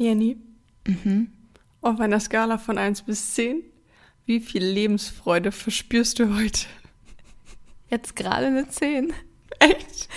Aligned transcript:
Jenny, 0.00 0.38
Mhm. 0.88 1.30
auf 1.82 2.00
einer 2.00 2.18
Skala 2.20 2.56
von 2.56 2.78
1 2.78 3.02
bis 3.02 3.34
10, 3.34 3.62
wie 4.24 4.40
viel 4.40 4.64
Lebensfreude 4.64 5.52
verspürst 5.52 6.18
du 6.18 6.34
heute? 6.36 6.60
Jetzt 7.90 8.16
gerade 8.16 8.46
eine 8.46 8.66
10. 8.68 9.12
Echt? 9.58 10.08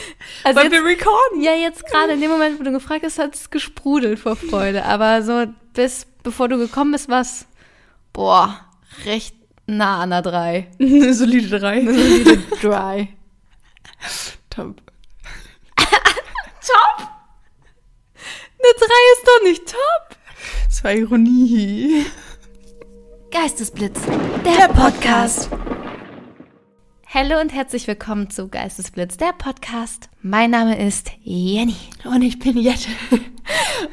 Also 0.46 0.58
Weil 0.60 0.72
jetzt, 0.72 0.74
wir 0.74 0.86
recorden. 0.86 1.42
ja, 1.42 1.54
jetzt 1.54 1.86
gerade 1.86 2.14
in 2.14 2.22
dem 2.22 2.32
Moment, 2.32 2.60
wo 2.60 2.64
du 2.64 2.72
gefragt 2.72 3.04
hast, 3.04 3.20
hat 3.20 3.36
es 3.36 3.50
gesprudelt 3.50 4.20
vor 4.20 4.38
Freude. 4.38 4.86
Aber 4.86 5.22
so 5.22 5.48
bis, 5.73 6.07
bevor 6.23 6.47
du 6.47 6.57
gekommen 6.57 6.93
bist, 6.93 7.09
was, 7.09 7.45
boah, 8.13 8.61
recht 9.05 9.36
nah 9.68 10.02
an 10.04 10.11
der 10.11 10.21
3. 10.21 10.68
Eine 10.79 11.13
solide 11.13 11.59
3. 11.59 11.81
Solide 11.84 12.38
Dry. 12.61 13.09
Top. 14.50 14.77
Top! 14.77 14.93
Eine 18.66 18.73
3 18.77 18.86
ist 18.86 19.27
doch 19.27 19.43
nicht 19.43 19.66
top. 19.71 20.18
Das 20.68 20.84
war 20.86 20.93
Ironie. 20.93 22.06
Geistesblitz, 23.29 24.00
der, 24.46 24.69
Podcast. 24.69 25.50
Hallo 27.14 27.41
und 27.41 27.52
herzlich 27.54 27.88
willkommen 27.88 28.29
zu 28.29 28.47
Geistesblitz, 28.47 29.18
der 29.18 29.33
Podcast. 29.33 30.10
Mein 30.21 30.52
Name 30.52 30.79
ist 30.82 31.11
Jenny. 31.24 31.75
Und 32.05 32.22
ich 32.22 32.39
bin 32.39 32.58
Jette. 32.58 32.89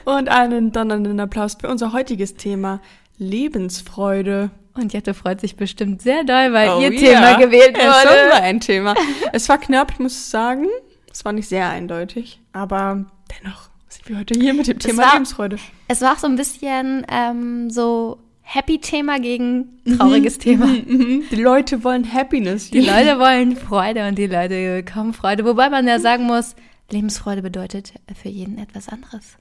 Und 0.04 0.28
einen 0.28 0.70
donnernden 0.70 1.18
Applaus 1.18 1.56
für 1.60 1.68
unser 1.68 1.92
heutiges 1.92 2.34
Thema 2.36 2.80
Lebensfreude. 3.18 4.50
Und 4.74 4.92
Jette 4.92 5.14
freut 5.14 5.40
sich 5.40 5.56
bestimmt 5.56 6.00
sehr 6.00 6.22
doll, 6.22 6.52
weil 6.52 6.68
Oh 6.70 6.80
ihr 6.80 6.92
ja. 6.92 7.00
Thema 7.00 7.38
gewählt 7.38 7.76
Es 7.76 7.84
war 7.84 8.04
wurde. 8.04 8.34
ein 8.34 8.60
Thema. 8.60 8.94
Es 9.32 9.48
war 9.48 9.58
knapp, 9.58 9.90
ich 9.92 9.98
muss 9.98 10.30
sagen. 10.30 10.66
Es 11.10 11.24
war 11.24 11.32
nicht 11.32 11.48
sehr 11.48 11.68
eindeutig. 11.68 12.40
Aber 12.52 13.04
dennoch 13.42 13.69
wir 14.10 14.18
heute 14.18 14.38
hier 14.38 14.54
mit 14.54 14.66
dem 14.66 14.78
Thema 14.78 15.02
war- 15.04 15.12
Lebensfreude. 15.14 15.56
Es 15.88 16.00
war 16.02 16.12
auch 16.14 16.18
so 16.18 16.26
ein 16.26 16.36
bisschen 16.36 17.06
ähm, 17.10 17.70
so 17.70 18.18
Happy-Thema 18.42 19.20
gegen 19.20 19.80
trauriges 19.96 20.38
Thema. 20.38 20.66
Mhm. 20.66 21.22
Die 21.30 21.36
Leute 21.36 21.84
wollen 21.84 22.12
Happiness. 22.12 22.70
Die 22.70 22.80
Leute 22.80 23.18
wollen 23.18 23.56
Freude 23.56 24.08
und 24.08 24.16
die 24.18 24.26
Leute 24.26 24.82
bekommen 24.84 25.12
Freude. 25.12 25.44
Wobei 25.44 25.70
man 25.70 25.86
ja 25.86 25.98
sagen 26.00 26.24
muss, 26.24 26.56
Lebensfreude 26.90 27.42
bedeutet 27.42 27.92
für 28.20 28.28
jeden 28.28 28.58
etwas 28.58 28.88
anderes. 28.88 29.36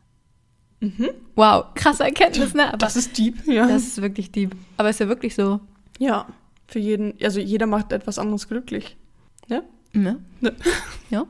Wow, 1.35 1.65
krasse 1.75 2.03
Erkenntnis, 2.03 2.53
ne? 2.53 2.67
Aber 2.69 2.77
Das 2.77 2.95
ist 2.95 3.17
deep, 3.17 3.45
ja. 3.47 3.67
das 3.67 3.83
ist 3.87 4.01
wirklich 4.01 4.31
deep. 4.31 4.55
Aber 4.77 4.89
ist 4.89 4.99
ja 4.99 5.07
wirklich 5.09 5.35
so. 5.35 5.59
ja, 5.97 6.25
für 6.67 6.79
jeden, 6.79 7.15
also 7.23 7.39
jeder 7.39 7.65
macht 7.65 7.91
etwas 7.91 8.19
anderes 8.19 8.47
glücklich. 8.47 8.95
Ne? 9.47 9.63
Ne? 9.91 10.19
Ne? 10.39 10.55
Ja. 11.09 11.25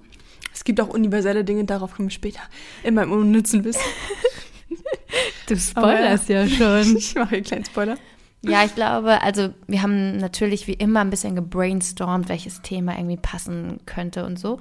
Es 0.59 0.65
gibt 0.65 0.81
auch 0.81 0.89
universelle 0.89 1.45
Dinge, 1.45 1.63
darauf 1.63 1.95
kommen 1.95 2.09
wir 2.09 2.13
später 2.13 2.41
in 2.83 2.95
meinem 2.95 3.13
unnützen 3.13 3.63
Wissen. 3.63 3.79
Du 5.47 5.57
spoilerst 5.57 6.27
ja 6.27 6.45
schon. 6.47 6.97
Ich 6.97 7.15
mache 7.15 7.35
einen 7.35 7.45
kleinen 7.45 7.63
Spoiler. 7.63 7.97
Ja, 8.41 8.65
ich 8.65 8.75
glaube, 8.75 9.21
also 9.21 9.53
wir 9.67 9.81
haben 9.81 10.17
natürlich 10.17 10.67
wie 10.67 10.73
immer 10.73 10.99
ein 10.99 11.09
bisschen 11.09 11.33
gebrainstormt, 11.33 12.27
welches 12.27 12.61
Thema 12.61 12.97
irgendwie 12.97 13.15
passen 13.15 13.79
könnte 13.85 14.25
und 14.25 14.37
so. 14.37 14.59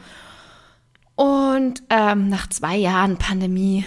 Und 1.16 1.82
ähm, 1.90 2.28
nach 2.28 2.48
zwei 2.48 2.76
Jahren 2.76 3.16
Pandemie 3.16 3.84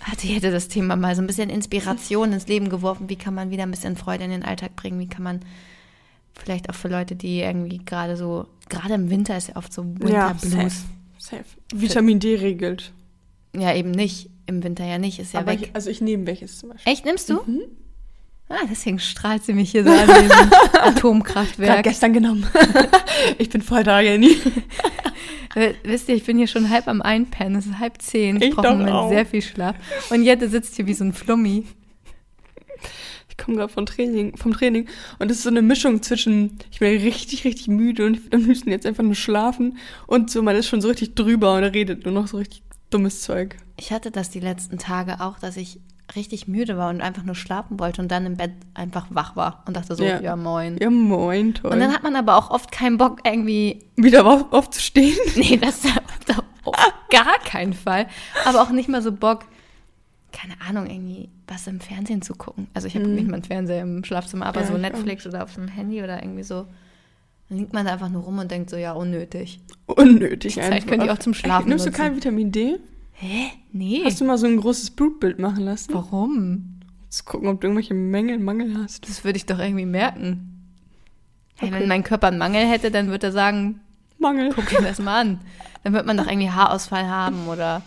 hatte 0.00 0.28
hätte 0.28 0.52
das 0.52 0.68
Thema 0.68 0.94
mal 0.94 1.16
so 1.16 1.22
ein 1.22 1.26
bisschen 1.26 1.50
Inspiration 1.50 2.32
ins 2.32 2.46
Leben 2.46 2.68
geworfen. 2.70 3.08
Wie 3.08 3.16
kann 3.16 3.34
man 3.34 3.50
wieder 3.50 3.64
ein 3.64 3.72
bisschen 3.72 3.96
Freude 3.96 4.24
in 4.24 4.30
den 4.30 4.44
Alltag 4.44 4.76
bringen? 4.76 5.00
Wie 5.00 5.08
kann 5.08 5.24
man 5.24 5.40
vielleicht 6.34 6.70
auch 6.70 6.76
für 6.76 6.88
Leute, 6.88 7.16
die 7.16 7.40
irgendwie 7.40 7.78
gerade 7.78 8.16
so, 8.16 8.46
gerade 8.68 8.94
im 8.94 9.10
Winter 9.10 9.36
ist 9.36 9.48
ja 9.48 9.56
oft 9.56 9.72
so 9.72 9.84
Winter 9.84 10.34
Blues. 10.40 10.84
Safe. 11.18 11.44
Vitamin 11.74 12.20
D 12.20 12.36
regelt. 12.36 12.92
Ja, 13.56 13.74
eben 13.74 13.90
nicht. 13.90 14.30
Im 14.46 14.62
Winter 14.62 14.84
ja 14.86 14.98
nicht, 14.98 15.18
ist 15.18 15.34
ja 15.34 15.40
Aber 15.40 15.52
weg. 15.52 15.60
ich, 15.62 15.74
also 15.74 15.90
ich 15.90 16.00
nehme 16.00 16.26
welches 16.26 16.58
zum 16.58 16.70
Beispiel. 16.70 16.90
Echt, 16.92 17.04
nimmst 17.04 17.28
du? 17.28 17.34
Mhm. 17.44 17.60
Ah, 18.48 18.60
deswegen 18.70 18.98
strahlt 18.98 19.44
sie 19.44 19.52
mich 19.52 19.70
hier 19.72 19.84
so 19.84 19.90
an 19.90 20.06
diesem 20.06 20.50
Atomkraftwerk. 20.80 21.82
gestern 21.82 22.14
genommen. 22.14 22.46
ich 23.38 23.50
bin 23.50 23.60
voll 23.60 23.84
da, 23.84 24.00
Jenny. 24.00 24.36
Wisst 25.82 26.08
ihr, 26.08 26.14
ich 26.14 26.24
bin 26.24 26.38
hier 26.38 26.46
schon 26.46 26.70
halb 26.70 26.88
am 26.88 27.02
Einpennen. 27.02 27.56
Es 27.58 27.66
ist 27.66 27.78
halb 27.78 28.00
zehn. 28.00 28.36
Ich, 28.36 28.50
Ich 28.50 28.54
brauche 28.54 29.08
sehr 29.10 29.26
viel 29.26 29.42
Schlaf. 29.42 29.76
Und 30.08 30.22
Jette 30.22 30.48
sitzt 30.48 30.76
hier 30.76 30.86
wie 30.86 30.94
so 30.94 31.04
ein 31.04 31.12
Flummi. 31.12 31.66
Ich 33.38 33.44
komme 33.44 33.56
gerade 33.56 33.72
vom 33.72 33.86
Training, 33.86 34.36
vom 34.36 34.52
Training 34.52 34.88
und 35.20 35.30
es 35.30 35.38
ist 35.38 35.42
so 35.44 35.48
eine 35.50 35.62
Mischung 35.62 36.02
zwischen, 36.02 36.58
ich 36.72 36.80
bin 36.80 37.00
richtig, 37.00 37.44
richtig 37.44 37.68
müde 37.68 38.04
und 38.04 38.14
ich 38.14 38.24
will 38.24 38.34
am 38.34 38.46
liebsten 38.46 38.70
jetzt 38.70 38.84
einfach 38.84 39.04
nur 39.04 39.14
schlafen 39.14 39.78
und 40.08 40.30
so, 40.30 40.42
man 40.42 40.56
ist 40.56 40.66
schon 40.66 40.80
so 40.80 40.88
richtig 40.88 41.14
drüber 41.14 41.54
und 41.54 41.62
er 41.62 41.72
redet 41.72 42.04
nur 42.04 42.12
noch 42.12 42.26
so 42.26 42.38
richtig 42.38 42.62
dummes 42.90 43.22
Zeug. 43.22 43.56
Ich 43.76 43.92
hatte 43.92 44.10
das 44.10 44.30
die 44.30 44.40
letzten 44.40 44.78
Tage 44.78 45.20
auch, 45.20 45.38
dass 45.38 45.56
ich 45.56 45.78
richtig 46.16 46.48
müde 46.48 46.76
war 46.76 46.90
und 46.90 47.00
einfach 47.00 47.22
nur 47.22 47.36
schlafen 47.36 47.78
wollte 47.78 48.02
und 48.02 48.08
dann 48.10 48.26
im 48.26 48.36
Bett 48.36 48.52
einfach 48.74 49.06
wach 49.10 49.36
war 49.36 49.62
und 49.66 49.76
dachte 49.76 49.94
so, 49.94 50.02
ja, 50.04 50.20
Ja. 50.20 50.36
moin. 50.36 50.76
Ja, 50.80 50.90
moin, 50.90 51.54
toll. 51.54 51.70
Und 51.72 51.80
dann 51.80 51.92
hat 51.92 52.02
man 52.02 52.16
aber 52.16 52.36
auch 52.36 52.50
oft 52.50 52.72
keinen 52.72 52.98
Bock 52.98 53.20
irgendwie, 53.24 53.84
wieder 53.94 54.26
auf, 54.26 54.52
aufzustehen. 54.52 55.16
nee, 55.36 55.58
das 55.58 55.82
auf 56.64 56.92
gar 57.10 57.38
keinen 57.44 57.72
Fall, 57.72 58.08
aber 58.44 58.62
auch 58.62 58.70
nicht 58.70 58.88
mal 58.88 59.00
so 59.00 59.12
Bock, 59.12 59.44
keine 60.32 60.60
Ahnung, 60.60 60.86
irgendwie 60.86 61.28
was 61.46 61.66
im 61.66 61.80
Fernsehen 61.80 62.22
zu 62.22 62.34
gucken. 62.34 62.66
Also 62.74 62.86
ich 62.86 62.94
habe 62.94 63.06
nicht 63.06 63.26
mal 63.28 63.34
einen 63.34 63.44
Fernseher 63.44 63.82
im 63.82 64.04
Schlafzimmer, 64.04 64.46
aber 64.46 64.60
Ja, 64.60 64.66
so 64.66 64.74
ich 64.76 64.80
Netflix 64.82 65.26
oder 65.26 65.42
auf 65.44 65.54
dem 65.54 65.68
Handy 65.68 66.02
oder 66.02 66.22
irgendwie 66.22 66.42
so. 66.42 66.66
Dann 67.48 67.58
liegt 67.58 67.72
man 67.72 67.86
da 67.86 67.94
einfach 67.94 68.10
nur 68.10 68.22
rum 68.22 68.38
und 68.38 68.50
denkt 68.50 68.68
so, 68.68 68.76
ja, 68.76 68.92
unnötig. 68.92 69.60
Unnötig 69.86 70.54
Die 70.54 70.60
Zeit 70.60 70.72
einfach. 70.72 70.88
könnt 70.90 71.04
ihr 71.04 71.12
auch 71.12 71.18
zum 71.18 71.32
Schlafen 71.32 71.68
Nimmst 71.70 71.86
du 71.86 71.90
nutzen. 71.90 72.02
kein 72.02 72.14
Vitamin 72.16 72.52
D? 72.52 72.76
Hä? 73.14 73.46
Nee. 73.72 74.02
Hast 74.04 74.20
du 74.20 74.24
mal 74.26 74.36
so 74.38 74.46
ein 74.46 74.58
großes 74.58 74.90
Blutbild 74.90 75.38
machen 75.38 75.64
lassen? 75.64 75.92
Warum? 75.94 76.80
Zu 77.08 77.24
gucken, 77.24 77.48
ob 77.48 77.60
du 77.60 77.66
irgendwelche 77.68 77.94
Mängel, 77.94 78.38
Mangel 78.38 78.76
hast. 78.82 79.08
Das 79.08 79.24
würde 79.24 79.38
ich 79.38 79.46
doch 79.46 79.58
irgendwie 79.58 79.86
merken. 79.86 80.54
Hey, 81.56 81.70
Okay. 81.70 81.80
Wenn 81.80 81.88
mein 81.88 82.04
Körper 82.04 82.28
einen 82.28 82.38
Mangel 82.38 82.66
hätte, 82.68 82.90
dann 82.90 83.08
würde 83.08 83.28
er 83.28 83.32
sagen, 83.32 83.80
Mangel. 84.18 84.52
guck 84.54 84.68
dir 84.68 84.82
das 84.82 84.98
mal 85.00 85.20
an. 85.22 85.40
Dann 85.84 85.94
wird 85.94 86.04
man 86.06 86.16
doch 86.18 86.26
irgendwie 86.30 86.50
Haarausfall 86.50 87.08
haben 87.08 87.48
oder 87.48 87.82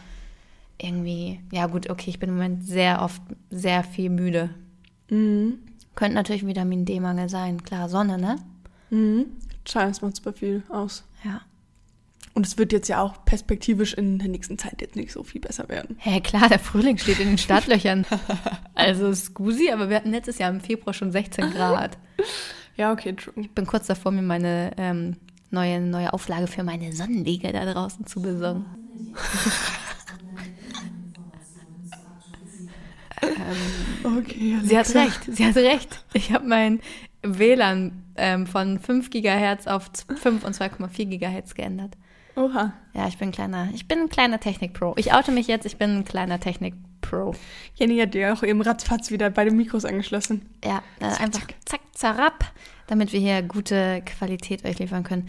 irgendwie, 0.82 1.40
ja 1.52 1.68
gut, 1.68 1.90
okay, 1.90 2.10
ich 2.10 2.20
bin 2.20 2.30
im 2.30 2.36
Moment 2.36 2.66
sehr 2.66 3.02
oft 3.02 3.22
sehr 3.50 3.84
viel 3.84 4.10
müde. 4.10 4.50
Mhm. 5.10 5.60
Könnte 5.96 6.16
natürlich 6.16 6.46
Vitamin 6.46 6.86
D-Mangel 6.86 7.30
sein. 7.30 7.64
Klar, 7.64 7.90
Sonne, 7.90 8.18
ne? 8.18 8.38
Mhm. 8.90 9.26
Scheiß 9.68 10.02
macht 10.02 10.16
super 10.16 10.34
viel 10.34 10.64
aus. 10.70 11.04
Ja. 11.24 11.42
Und 12.34 12.48
es 12.48 12.58
wird 12.58 12.72
jetzt 12.72 12.88
ja 12.88 13.02
auch 13.02 13.26
perspektivisch 13.26 13.94
in 13.94 14.18
der 14.18 14.30
nächsten 14.30 14.58
Zeit 14.58 14.82
jetzt 14.82 14.96
nicht 14.96 15.12
so 15.12 15.24
viel 15.24 15.42
besser 15.42 15.68
werden. 15.68 15.98
Hä, 16.00 16.22
klar, 16.22 16.48
der 16.48 16.60
Frühling 16.60 16.98
steht 16.98 17.20
in 17.20 17.30
den 17.30 17.38
Startlöchern. 17.38 18.06
Also 18.74 19.14
Scusi, 19.14 19.70
aber 19.70 19.90
wir 19.90 19.98
hatten 19.98 20.10
letztes 20.10 20.40
Jahr 20.40 20.50
im 20.50 20.60
Februar 20.60 20.94
schon 20.94 21.12
16 21.12 21.52
Grad. 21.52 21.98
Ja, 22.78 22.94
okay, 22.94 23.14
true. 23.14 23.34
Ich 23.36 23.52
bin 23.52 23.68
kurz 23.68 23.86
davor, 23.88 24.12
mir 24.12 24.22
meine 24.22 24.72
ähm, 24.78 25.18
neue, 25.52 25.82
neue 25.82 26.14
Auflage 26.14 26.48
für 26.48 26.64
meine 26.64 26.94
Sonnenliege 26.94 27.52
da 27.52 27.72
draußen 27.72 28.08
zu 28.08 28.22
besorgen. 28.22 28.66
Okay, 34.04 34.58
Sie 34.64 34.78
hat 34.78 34.96
Alexa. 34.96 35.02
recht, 35.04 35.20
sie 35.28 35.46
hat 35.46 35.56
recht. 35.56 36.04
Ich 36.14 36.32
habe 36.32 36.48
mein 36.48 36.80
WLAN 37.22 38.04
ähm, 38.16 38.48
von 38.48 38.80
5 38.80 39.10
Gigahertz 39.10 39.68
auf 39.68 39.90
5 40.22 40.44
und 40.44 40.56
2,4 40.56 41.06
Gigahertz 41.06 41.54
geändert. 41.54 41.96
Oha. 42.36 42.74
Ja, 42.94 43.08
ich 43.08 43.18
bin 43.18 43.30
ein 43.30 43.32
kleiner, 43.32 43.70
ich 43.74 43.88
bin 43.88 44.00
ein 44.00 44.10
kleiner 44.10 44.40
Technik-Pro. 44.40 44.94
Ich 44.98 45.14
oute 45.14 45.32
mich 45.32 45.48
jetzt, 45.48 45.66
ich 45.66 45.78
bin 45.78 46.00
ein 46.00 46.06
kleiner 46.06 46.40
Technik-Pro. 46.40 47.36
Jenny 47.76 48.00
hat 48.00 48.14
dir 48.14 48.34
auch 48.34 48.44
eben 48.44 48.62
ratzfatz 48.62 49.12
wieder 49.12 49.30
beide 49.30 49.52
Mikros 49.52 49.86
angeschlossen. 49.86 50.46
Ja, 50.64 50.82
äh, 51.00 51.06
einfach 51.06 51.46
zack, 51.66 51.82
zarab, 51.94 52.46
damit 52.88 53.12
wir 53.14 53.20
hier 53.20 53.42
gute 53.44 54.02
Qualität 54.06 54.66
euch 54.66 54.80
liefern 54.80 55.04
können. 55.04 55.28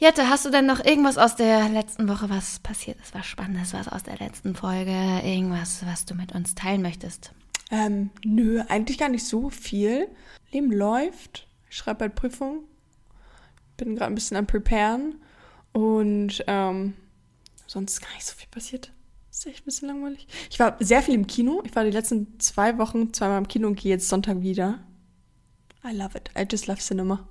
Jette, 0.00 0.30
hast 0.30 0.46
du 0.46 0.50
denn 0.50 0.64
noch 0.64 0.82
irgendwas 0.82 1.18
aus 1.18 1.36
der 1.36 1.68
letzten 1.68 2.08
Woche, 2.08 2.30
was 2.30 2.58
passiert 2.60 2.98
ist, 3.02 3.14
was 3.14 3.26
Spannendes, 3.26 3.74
was 3.74 3.86
aus 3.86 4.02
der 4.02 4.16
letzten 4.16 4.54
Folge, 4.54 4.90
irgendwas, 4.90 5.84
was 5.84 6.06
du 6.06 6.14
mit 6.14 6.34
uns 6.34 6.54
teilen 6.54 6.80
möchtest? 6.80 7.32
Ähm, 7.70 8.08
nö, 8.24 8.62
eigentlich 8.66 8.96
gar 8.96 9.10
nicht 9.10 9.26
so 9.26 9.50
viel. 9.50 10.08
Leben 10.52 10.72
läuft. 10.72 11.46
Ich 11.68 11.76
schreibe 11.76 11.98
bald 11.98 12.14
Prüfung. 12.14 12.60
Bin 13.76 13.94
gerade 13.94 14.10
ein 14.10 14.14
bisschen 14.14 14.38
am 14.38 14.46
Preparen. 14.46 15.16
Und 15.72 16.44
ähm, 16.46 16.94
sonst 17.66 17.92
ist 17.92 18.00
gar 18.00 18.14
nicht 18.14 18.24
so 18.24 18.34
viel 18.34 18.48
passiert. 18.48 18.92
Ist 19.30 19.44
echt 19.44 19.60
ein 19.60 19.64
bisschen 19.66 19.88
langweilig. 19.88 20.26
Ich 20.48 20.58
war 20.58 20.78
sehr 20.80 21.02
viel 21.02 21.14
im 21.14 21.26
Kino. 21.26 21.62
Ich 21.66 21.76
war 21.76 21.84
die 21.84 21.90
letzten 21.90 22.40
zwei 22.40 22.78
Wochen 22.78 23.12
zweimal 23.12 23.36
im 23.36 23.48
Kino 23.48 23.68
und 23.68 23.78
gehe 23.78 23.90
jetzt 23.90 24.08
Sonntag 24.08 24.40
wieder. 24.40 24.78
I 25.84 25.94
love 25.94 26.16
it. 26.16 26.30
I 26.38 26.46
just 26.50 26.68
love 26.68 26.78
Cinema. 26.80 27.28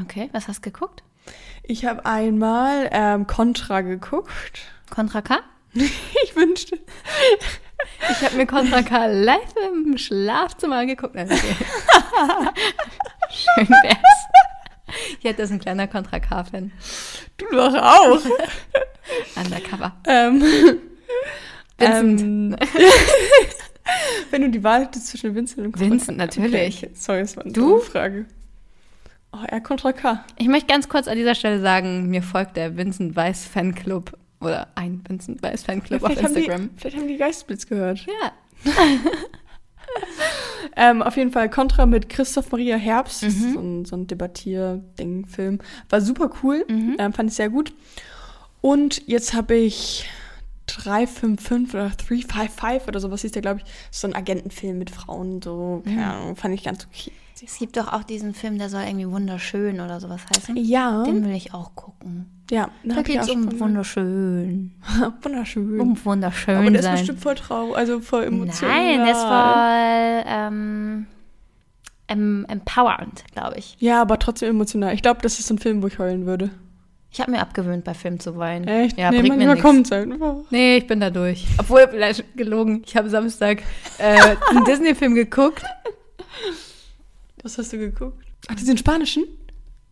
Okay, 0.00 0.28
was 0.30 0.46
hast 0.46 0.64
du 0.64 0.70
geguckt? 0.70 1.02
Ich 1.62 1.84
habe 1.84 2.04
einmal 2.06 2.88
ähm, 2.92 3.26
Contra 3.26 3.80
geguckt. 3.82 4.60
Contra 4.90 5.22
K? 5.22 5.38
Ich 6.24 6.34
wünschte. 6.36 6.78
Ich 8.10 8.22
habe 8.24 8.36
mir 8.36 8.46
Contra 8.46 8.82
K 8.82 9.06
live 9.06 9.54
im 9.72 9.96
Schlafzimmer 9.98 10.76
angeguckt. 10.78 11.14
Nein, 11.14 11.30
okay. 11.30 11.54
Schön 13.30 13.68
wär's. 13.68 15.06
Jette 15.20 15.42
ist 15.42 15.52
ein 15.52 15.60
kleiner 15.60 15.86
Contra 15.86 16.18
K-Fan. 16.18 16.72
Du 17.36 17.46
doch 17.52 17.74
auch. 17.74 18.18
Undercover. 19.36 19.92
ähm, 20.06 20.42
Vincent. 21.78 22.20
ähm, 22.20 22.56
Wenn 24.30 24.42
du 24.42 24.50
die 24.50 24.62
Wahl 24.64 24.82
hättest 24.84 25.06
zwischen 25.08 25.34
Vincent 25.34 25.64
und 25.66 25.72
Contra 25.72 25.90
Vincent, 25.90 26.18
natürlich. 26.18 26.82
Okay. 26.84 26.90
Sorry, 26.94 27.20
das 27.20 27.36
war 27.36 27.44
eine 27.44 27.52
Du? 27.52 27.60
dumme 27.68 27.80
Frage. 27.80 28.26
Oh, 29.32 29.44
er 29.46 29.60
Contra 29.60 29.92
K. 29.92 30.24
Ich 30.38 30.48
möchte 30.48 30.66
ganz 30.66 30.88
kurz 30.88 31.06
an 31.08 31.16
dieser 31.16 31.34
Stelle 31.34 31.60
sagen, 31.60 32.08
mir 32.08 32.22
folgt 32.22 32.56
der 32.56 32.76
Vincent 32.76 33.14
Weiss 33.16 33.44
Fanclub 33.46 34.16
oder 34.40 34.68
ein 34.74 35.02
Vincent 35.06 35.42
Weiss 35.42 35.62
Fanclub 35.62 36.02
auf 36.02 36.08
vielleicht, 36.12 36.24
haben 36.24 36.34
die, 36.34 36.40
Instagram. 36.40 36.70
vielleicht 36.76 36.96
haben 36.96 37.08
die 37.08 37.16
Geistblitz 37.16 37.66
gehört. 37.66 38.06
Ja. 38.06 38.72
Ähm, 40.76 41.02
auf 41.02 41.16
jeden 41.16 41.32
Fall 41.32 41.50
Contra 41.50 41.84
mit 41.84 42.08
Christoph 42.08 42.52
Maria 42.52 42.76
Herbst. 42.76 43.24
Das 43.24 43.34
ist 43.34 43.40
Mhm. 43.42 43.52
So 43.54 43.60
ein, 43.60 43.84
so 43.86 43.96
ein 43.96 44.06
Debattier-Ding-Film. 44.06 45.58
War 45.88 46.00
super 46.00 46.30
cool. 46.42 46.64
Mhm. 46.68 46.96
Ähm, 46.98 47.12
fand 47.12 47.28
ich 47.30 47.36
sehr 47.36 47.48
gut. 47.50 47.72
Und 48.60 49.02
jetzt 49.08 49.34
habe 49.34 49.56
ich 49.56 50.08
355 50.66 51.74
oder 51.74 51.90
355 51.90 52.86
oder 52.88 53.00
sowas 53.00 53.22
hieß 53.22 53.32
der, 53.32 53.42
glaube 53.42 53.62
ich. 53.64 53.72
So 53.90 54.06
ein 54.06 54.14
Agentenfilm 54.14 54.78
mit 54.78 54.90
Frauen. 54.90 55.42
So, 55.42 55.82
keine 55.84 55.96
Mhm. 55.96 56.02
Ahnung, 56.02 56.36
fand 56.36 56.54
ich 56.54 56.62
ganz 56.62 56.86
okay. 56.86 57.10
Es 57.42 57.58
gibt 57.58 57.76
doch 57.76 57.92
auch 57.92 58.02
diesen 58.02 58.34
Film, 58.34 58.58
der 58.58 58.68
soll 58.68 58.82
irgendwie 58.82 59.08
wunderschön 59.10 59.80
oder 59.80 59.98
sowas 60.00 60.20
heißen. 60.36 60.56
Ja, 60.56 61.04
Den 61.04 61.24
will 61.24 61.34
ich 61.34 61.54
auch 61.54 61.74
gucken. 61.74 62.26
ja. 62.50 62.68
Da 62.84 63.02
geht 63.02 63.20
es 63.22 63.30
um 63.30 63.58
wunderschön. 63.60 64.72
Wunderschön. 65.22 65.80
Um 65.80 66.04
wunderschön 66.04 66.56
Aber 66.56 66.70
der 66.70 66.80
ist 66.80 66.84
sein. 66.84 66.96
bestimmt 66.98 67.20
voll 67.20 67.34
traurig, 67.36 67.76
also 67.76 68.00
voll 68.00 68.24
emotional. 68.24 68.74
Nein, 68.74 68.98
der 69.06 69.12
ist 69.12 69.22
voll 69.22 70.32
ähm, 70.34 71.06
em 72.08 72.44
empowernd, 72.48 73.24
glaube 73.32 73.56
ich. 73.58 73.76
Ja, 73.78 74.02
aber 74.02 74.18
trotzdem 74.18 74.50
emotional. 74.50 74.92
Ich 74.94 75.00
glaube, 75.02 75.20
das 75.22 75.38
ist 75.38 75.46
so 75.48 75.54
ein 75.54 75.58
Film, 75.58 75.82
wo 75.82 75.86
ich 75.86 75.98
heulen 75.98 76.26
würde. 76.26 76.50
Ich 77.12 77.20
habe 77.20 77.30
mir 77.32 77.40
abgewöhnt, 77.40 77.84
bei 77.84 77.94
Filmen 77.94 78.20
zu 78.20 78.36
weinen. 78.36 78.68
Echt? 78.68 78.96
Ja, 78.98 79.10
nee, 79.10 79.20
bringt 79.20 79.36
mir 79.38 79.46
nichts. 79.48 79.62
kommt's 79.62 79.90
einfach. 79.90 80.36
Nee, 80.50 80.76
ich 80.76 80.86
bin 80.86 81.00
da 81.00 81.10
durch. 81.10 81.46
Obwohl, 81.58 81.88
vielleicht 81.88 82.36
gelogen. 82.36 82.82
Ich 82.86 82.96
habe 82.96 83.08
Samstag 83.10 83.62
äh, 83.98 84.36
einen 84.50 84.64
Disney-Film 84.66 85.14
geguckt. 85.14 85.62
Was 87.42 87.58
hast 87.58 87.72
du 87.72 87.78
geguckt? 87.78 88.24
Ach, 88.48 88.54
diesen 88.54 88.76
spanischen? 88.76 89.24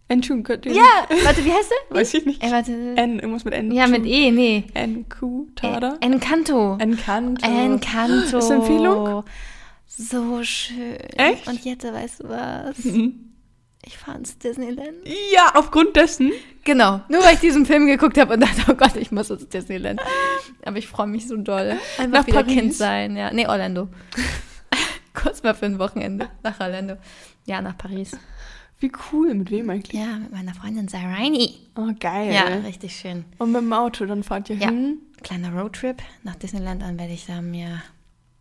Enchun, 0.08 0.42
könnt 0.42 0.64
ihr- 0.66 0.72
Ja, 0.72 1.06
warte, 1.24 1.44
wie 1.44 1.52
heißt 1.52 1.70
der? 1.90 1.96
Weiß 1.96 2.14
ich 2.14 2.24
nicht. 2.24 2.42
Äh, 2.42 2.50
warte. 2.50 2.72
N, 2.72 3.18
irgendwas 3.18 3.44
mit 3.44 3.52
N. 3.54 3.70
Ja, 3.72 3.86
mit 3.86 4.06
E, 4.06 4.30
nee. 4.30 4.64
NQ, 4.74 5.54
Tada? 5.54 5.98
Äh, 6.00 6.06
Encanto. 6.06 6.76
Encanto. 6.80 7.46
Encanto. 7.46 8.38
Ist 8.38 8.50
Empfehlung? 8.50 9.24
So 9.86 10.42
schön. 10.44 10.96
Echt? 11.16 11.46
Und 11.46 11.62
Jette, 11.64 11.92
weißt 11.92 12.20
du 12.22 12.28
was? 12.28 12.84
Mhm. 12.84 13.24
Ich 13.84 13.96
fahre 13.98 14.18
ins 14.18 14.36
Disneyland. 14.38 14.90
Ja, 15.32 15.52
aufgrund 15.54 15.94
dessen. 15.96 16.32
Genau. 16.64 17.00
Nur 17.08 17.22
weil 17.22 17.34
ich 17.34 17.40
diesen 17.40 17.64
Film 17.66 17.86
geguckt 17.86 18.18
habe 18.18 18.34
und 18.34 18.40
dachte, 18.40 18.62
oh 18.70 18.74
Gott, 18.74 18.96
ich 18.96 19.10
muss 19.12 19.30
ins 19.30 19.48
Disneyland. 19.48 20.00
Aber 20.64 20.76
ich 20.78 20.88
freue 20.88 21.06
mich 21.06 21.26
so 21.26 21.36
doll. 21.36 21.76
Einfach 21.98 22.20
Nach 22.20 22.26
wieder 22.26 22.42
Paris? 22.42 22.54
Kind 22.54 22.74
sein. 22.74 23.16
Ja. 23.16 23.32
Nee, 23.32 23.46
Orlando. 23.46 23.88
Kurz 25.14 25.42
mal 25.42 25.54
für 25.54 25.66
ein 25.66 25.78
Wochenende 25.78 26.28
nach 26.42 26.60
Orlando. 26.60 26.96
Ja, 27.48 27.62
nach 27.62 27.76
Paris. 27.78 28.16
Wie 28.78 28.92
cool, 29.10 29.34
mit 29.34 29.50
wem 29.50 29.70
eigentlich? 29.70 29.98
Ja, 30.00 30.18
mit 30.18 30.30
meiner 30.30 30.54
Freundin 30.54 30.86
Saraini. 30.86 31.54
Oh, 31.76 31.88
geil. 31.98 32.32
Ja, 32.32 32.44
richtig 32.64 32.94
schön. 32.96 33.24
Und 33.38 33.52
mit 33.52 33.62
dem 33.62 33.72
Auto, 33.72 34.06
dann 34.06 34.22
fahrt 34.22 34.50
ihr 34.50 34.56
Ja. 34.56 34.68
hin. 34.68 34.98
Kleiner 35.22 35.52
Roadtrip 35.52 36.00
nach 36.22 36.36
Disneyland, 36.36 36.82
dann 36.82 36.98
werde 36.98 37.12
ich 37.12 37.26
da 37.26 37.40
mir. 37.40 37.82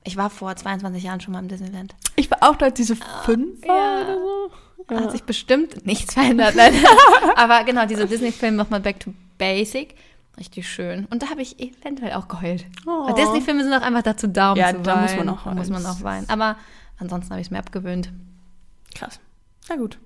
Ich 0.03 0.15
war 0.15 0.29
vor 0.29 0.55
22 0.55 1.03
Jahren 1.03 1.21
schon 1.21 1.33
mal 1.33 1.39
im 1.39 1.47
Disneyland. 1.47 1.95
Ich 2.15 2.29
war 2.29 2.37
auch 2.41 2.55
da, 2.55 2.69
diese 2.69 2.95
fünf 2.95 3.65
war 3.67 3.75
ja. 3.77 4.01
oder 4.03 4.17
so. 4.17 4.51
Ja. 4.93 5.01
Hat 5.01 5.11
sich 5.11 5.23
bestimmt 5.23 5.85
nichts 5.85 6.13
verändert. 6.13 6.55
Aber 7.35 7.63
genau, 7.63 7.85
dieser 7.85 8.05
Disney-Film 8.05 8.55
nochmal 8.55 8.79
Back 8.79 8.99
to 8.99 9.13
Basic. 9.37 9.95
Richtig 10.37 10.69
schön. 10.69 11.05
Und 11.09 11.23
da 11.23 11.29
habe 11.31 11.41
ich 11.41 11.59
eventuell 11.59 12.13
auch 12.13 12.27
geheult. 12.27 12.65
Oh. 12.85 13.11
Disney-Filme 13.13 13.63
sind 13.63 13.73
auch 13.73 13.81
einfach 13.81 14.03
dazu 14.03 14.27
da, 14.27 14.51
um 14.51 14.57
Ja, 14.57 14.71
zu 14.71 14.81
da 14.81 14.95
weinen. 14.95 15.01
muss 15.03 15.15
man 15.17 15.29
auch 15.29 15.43
Da 15.45 15.53
muss 15.55 15.69
man 15.69 15.85
auch 15.85 16.03
weinen. 16.03 16.29
Aber 16.29 16.57
ansonsten 16.99 17.31
habe 17.31 17.41
ich 17.41 17.47
es 17.47 17.51
mir 17.51 17.59
abgewöhnt. 17.59 18.11
Krass. 18.95 19.19
Na 19.69 19.75
gut. 19.75 19.99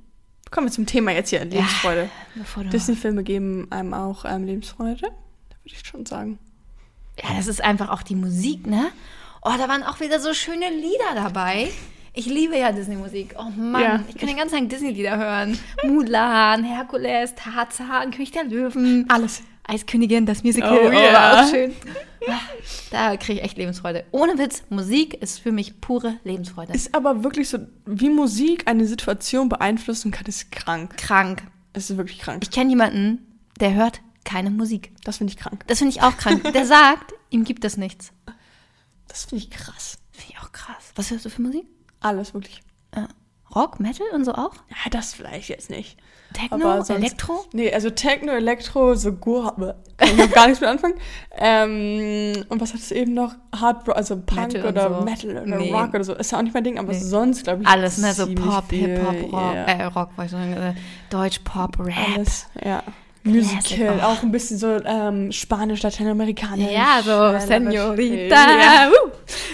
Kommen 0.49 0.67
wir 0.67 0.71
zum 0.71 0.85
Thema 0.85 1.11
jetzt 1.11 1.29
hier, 1.29 1.45
Lebensfreude. 1.45 2.09
Du 2.35 2.63
Disney-Filme 2.65 3.23
geben 3.23 3.67
einem 3.71 3.93
auch 3.93 4.25
ähm, 4.25 4.43
Lebensfreude. 4.45 5.01
Da 5.01 5.07
würde 5.07 5.75
ich 5.75 5.79
schon 5.85 6.05
sagen. 6.05 6.39
Ja, 7.21 7.35
das 7.35 7.47
ist 7.47 7.63
einfach 7.63 7.89
auch 7.89 8.01
die 8.03 8.15
Musik, 8.15 8.67
ne? 8.67 8.91
Oh, 9.43 9.51
da 9.57 9.67
waren 9.69 9.83
auch 9.83 9.99
wieder 10.01 10.19
so 10.19 10.33
schöne 10.33 10.69
Lieder 10.69 11.15
dabei. 11.15 11.69
Ich 12.13 12.25
liebe 12.25 12.57
ja 12.57 12.73
Disney-Musik. 12.73 13.35
Oh 13.39 13.49
Mann, 13.49 13.81
Ja. 13.81 14.03
ich 14.09 14.17
kann 14.17 14.27
den 14.27 14.35
ganzen 14.37 14.59
Tag 14.59 14.69
Disney-Lieder 14.69 15.17
hören. 15.17 15.57
Mulan, 15.85 16.63
Herkules, 16.65 17.33
Tarzan, 17.35 18.11
König 18.11 18.31
der 18.31 18.43
Löwen, 18.43 19.05
Alles. 19.09 19.41
Eiskönigin, 19.63 20.25
das 20.25 20.43
Musical. 20.43 20.77
Oh, 20.77 20.87
Oh, 20.87 20.91
ja. 20.91 21.13
war 21.13 21.45
auch 21.45 21.49
schön. 21.49 21.73
Da 22.91 23.17
kriege 23.17 23.39
ich 23.39 23.45
echt 23.45 23.57
Lebensfreude. 23.57 24.05
Ohne 24.11 24.37
Witz, 24.37 24.63
Musik 24.69 25.15
ist 25.15 25.39
für 25.39 25.51
mich 25.51 25.81
pure 25.81 26.17
Lebensfreude. 26.23 26.73
Ist 26.73 26.93
aber 26.93 27.23
wirklich 27.23 27.49
so, 27.49 27.59
wie 27.85 28.09
Musik 28.09 28.67
eine 28.67 28.85
Situation 28.85 29.49
beeinflussen 29.49 30.11
kann, 30.11 30.25
ist 30.27 30.51
krank. 30.51 30.97
krank. 30.97 31.43
Es 31.73 31.89
ist 31.89 31.97
wirklich 31.97 32.19
krank. 32.19 32.43
Ich 32.43 32.51
kenne 32.51 32.69
jemanden, 32.69 33.19
der 33.59 33.73
hört 33.73 34.01
keine 34.23 34.51
Musik. 34.51 34.91
Das 35.03 35.17
finde 35.17 35.33
ich 35.33 35.39
krank. 35.39 35.63
Das 35.67 35.79
finde 35.79 35.91
ich 35.95 36.01
auch 36.03 36.15
krank. 36.17 36.51
Der 36.53 36.65
sagt, 36.65 37.13
ihm 37.31 37.43
gibt 37.43 37.65
es 37.65 37.77
nichts. 37.77 38.11
Das 39.07 39.25
finde 39.25 39.43
ich 39.43 39.49
krass. 39.49 39.97
Finde 40.11 40.33
ich 40.33 40.39
auch 40.43 40.51
krass. 40.51 40.91
Was 40.95 41.09
hörst 41.11 41.25
du 41.25 41.29
für 41.29 41.41
Musik? 41.41 41.65
Alles 42.01 42.33
wirklich. 42.33 42.61
Äh, 42.91 43.05
Rock, 43.55 43.79
Metal 43.79 44.07
und 44.13 44.25
so 44.25 44.33
auch? 44.33 44.53
Ja, 44.69 44.89
das 44.91 45.13
vielleicht 45.13 45.49
jetzt 45.49 45.69
nicht. 45.69 45.97
Techno, 46.33 46.75
sonst- 46.77 46.89
Elektro? 46.91 47.43
Nee, 47.51 47.73
also 47.73 47.89
Techno, 47.89 48.31
Elektro, 48.31 48.95
so 48.95 49.11
Gur, 49.11 49.53
kann 49.97 50.17
ich 50.17 50.31
gar 50.31 50.45
nichts 50.47 50.61
mit 50.61 50.69
anfangen. 50.69 50.95
Ähm, 51.37 52.33
und 52.49 52.61
was 52.61 52.73
hat 52.73 52.79
es 52.81 52.91
eben 52.91 53.13
noch? 53.13 53.33
Hard, 53.55 53.87
also 53.89 54.15
Punk 54.17 54.53
Metal 54.53 54.65
oder 54.69 54.99
so. 54.99 55.03
Metal 55.05 55.31
oder 55.31 55.57
Nee. 55.57 55.73
Rock 55.73 55.89
oder 55.93 56.03
so. 56.03 56.13
Ist 56.13 56.31
ja 56.31 56.37
auch 56.37 56.41
nicht 56.43 56.53
mein 56.53 56.63
Ding, 56.63 56.77
aber 56.77 56.91
Nee. 56.93 56.99
sonst 56.99 57.43
glaube 57.45 57.63
ich. 57.63 57.67
Alles, 57.67 57.97
ne? 57.97 58.13
So 58.13 58.27
Pop, 58.33 58.69
Hip-Hop, 58.69 59.31
Rock, 59.33 59.53
ja. 59.55 59.63
äh, 59.65 59.83
Rock, 59.85 60.09
wollte 60.17 60.25
ich 60.25 60.31
sagen, 60.31 60.53
äh, 60.53 60.73
Deutsch, 61.09 61.39
Pop, 61.43 61.79
Rap. 61.79 61.95
Alles, 62.15 62.47
ja. 62.63 62.83
Musical, 63.23 63.99
oh. 63.99 64.03
auch 64.03 64.23
ein 64.23 64.31
bisschen 64.31 64.57
so 64.57 64.67
ähm, 64.83 65.31
Spanisch, 65.31 65.83
Lateinamerikanisch. 65.83 66.71
Ja, 66.71 67.01
so 67.03 67.45
Senorita. 67.45 68.35
Ja. 68.35 68.89
Uh. 68.89 69.11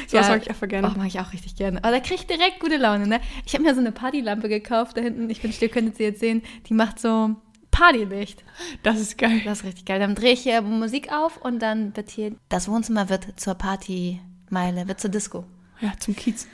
So 0.07 0.15
Ja. 0.15 0.23
was 0.23 0.29
mag 0.29 0.41
ich 0.43 0.49
einfach 0.49 0.67
gerne. 0.67 0.91
Oh, 0.93 0.97
mag 0.97 1.07
ich 1.07 1.19
auch 1.19 1.33
richtig 1.33 1.55
gerne. 1.55 1.83
Aber 1.83 1.91
da 1.91 1.99
kriege 1.99 2.15
ich 2.15 2.27
direkt 2.27 2.59
gute 2.61 2.77
Laune, 2.77 3.07
ne? 3.07 3.19
Ich 3.45 3.53
habe 3.53 3.63
mir 3.63 3.73
so 3.73 3.81
eine 3.81 3.91
Partylampe 3.91 4.47
gekauft 4.47 4.95
da 4.95 5.01
hinten. 5.01 5.29
Ich 5.29 5.43
wünschte, 5.43 5.65
ihr 5.65 5.71
könntet 5.71 5.97
sie 5.97 6.03
jetzt 6.03 6.21
sehen. 6.21 6.43
Die 6.67 6.73
macht 6.73 6.99
so 6.99 7.35
Partylicht. 7.71 8.43
Das 8.83 8.99
ist 8.99 9.17
geil. 9.17 9.41
Das 9.43 9.59
ist 9.59 9.65
richtig 9.65 9.85
geil. 9.85 9.99
Dann 9.99 10.15
drehe 10.15 10.31
ich 10.33 10.41
hier 10.41 10.61
Musik 10.61 11.11
auf 11.11 11.37
und 11.37 11.59
dann 11.59 11.95
wird 11.95 12.09
hier, 12.09 12.33
das 12.49 12.69
Wohnzimmer 12.69 13.09
wird 13.09 13.39
zur 13.39 13.55
Partymeile, 13.55 14.87
wird 14.87 15.01
zur 15.01 15.11
Disco. 15.11 15.43
Ja, 15.81 15.91
zum 15.99 16.15
Kiez. 16.15 16.47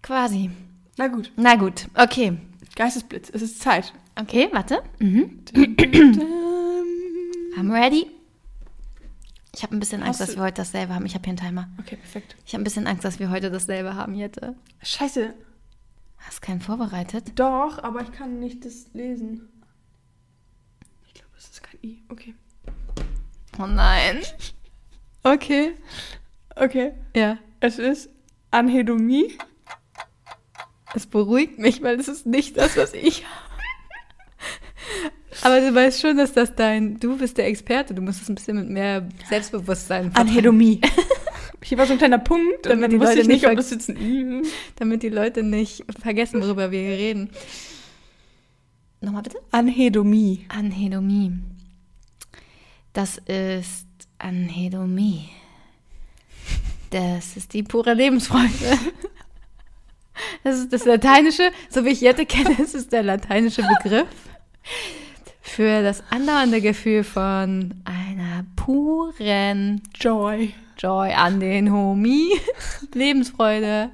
Quasi. 0.00 0.50
Na 0.96 1.08
gut. 1.08 1.32
Na 1.36 1.56
gut, 1.56 1.88
okay. 1.96 2.38
Geistesblitz, 2.76 3.30
es 3.32 3.42
ist 3.42 3.60
Zeit. 3.60 3.92
Okay, 4.18 4.48
warte. 4.52 4.82
Mhm. 4.98 5.40
I'm 7.56 7.70
ready. 7.70 8.10
Ich 9.54 9.62
habe 9.62 9.76
ein 9.76 9.80
bisschen 9.80 10.02
Angst, 10.02 10.20
dass 10.20 10.36
wir 10.36 10.42
heute 10.42 10.56
dasselbe 10.62 10.94
haben. 10.94 11.04
Ich 11.04 11.14
habe 11.14 11.24
hier 11.24 11.30
einen 11.30 11.38
Timer. 11.38 11.68
Okay, 11.78 11.96
perfekt. 11.96 12.36
Ich 12.46 12.54
habe 12.54 12.62
ein 12.62 12.64
bisschen 12.64 12.86
Angst, 12.86 13.04
dass 13.04 13.18
wir 13.18 13.30
heute 13.30 13.50
dasselbe 13.50 13.94
haben, 13.94 14.14
Jette. 14.14 14.54
Scheiße. 14.82 15.34
Hast 16.18 16.40
keinen 16.40 16.60
vorbereitet? 16.60 17.32
Doch, 17.34 17.82
aber 17.82 18.00
ich 18.00 18.12
kann 18.12 18.38
nicht 18.40 18.64
das 18.64 18.86
lesen. 18.94 19.48
Ich 21.06 21.14
glaube, 21.14 21.32
es 21.36 21.48
ist 21.48 21.62
kein 21.62 21.78
I. 21.82 22.02
Okay. 22.08 22.34
Oh 23.58 23.66
nein. 23.66 24.20
Okay. 25.22 25.74
Okay. 26.56 26.94
Ja. 27.14 27.38
Es 27.60 27.78
ist 27.78 28.08
Anhedomie. 28.50 29.36
Es 30.94 31.06
beruhigt 31.06 31.58
mich, 31.58 31.82
weil 31.82 32.00
es 32.00 32.08
ist 32.08 32.24
nicht 32.26 32.56
das, 32.56 32.76
was 32.76 32.94
ich 32.94 33.24
habe. 33.26 33.51
Aber 35.42 35.60
du 35.60 35.74
weißt 35.74 36.00
schon, 36.00 36.16
dass 36.16 36.32
das 36.32 36.54
dein, 36.54 36.98
du 37.00 37.18
bist 37.18 37.36
der 37.36 37.46
Experte, 37.46 37.94
du 37.94 38.02
musst 38.02 38.22
es 38.22 38.28
ein 38.28 38.34
bisschen 38.36 38.56
mit 38.56 38.68
mehr 38.68 39.08
Selbstbewusstsein 39.28 40.04
verpacken, 40.04 40.28
Anhedomie. 40.28 40.80
Hier 41.64 41.78
war 41.78 41.86
so 41.86 41.92
ein 41.92 41.98
kleiner 41.98 42.18
Punkt, 42.18 42.66
Damit 42.66 42.76
und 42.76 42.82
dann 42.82 42.90
die 42.90 43.00
wusste 43.00 43.16
Leute 43.16 43.20
ich 43.22 43.28
nicht, 43.28 43.46
ob 43.46 43.56
das 43.56 43.70
jetzt 43.70 43.88
ein 43.88 43.96
I 43.96 44.40
ist. 44.40 44.52
damit 44.76 45.02
die 45.02 45.08
Leute 45.08 45.42
nicht 45.42 45.84
vergessen, 46.00 46.42
worüber 46.42 46.70
wir 46.70 46.80
hier 46.80 46.96
reden. 46.96 47.30
Nochmal 49.00 49.22
bitte? 49.22 49.38
Anhedomie. 49.50 50.44
Anhedomie. 50.48 51.32
Das 52.92 53.18
ist 53.18 53.86
Anhedomie. 54.18 55.28
Das 56.90 57.36
ist 57.36 57.52
die 57.54 57.62
pure 57.62 57.94
Lebensfreude. 57.94 58.78
Das 60.44 60.58
ist 60.58 60.72
das 60.72 60.84
Lateinische, 60.84 61.50
so 61.70 61.84
wie 61.84 61.90
ich 61.90 62.00
Jette 62.00 62.26
kenne, 62.26 62.54
ist 62.60 62.74
es 62.74 62.88
der 62.88 63.02
lateinische 63.02 63.62
Begriff 63.62 64.08
für 65.42 65.82
das 65.82 66.02
andauernde 66.10 66.60
Gefühl 66.60 67.04
von 67.04 67.74
einer 67.84 68.44
puren 68.56 69.82
Joy. 70.00 70.54
Joy 70.78 71.12
an 71.12 71.38
den 71.40 71.72
Homie, 71.72 72.30
Lebensfreude, 72.94 73.90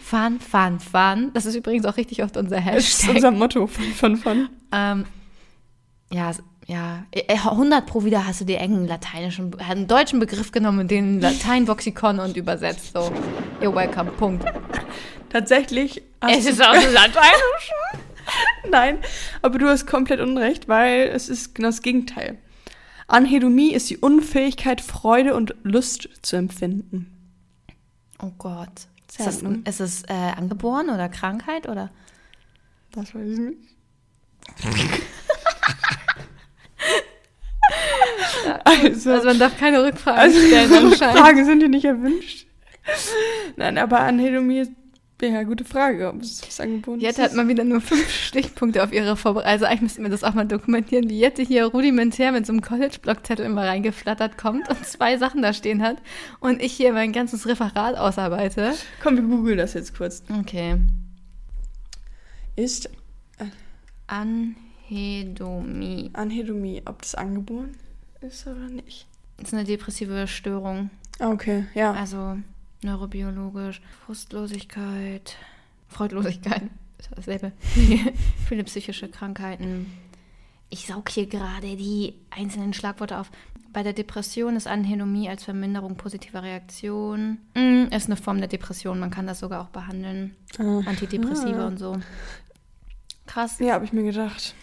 Fun, 0.00 0.40
Fun, 0.40 0.80
Fun. 0.80 1.30
Das 1.34 1.46
ist 1.46 1.54
übrigens 1.54 1.84
auch 1.84 1.96
richtig 1.96 2.22
oft 2.22 2.36
unser 2.36 2.56
Das 2.56 2.64
ist 2.78 3.02
Hashtag. 3.02 3.14
unser 3.16 3.30
Motto 3.30 3.66
von, 3.66 3.84
von, 3.92 4.16
von. 4.16 4.48
Ähm, 4.72 5.04
ja, 6.10 6.32
ja, 6.66 7.04
äh, 7.12 7.34
100 7.34 7.86
pro 7.86 8.04
wieder 8.04 8.26
hast 8.26 8.40
du 8.40 8.44
dir 8.44 8.58
engen 8.58 8.86
lateinischen, 8.86 9.58
einen 9.60 9.86
deutschen 9.86 10.18
Begriff 10.20 10.52
genommen, 10.52 10.88
den 10.88 11.20
Lateinvoxikon 11.20 12.18
und 12.18 12.36
übersetzt. 12.36 12.92
So, 12.92 13.12
you're 13.60 13.74
welcome, 13.74 14.10
Punkt. 14.12 14.44
Tatsächlich. 15.28 16.02
Es 16.28 16.46
ist 16.46 16.60
aus 16.60 16.78
dem 16.80 16.92
Lateinischen. 16.94 18.01
Nein, 18.70 18.98
aber 19.42 19.58
du 19.58 19.68
hast 19.68 19.86
komplett 19.86 20.20
unrecht, 20.20 20.68
weil 20.68 21.08
es 21.08 21.28
ist 21.28 21.54
genau 21.54 21.68
das 21.68 21.82
Gegenteil. 21.82 22.38
Anhedomie 23.08 23.72
ist 23.72 23.90
die 23.90 23.98
Unfähigkeit, 23.98 24.80
Freude 24.80 25.34
und 25.34 25.54
Lust 25.62 26.08
zu 26.22 26.36
empfinden. 26.36 27.12
Oh 28.20 28.30
Gott. 28.38 28.86
Ist 29.08 29.26
das, 29.26 29.42
ne? 29.42 29.60
ist 29.66 29.80
es 29.80 30.04
äh, 30.04 30.12
angeboren 30.12 30.88
oder 30.88 31.08
Krankheit 31.10 31.68
oder? 31.68 31.90
Das 32.92 33.14
weiß 33.14 33.28
ich 33.28 33.38
nicht. 33.38 33.58
also, 38.64 39.10
Also 39.12 39.28
man 39.28 39.38
darf 39.38 39.58
keine 39.58 39.84
Rückfragen 39.84 40.20
also 40.20 40.38
stellen 40.38 40.72
anscheinend. 40.92 41.18
Fragen 41.18 41.44
sind 41.44 41.60
dir 41.60 41.68
nicht 41.68 41.84
erwünscht. 41.84 42.46
Nein, 43.56 43.76
aber 43.78 44.00
Anhedomie 44.00 44.60
ist 44.60 44.72
ja 45.28 45.42
gute 45.42 45.64
Frage, 45.64 46.08
ob 46.08 46.22
es 46.22 46.42
was 46.46 46.60
angeboten 46.60 47.00
Jette 47.00 47.22
hat 47.22 47.34
mal 47.34 47.46
wieder 47.48 47.64
nur 47.64 47.80
fünf 47.80 48.08
Stichpunkte 48.26 48.82
auf 48.82 48.92
ihre 48.92 49.16
Vorbereitung. 49.16 49.52
Also 49.52 49.64
eigentlich 49.66 49.82
müssten 49.82 50.02
wir 50.02 50.10
das 50.10 50.24
auch 50.24 50.34
mal 50.34 50.46
dokumentieren, 50.46 51.08
wie 51.08 51.18
Jette 51.18 51.42
hier 51.42 51.66
rudimentär 51.66 52.32
mit 52.32 52.46
so 52.46 52.52
einem 52.52 52.62
College-Blockzettel 52.62 53.44
immer 53.44 53.66
reingeflattert 53.66 54.38
kommt 54.38 54.68
und 54.68 54.86
zwei 54.86 55.18
Sachen 55.18 55.42
da 55.42 55.52
stehen 55.52 55.82
hat 55.82 55.98
und 56.40 56.62
ich 56.62 56.72
hier 56.72 56.92
mein 56.92 57.12
ganzes 57.12 57.46
Referat 57.46 57.96
ausarbeite. 57.96 58.72
Komm, 59.02 59.16
wir 59.16 59.22
googeln 59.22 59.58
das 59.58 59.74
jetzt 59.74 59.96
kurz. 59.96 60.22
Okay. 60.40 60.76
Ist 62.56 62.90
Anhedomie. 64.06 66.10
Anhedomie, 66.12 66.82
ob 66.84 67.02
das 67.02 67.14
angeboren 67.14 67.72
ist 68.20 68.46
oder 68.46 68.68
nicht? 68.68 69.06
Das 69.38 69.48
ist 69.48 69.54
eine 69.54 69.64
depressive 69.64 70.26
Störung. 70.26 70.90
Ah, 71.18 71.30
Okay, 71.30 71.66
ja. 71.74 71.92
Also 71.92 72.36
neurobiologisch. 72.84 73.80
Frustlosigkeit. 74.04 75.36
Freudlosigkeit. 75.88 76.62
Ist 76.98 77.10
dasselbe. 77.14 77.52
Viele 78.48 78.64
psychische 78.64 79.08
Krankheiten. 79.08 79.92
Ich 80.70 80.86
saug 80.86 81.08
hier 81.10 81.26
gerade 81.26 81.76
die 81.76 82.14
einzelnen 82.30 82.72
Schlagworte 82.72 83.18
auf. 83.18 83.30
Bei 83.72 83.82
der 83.82 83.92
Depression 83.92 84.56
ist 84.56 84.66
Anhedomie 84.66 85.28
als 85.28 85.44
Verminderung 85.44 85.96
positiver 85.96 86.42
Reaktion. 86.42 87.38
Mm, 87.54 87.84
ist 87.90 88.06
eine 88.06 88.16
Form 88.16 88.38
der 88.38 88.48
Depression. 88.48 89.00
Man 89.00 89.10
kann 89.10 89.26
das 89.26 89.40
sogar 89.40 89.62
auch 89.62 89.68
behandeln. 89.68 90.36
Ah. 90.58 90.80
Antidepressiva 90.86 91.66
und 91.66 91.78
so. 91.78 91.98
Krass. 93.26 93.58
Ja, 93.60 93.74
habe 93.74 93.84
ich 93.84 93.92
mir 93.92 94.02
gedacht. 94.02 94.54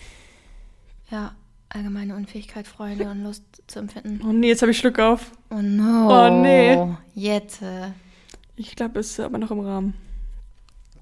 Ja, 1.09 1.33
allgemeine 1.69 2.15
Unfähigkeit, 2.15 2.67
Freude 2.67 3.09
und 3.09 3.23
Lust 3.23 3.43
zu 3.67 3.79
empfinden. 3.79 4.21
Oh 4.23 4.31
nee, 4.31 4.47
jetzt 4.47 4.61
habe 4.61 4.71
ich 4.71 4.77
Schluck 4.77 4.99
auf. 4.99 5.31
Oh 5.49 5.61
no. 5.61 6.27
Oh, 6.27 6.41
nee. 6.41 6.95
Jette. 7.15 7.93
Ich 8.59 8.75
glaube, 8.75 8.99
es 8.99 9.11
ist 9.11 9.19
aber 9.21 9.37
noch 9.37 9.51
im 9.51 9.61
Rahmen. 9.61 9.93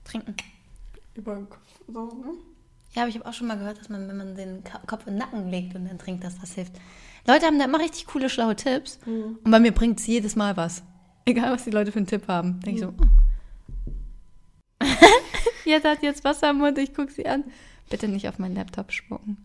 Trinken. 0.04 0.36
Über 1.16 1.34
den 1.34 1.50
Kopf. 1.50 1.64
So, 1.88 2.06
ne? 2.06 2.34
Ja, 2.94 3.02
aber 3.02 3.10
ich 3.10 3.16
habe 3.16 3.28
auch 3.28 3.34
schon 3.34 3.48
mal 3.48 3.58
gehört, 3.58 3.80
dass 3.80 3.90
man, 3.90 4.08
wenn 4.08 4.16
man 4.16 4.36
den 4.36 4.64
Kopf 4.86 5.08
in 5.08 5.14
den 5.14 5.18
Nacken 5.18 5.50
legt 5.50 5.74
und 5.74 5.86
dann 5.86 5.98
trinkt, 5.98 6.24
dass 6.24 6.40
das 6.40 6.54
hilft. 6.54 6.74
Leute 7.26 7.48
haben 7.48 7.58
da 7.58 7.66
immer 7.66 7.80
richtig 7.80 8.06
coole, 8.06 8.30
schlaue 8.30 8.56
Tipps. 8.56 9.00
Und 9.08 9.50
bei 9.50 9.60
mir 9.60 9.72
bringt 9.72 10.00
es 10.00 10.06
jedes 10.06 10.36
Mal 10.36 10.56
was. 10.56 10.84
Egal, 11.26 11.52
was 11.52 11.64
die 11.64 11.72
Leute 11.72 11.92
für 11.92 11.98
einen 11.98 12.06
Tipp 12.06 12.28
haben. 12.28 12.60
Denke 12.60 12.80
ich 12.80 12.86
so. 12.86 12.94
oh. 14.80 14.86
jetzt 15.66 15.84
hat 15.84 16.04
jetzt 16.04 16.24
Wasser 16.24 16.52
im 16.52 16.60
Mund, 16.60 16.78
ich 16.78 16.94
gucke 16.94 17.12
sie 17.12 17.26
an. 17.26 17.44
Bitte 17.90 18.08
nicht 18.08 18.30
auf 18.30 18.38
meinen 18.38 18.56
Laptop 18.56 18.92
spucken. 18.92 19.44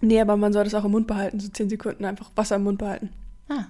Nee, 0.00 0.18
aber 0.18 0.38
man 0.38 0.54
soll 0.54 0.64
das 0.64 0.74
auch 0.74 0.86
im 0.86 0.92
Mund 0.92 1.06
behalten, 1.06 1.40
so 1.40 1.48
10 1.48 1.68
Sekunden 1.68 2.06
einfach 2.06 2.30
Wasser 2.36 2.56
im 2.56 2.62
Mund 2.62 2.78
behalten. 2.78 3.10
Ah, 3.50 3.66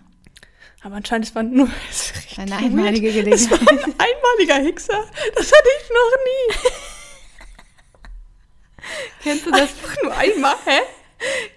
Aber 0.82 0.96
anscheinend, 0.96 1.26
es 1.26 1.34
war 1.34 1.42
nur 1.42 1.68
es 1.90 2.12
weird. 2.36 2.52
einmalige 2.52 3.08
Es 3.08 3.50
war 3.50 3.58
Gelegenheit. 3.58 3.84
ein 3.84 3.94
einmaliger 3.98 4.66
Hickser. 4.66 5.04
Das 5.34 5.46
hatte 5.46 5.68
ich 5.82 5.90
noch 5.90 6.24
nie. 6.24 6.70
Kennst 9.22 9.46
du 9.46 9.50
das? 9.50 9.60
Einfach 9.62 10.02
nur 10.02 10.16
einmal, 10.16 10.54
hä? 10.66 10.80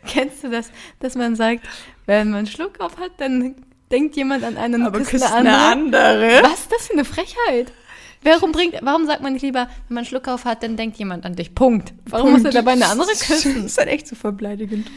Kennst 0.08 0.44
du 0.44 0.50
das, 0.50 0.72
dass 1.00 1.16
man 1.16 1.36
sagt, 1.36 1.66
wenn 2.06 2.30
man 2.30 2.40
einen 2.40 2.48
Schluck 2.48 2.80
auf 2.80 2.98
hat, 2.98 3.12
dann 3.18 3.56
denkt 3.92 4.16
jemand 4.16 4.44
an 4.46 4.58
einen 4.58 4.82
und 4.82 4.88
Aber 4.88 5.02
küsst 5.02 5.30
eine 5.32 5.58
andere? 5.58 6.40
Was 6.44 6.62
ist 6.62 6.72
das 6.72 6.88
für 6.88 6.94
eine 6.94 7.04
Frechheit? 7.06 7.72
Warum, 8.24 8.52
bringt, 8.52 8.76
warum 8.82 9.06
sagt 9.06 9.22
man 9.22 9.34
nicht 9.34 9.42
lieber, 9.44 9.68
wenn 9.88 9.96
man 9.96 9.98
einen 10.00 10.08
Schluck 10.08 10.28
auf 10.28 10.46
hat, 10.46 10.64
dann 10.64 10.76
denkt 10.78 10.98
jemand 10.98 11.26
an 11.26 11.36
dich? 11.36 11.54
Punkt. 11.54 11.94
Warum 12.06 12.32
muss 12.32 12.44
er 12.44 12.52
dabei 12.52 12.72
eine 12.72 12.88
andere 12.88 13.10
Das 13.10 13.22
küssen? 13.22 13.66
ist 13.66 13.78
halt 13.78 13.90
echt 13.90 14.08
so 14.08 14.16
verbleidigend. 14.16 14.90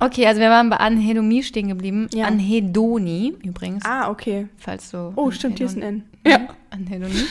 Okay, 0.00 0.26
also 0.26 0.40
wir 0.40 0.50
waren 0.50 0.68
bei 0.70 0.76
Anhedomie 0.76 1.42
stehen 1.42 1.68
geblieben. 1.68 2.08
Ja. 2.12 2.26
Anhedonie 2.26 3.34
übrigens, 3.42 3.84
Ah, 3.84 4.10
okay. 4.10 4.48
falls 4.58 4.90
du... 4.90 5.12
Oh, 5.16 5.30
stimmt, 5.30 5.58
hier 5.58 5.66
ist 5.66 5.76
ein 5.76 5.82
N. 5.82 6.04
Ja. 6.26 6.48
Anhedonie. 6.70 7.24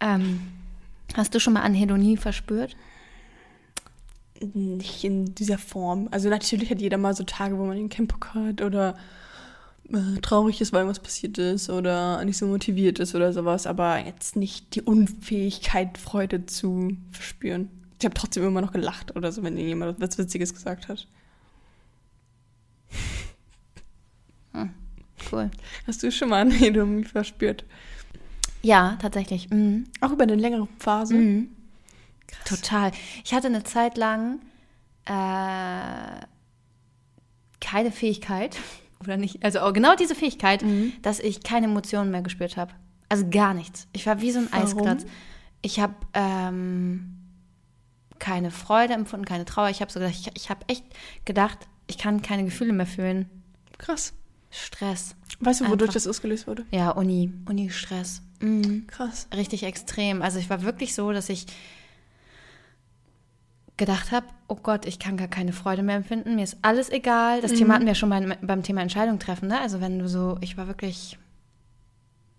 ähm, 0.00 0.40
hast 1.14 1.34
du 1.34 1.40
schon 1.40 1.52
mal 1.54 1.62
Anhedonie 1.62 2.16
verspürt? 2.16 2.76
Nicht 4.54 5.04
in 5.04 5.34
dieser 5.36 5.58
Form. 5.58 6.08
Also 6.10 6.28
natürlich 6.28 6.70
hat 6.70 6.80
jeder 6.80 6.98
mal 6.98 7.14
so 7.14 7.22
Tage, 7.24 7.56
wo 7.58 7.64
man 7.64 7.76
den 7.76 7.88
Campock 7.88 8.34
hat 8.34 8.60
oder 8.60 8.96
äh, 9.92 10.20
traurig 10.20 10.60
ist, 10.60 10.72
weil 10.72 10.80
irgendwas 10.80 10.98
passiert 11.02 11.38
ist 11.38 11.70
oder 11.70 12.24
nicht 12.24 12.36
so 12.38 12.46
motiviert 12.46 12.98
ist 12.98 13.14
oder 13.14 13.32
sowas, 13.32 13.66
aber 13.68 14.04
jetzt 14.04 14.34
nicht 14.34 14.74
die 14.74 14.82
Unfähigkeit, 14.82 15.96
Freude 15.96 16.44
zu 16.46 16.96
verspüren. 17.12 17.70
Ich 18.00 18.04
habe 18.04 18.14
trotzdem 18.14 18.44
immer 18.44 18.60
noch 18.60 18.72
gelacht 18.72 19.14
oder 19.14 19.30
so, 19.30 19.44
wenn 19.44 19.56
jemand 19.56 20.00
was 20.00 20.18
Witziges 20.18 20.52
gesagt 20.52 20.88
hat. 20.88 21.06
Cool. 25.32 25.50
Hast 25.86 26.02
du 26.02 26.12
schon 26.12 26.28
mal 26.28 26.42
eine 26.42 26.54
Hedomie 26.54 27.04
verspürt? 27.04 27.64
Ja, 28.62 28.96
tatsächlich. 29.00 29.50
Mhm. 29.50 29.84
Auch 30.00 30.12
über 30.12 30.22
eine 30.24 30.36
längere 30.36 30.68
Phase? 30.78 31.14
Mhm. 31.14 31.48
Total. 32.44 32.92
Ich 33.24 33.34
hatte 33.34 33.48
eine 33.48 33.64
Zeit 33.64 33.96
lang 33.96 34.40
äh, 35.06 36.24
keine 37.60 37.90
Fähigkeit, 37.92 38.56
oder 39.00 39.16
nicht, 39.16 39.44
also 39.44 39.72
genau 39.72 39.94
diese 39.96 40.14
Fähigkeit, 40.14 40.62
Mhm. 40.62 40.92
dass 41.02 41.18
ich 41.18 41.42
keine 41.42 41.66
Emotionen 41.66 42.10
mehr 42.10 42.22
gespürt 42.22 42.56
habe. 42.56 42.72
Also 43.08 43.28
gar 43.28 43.52
nichts. 43.54 43.88
Ich 43.92 44.06
war 44.06 44.20
wie 44.20 44.30
so 44.30 44.38
ein 44.38 44.48
Warum? 44.50 44.64
Eisklotz. 44.64 45.06
Ich 45.60 45.80
habe 45.80 45.94
ähm, 46.14 47.18
keine 48.18 48.50
Freude 48.50 48.94
empfunden, 48.94 49.26
keine 49.26 49.44
Trauer. 49.44 49.68
Ich 49.70 49.80
habe 49.80 49.92
so 49.92 50.00
gedacht, 50.00 50.14
ich, 50.18 50.30
ich 50.34 50.50
habe 50.50 50.60
echt 50.68 50.84
gedacht, 51.24 51.58
ich 51.88 51.98
kann 51.98 52.22
keine 52.22 52.44
Gefühle 52.44 52.72
mehr 52.72 52.86
fühlen. 52.86 53.28
Krass. 53.78 54.14
Stress. 54.50 55.14
Weißt 55.42 55.60
du, 55.60 55.64
wodurch 55.64 55.88
Einfach. 55.88 55.94
das 55.94 56.06
ausgelöst 56.06 56.46
wurde? 56.46 56.64
Ja, 56.70 56.90
Uni, 56.90 57.32
Uni-Stress. 57.46 58.22
Mhm. 58.40 58.86
Krass. 58.86 59.28
richtig 59.34 59.64
extrem. 59.64 60.22
Also 60.22 60.38
ich 60.38 60.50
war 60.50 60.62
wirklich 60.62 60.94
so, 60.94 61.12
dass 61.12 61.28
ich 61.28 61.46
gedacht 63.76 64.12
habe, 64.12 64.26
oh 64.48 64.56
Gott, 64.56 64.86
ich 64.86 64.98
kann 64.98 65.16
gar 65.16 65.28
keine 65.28 65.52
Freude 65.52 65.82
mehr 65.82 65.96
empfinden, 65.96 66.36
mir 66.36 66.44
ist 66.44 66.58
alles 66.62 66.90
egal. 66.90 67.40
Das 67.40 67.52
Thema 67.52 67.74
hatten 67.74 67.86
wir 67.86 67.94
schon 67.94 68.10
beim, 68.10 68.34
beim 68.42 68.62
Thema 68.62 68.82
Entscheidung 68.82 69.18
treffen, 69.18 69.48
ne? 69.48 69.60
Also 69.60 69.80
wenn 69.80 69.98
du 69.98 70.08
so, 70.08 70.38
ich 70.40 70.56
war 70.56 70.68
wirklich, 70.68 71.18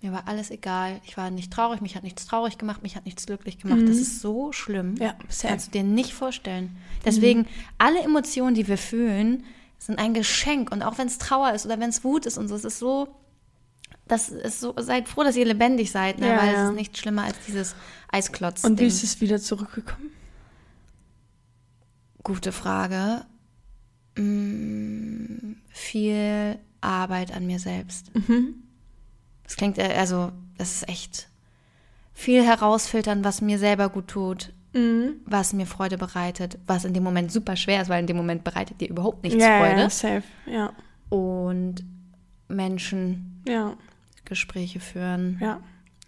mir 0.02 0.12
war 0.12 0.28
alles 0.28 0.52
egal. 0.52 1.02
Ich 1.06 1.18
war 1.18 1.32
nicht 1.32 1.52
traurig, 1.52 1.82
mich 1.82 1.96
hat 1.96 2.04
nichts 2.04 2.26
traurig 2.26 2.58
gemacht, 2.58 2.84
mich 2.84 2.96
hat 2.96 3.06
nichts 3.06 3.26
glücklich 3.26 3.58
gemacht. 3.58 3.82
Das 3.88 3.98
ist 3.98 4.22
so 4.22 4.52
schlimm. 4.52 4.96
Ja, 5.00 5.16
safe. 5.28 5.50
Kannst 5.50 5.68
du 5.68 5.72
dir 5.72 5.84
nicht 5.84 6.14
vorstellen. 6.14 6.78
Deswegen, 7.04 7.48
alle 7.78 8.02
Emotionen, 8.02 8.56
die 8.56 8.68
wir 8.68 8.78
fühlen, 8.78 9.44
sind 9.86 10.00
ein 10.00 10.14
Geschenk. 10.14 10.72
Und 10.72 10.82
auch 10.84 10.98
wenn 10.98 11.08
es 11.08 11.18
Trauer 11.18 11.54
ist 11.54 11.66
oder 11.66 11.80
wenn 11.80 11.90
es 11.90 12.04
Wut 12.04 12.26
ist 12.26 12.38
und 12.38 12.48
so, 12.48 12.56
es 12.56 12.64
ist 12.64 12.80
so, 12.80 13.16
das 14.08 14.30
ist 14.30 14.60
so, 14.60 14.74
seid 14.78 15.08
froh, 15.08 15.24
dass 15.24 15.36
ihr 15.36 15.46
lebendig 15.46 15.92
seid, 15.92 16.20
ne? 16.20 16.30
Ja, 16.30 16.38
weil 16.38 16.54
ja. 16.54 16.64
es 16.64 16.70
ist 16.70 16.76
nicht 16.76 16.98
schlimmer 16.98 17.24
als 17.24 17.38
dieses 17.46 17.76
Eisklotz. 18.12 18.64
Und 18.64 18.80
wie 18.80 18.86
ist 18.86 19.04
es 19.04 19.22
wieder 19.22 19.40
zurückgekommen? 19.40 20.12
Gute 22.24 22.52
Frage. 22.52 23.26
Mm, 24.16 25.54
viel 25.70 26.60
Arbeit 26.82 27.34
an 27.34 27.46
mir 27.46 27.60
selbst. 27.60 28.12
Das 29.44 29.56
klingt, 29.58 29.78
äh, 29.78 29.94
also, 29.98 30.32
das 30.58 30.76
ist 30.76 30.90
echt 30.90 31.28
viel 32.14 32.46
herausfiltern, 32.46 33.24
was 33.24 33.42
mir 33.42 33.60
selber 33.60 33.90
gut 33.90 34.08
tut, 34.08 34.54
Mhm. 34.74 35.18
was 35.26 35.54
mir 35.54 35.66
Freude 35.68 35.98
bereitet, 35.98 36.58
was 36.66 36.84
in 36.86 36.94
dem 36.94 37.04
Moment 37.04 37.32
super 37.32 37.56
schwer 37.56 37.82
ist, 37.82 37.90
weil 37.90 38.00
in 38.02 38.08
dem 38.08 38.18
Moment 38.18 38.44
bereitet 38.44 38.82
dir 38.82 38.90
überhaupt 38.90 39.24
nichts 39.24 39.42
ja, 39.42 39.60
Freude. 39.60 39.82
ja, 39.82 39.90
safe. 39.90 40.24
Ja, 40.48 40.74
Und 41.10 41.84
Menschen, 42.48 43.42
ja, 43.48 43.76
Gespräche 44.26 44.80
führen. 44.80 45.38
ja. 45.42 45.60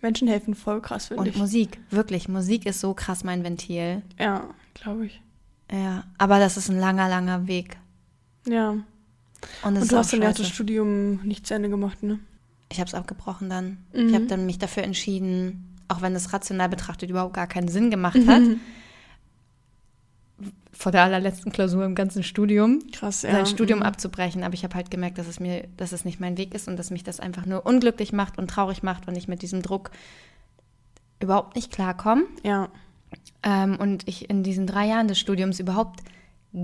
Menschen 0.02 0.28
helfen 0.28 0.54
voll 0.54 0.82
krass, 0.82 1.08
finde 1.08 1.22
Und 1.22 1.28
ich. 1.28 1.36
Musik, 1.38 1.80
wirklich. 1.90 2.28
Musik 2.30 2.68
ist 2.68 2.80
so 2.80 2.94
krass 2.94 3.24
mein 3.24 3.44
Ventil. 3.44 4.04
Ja, 4.20 4.50
glaube 4.76 5.08
ich. 5.08 5.20
Ja, 5.72 6.04
aber 6.20 6.38
das 6.38 6.58
ist 6.58 6.70
ein 6.70 6.80
langer, 6.80 7.10
langer 7.10 7.48
Weg. 7.48 7.78
Ja. 8.48 8.72
Und, 8.72 8.84
Und 9.64 9.92
du 9.92 9.98
hast 9.98 10.14
dann 10.14 10.22
ja 10.22 10.32
das. 10.32 10.48
Studium 10.48 11.22
nicht 11.24 11.48
zu 11.48 11.56
Ende 11.56 11.70
gemacht, 11.70 12.04
ne? 12.04 12.20
Ich 12.72 12.80
habe 12.80 12.88
es 12.88 12.94
abgebrochen 12.94 13.50
dann. 13.50 13.78
Mhm. 13.94 14.10
Ich 14.10 14.14
habe 14.14 14.26
dann 14.26 14.46
mich 14.46 14.60
dafür 14.60 14.84
entschieden, 14.84 15.75
auch 15.88 16.02
wenn 16.02 16.16
es 16.16 16.34
rational 16.34 16.70
betrachtet 16.70 17.10
überhaupt 17.10 17.34
gar 17.34 17.48
keinen 17.48 17.68
Sinn 17.68 17.90
gemacht 17.90 18.20
hat. 18.28 18.42
vor 20.72 20.92
der 20.92 21.04
allerletzten 21.04 21.52
Klausur 21.54 21.86
im 21.86 21.96
ganzen 21.96 22.22
Studium 22.22 22.82
Krass, 22.92 23.22
ja. 23.22 23.32
sein 23.32 23.46
Studium 23.46 23.80
Mhm. 23.80 23.86
abzubrechen. 23.86 24.44
Aber 24.44 24.54
ich 24.54 24.64
habe 24.66 24.76
halt 24.76 24.92
gemerkt, 24.92 25.18
dass 25.18 25.28
es 25.28 25.40
mir, 25.40 25.68
dass 25.78 25.94
es 25.94 26.04
nicht 26.04 26.20
mein 26.20 26.38
Weg 26.38 26.54
ist 26.54 26.68
und 26.68 26.78
dass 26.78 26.92
mich 26.92 27.04
das 27.04 27.22
einfach 27.22 27.46
nur 27.46 27.66
unglücklich 27.66 28.12
macht 28.12 28.38
und 28.38 28.50
traurig 28.50 28.84
macht 28.84 29.08
und 29.08 29.16
ich 29.16 29.30
mit 29.30 29.42
diesem 29.42 29.62
Druck 29.62 29.92
überhaupt 31.22 31.56
nicht 31.56 31.72
klarkomme. 31.72 32.24
Ja. 32.44 32.68
Ähm, 33.44 33.78
und 33.78 34.06
ich 34.08 34.30
in 34.30 34.44
diesen 34.44 34.68
drei 34.68 34.86
Jahren 34.88 35.08
des 35.08 35.18
Studiums 35.18 35.62
überhaupt 35.62 36.02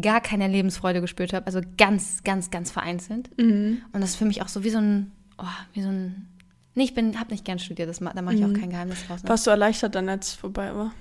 gar 0.01 0.19
keine 0.19 0.47
Lebensfreude 0.49 0.99
gespürt 0.99 1.31
habe. 1.31 1.45
Also 1.47 1.61
ganz, 1.77 2.23
ganz, 2.23 2.51
ganz 2.51 2.69
vereinzelt. 2.69 3.29
Mhm. 3.39 3.81
Und 3.93 4.01
das 4.01 4.11
ist 4.11 4.15
für 4.17 4.25
mich 4.25 4.41
auch 4.41 4.49
so 4.49 4.65
wie 4.65 4.69
so 4.71 4.79
ein, 4.79 5.11
oh, 5.37 5.45
wie 5.73 5.81
so 5.81 5.87
ein, 5.89 6.27
nee, 6.75 6.83
ich 6.83 6.93
bin, 6.93 7.19
habe 7.19 7.31
nicht 7.31 7.45
gern 7.45 7.59
studiert, 7.59 7.89
das, 7.89 7.99
da 7.99 8.21
mache 8.21 8.35
ich 8.35 8.41
Mhm. 8.41 8.55
auch 8.55 8.59
kein 8.59 8.69
Geheimnis 8.69 9.05
draus. 9.07 9.23
Ne? 9.23 9.29
Warst 9.29 9.45
du 9.47 9.51
erleichtert 9.51 9.95
dann, 9.95 10.07
als 10.09 10.29
es 10.29 10.33
vorbei 10.35 10.73
war? 10.75 10.91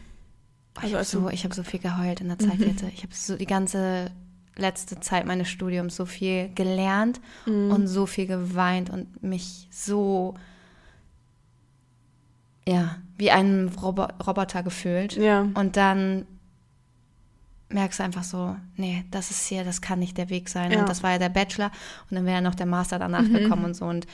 Oh, 0.78 0.86
ich 0.86 0.96
also 0.96 1.18
habe 1.20 1.28
so, 1.28 1.34
ich 1.34 1.44
hab 1.44 1.54
so 1.54 1.62
viel 1.62 1.80
geheult 1.80 2.20
in 2.20 2.28
der 2.28 2.38
Zeitkette. 2.38 2.86
Ich 2.94 3.02
habe 3.02 3.14
so 3.14 3.36
die 3.36 3.46
ganze 3.46 4.10
letzte 4.56 5.00
Zeit 5.00 5.26
meines 5.26 5.48
Studiums 5.48 5.96
so 5.96 6.04
viel 6.06 6.48
gelernt 6.54 7.20
Mhm. 7.46 7.70
und 7.72 7.86
so 7.86 8.06
viel 8.06 8.26
geweint 8.26 8.90
und 8.90 9.22
mich 9.22 9.68
so, 9.70 10.34
ja, 12.66 12.96
wie 13.16 13.30
ein 13.30 13.68
Robo 13.80 14.06
Roboter 14.26 14.62
gefühlt. 14.62 15.16
Ja. 15.16 15.48
Und 15.54 15.76
dann 15.76 16.26
merkst 17.68 18.00
du 18.00 18.02
einfach 18.04 18.24
so, 18.24 18.56
nee, 18.76 19.04
das 19.10 19.30
ist 19.30 19.46
hier, 19.46 19.64
das 19.64 19.80
kann 19.80 19.98
nicht 20.00 20.18
der 20.18 20.28
Weg 20.28 20.48
sein. 20.48 20.72
Ja. 20.72 20.80
Und 20.80 20.88
das 20.88 21.02
war 21.02 21.12
ja 21.12 21.18
der 21.18 21.28
Bachelor 21.28 21.70
und 22.10 22.16
dann 22.16 22.24
wäre 22.26 22.36
ja 22.36 22.40
noch 22.40 22.54
der 22.56 22.66
Master 22.66 22.98
danach 22.98 23.22
Mhm. 23.22 23.32
gekommen 23.34 23.64
und 23.64 23.74
so. 23.74 23.84
Und 23.86 24.06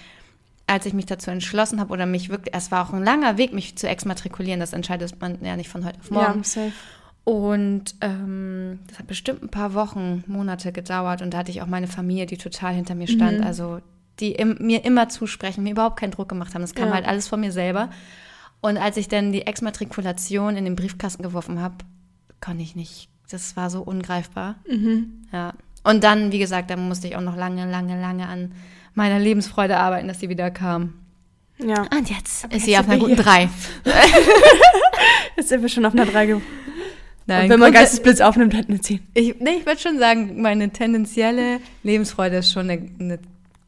als 0.66 0.84
ich 0.86 0.92
mich 0.94 1.06
dazu 1.06 1.30
entschlossen 1.30 1.78
habe 1.80 1.92
oder 1.92 2.06
mich 2.06 2.28
wirklich, 2.28 2.54
es 2.54 2.70
war 2.72 2.86
auch 2.88 2.92
ein 2.92 3.04
langer 3.04 3.38
Weg, 3.38 3.52
mich 3.52 3.76
zu 3.76 3.88
exmatrikulieren, 3.88 4.58
das 4.60 4.72
entscheidet 4.72 5.20
man 5.20 5.38
ja 5.44 5.56
nicht 5.56 5.68
von 5.68 5.84
heute 5.84 6.00
auf 6.00 6.10
morgen. 6.10 6.38
Ja, 6.38 6.44
safe. 6.44 6.72
Und 7.24 7.94
ähm, 8.02 8.78
das 8.88 8.98
hat 9.00 9.06
bestimmt 9.08 9.42
ein 9.42 9.48
paar 9.48 9.74
Wochen, 9.74 10.22
Monate 10.26 10.70
gedauert 10.72 11.22
und 11.22 11.32
da 11.34 11.38
hatte 11.38 11.50
ich 11.50 11.60
auch 11.62 11.66
meine 11.66 11.88
Familie, 11.88 12.26
die 12.26 12.36
total 12.36 12.74
hinter 12.74 12.94
mir 12.94 13.08
stand, 13.08 13.38
Mhm. 13.40 13.44
also 13.46 13.80
die 14.20 14.32
im, 14.32 14.56
mir 14.60 14.84
immer 14.84 15.08
zusprechen, 15.08 15.62
mir 15.64 15.72
überhaupt 15.72 15.98
keinen 15.98 16.12
Druck 16.12 16.28
gemacht 16.28 16.54
haben. 16.54 16.62
Das 16.62 16.74
kam 16.74 16.88
Ja. 16.88 16.94
halt 16.94 17.06
alles 17.06 17.26
von 17.28 17.40
mir 17.40 17.52
selber. 17.52 17.90
Und 18.60 18.76
als 18.78 18.96
ich 18.96 19.08
dann 19.08 19.32
die 19.32 19.46
Exmatrikulation 19.46 20.56
in 20.56 20.64
den 20.64 20.76
Briefkasten 20.76 21.22
geworfen 21.22 21.60
habe, 21.60 21.76
konnte 22.40 22.62
ich 22.62 22.74
nicht. 22.76 23.08
Das 23.30 23.56
war 23.56 23.70
so 23.70 23.82
ungreifbar. 23.82 24.54
Mhm. 24.70 25.26
Ja. 25.32 25.52
Und 25.84 26.02
dann, 26.04 26.32
wie 26.32 26.38
gesagt, 26.38 26.70
dann 26.70 26.86
musste 26.88 27.08
ich 27.08 27.16
auch 27.16 27.20
noch 27.20 27.36
lange, 27.36 27.68
lange, 27.70 28.00
lange 28.00 28.26
an 28.28 28.52
meiner 28.96 29.20
Lebensfreude 29.20 29.76
arbeiten, 29.76 30.08
dass 30.08 30.18
sie 30.20 30.28
wieder 30.28 30.50
kam. 30.50 30.94
Ja. 31.58 31.82
Und 31.82 32.10
jetzt 32.10 32.44
Aber 32.44 32.54
ist 32.54 32.62
jetzt 32.62 32.64
sie 32.66 32.78
auf 32.78 32.88
einer 32.88 32.98
guten 32.98 33.14
hier. 33.14 33.22
Drei. 33.22 33.48
Jetzt 35.36 35.50
sind 35.50 35.62
wir 35.62 35.68
schon 35.68 35.84
auf 35.84 35.92
einer 35.92 36.06
3 36.06 36.26
geworden. 36.26 36.44
Nein, 37.26 37.44
Und 37.44 37.50
wenn 37.50 37.60
man 37.60 37.72
Geistesblitz 37.72 38.20
aufnimmt, 38.20 38.54
halt 38.54 38.68
eine 38.68 38.80
10. 38.80 39.00
Ich, 39.14 39.38
nee, 39.40 39.50
ich 39.58 39.66
würde 39.66 39.80
schon 39.80 39.98
sagen, 39.98 40.40
meine 40.40 40.70
tendenzielle 40.70 41.60
Lebensfreude 41.82 42.36
ist 42.36 42.52
schon 42.52 42.70
eine, 42.70 42.88
eine 42.98 43.18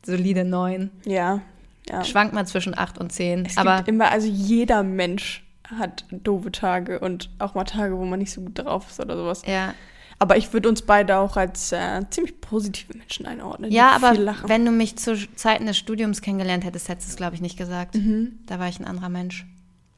solide 0.05 0.45
9. 0.45 0.91
Ja. 1.05 1.41
ja. 1.89 2.05
Schwankt 2.05 2.35
mal 2.35 2.47
zwischen 2.47 2.77
8 2.79 2.99
und 2.99 3.13
10. 3.13 3.47
Es 3.47 3.57
aber 3.57 3.77
gibt 3.79 3.89
immer, 3.89 4.11
also 4.11 4.29
jeder 4.29 4.83
Mensch 4.83 5.45
hat 5.79 6.05
doofe 6.11 6.53
Tage 6.53 7.01
und 7.01 7.31
auch 7.39 7.55
mal 7.55 7.65
Tage, 7.65 7.99
wo 7.99 8.05
man 8.05 8.21
nicht 8.21 8.33
so 8.33 8.41
gut 8.41 8.59
drauf 8.59 8.87
ist 8.91 9.01
oder 9.01 9.17
sowas. 9.17 9.43
ja, 9.47 9.75
Aber 10.21 10.37
ich 10.37 10.53
würde 10.53 10.69
uns 10.69 10.83
beide 10.83 11.19
auch 11.19 11.37
als 11.37 11.71
äh, 11.71 12.03
ziemlich 12.11 12.41
positive 12.41 12.97
Menschen 12.97 13.27
einordnen. 13.27 13.71
ja 13.71 13.91
aber 13.91 14.17
wenn 14.47 14.65
du 14.65 14.73
mich 14.73 14.97
zu 14.97 15.17
Zeiten 15.37 15.67
des 15.67 15.79
Studiums 15.79 16.23
kennengelernt 16.23 16.65
hättest, 16.65 16.89
hättest 16.89 17.09
du 17.09 17.11
es, 17.13 17.17
glaube 17.17 17.37
ich, 17.37 17.41
nicht 17.41 17.57
gesagt. 17.57 17.95
Mhm. 17.95 18.41
Da 18.47 18.59
war 18.59 18.69
ich 18.69 18.81
ein 18.81 18.85
anderer 18.85 19.09
Mensch. 19.09 19.47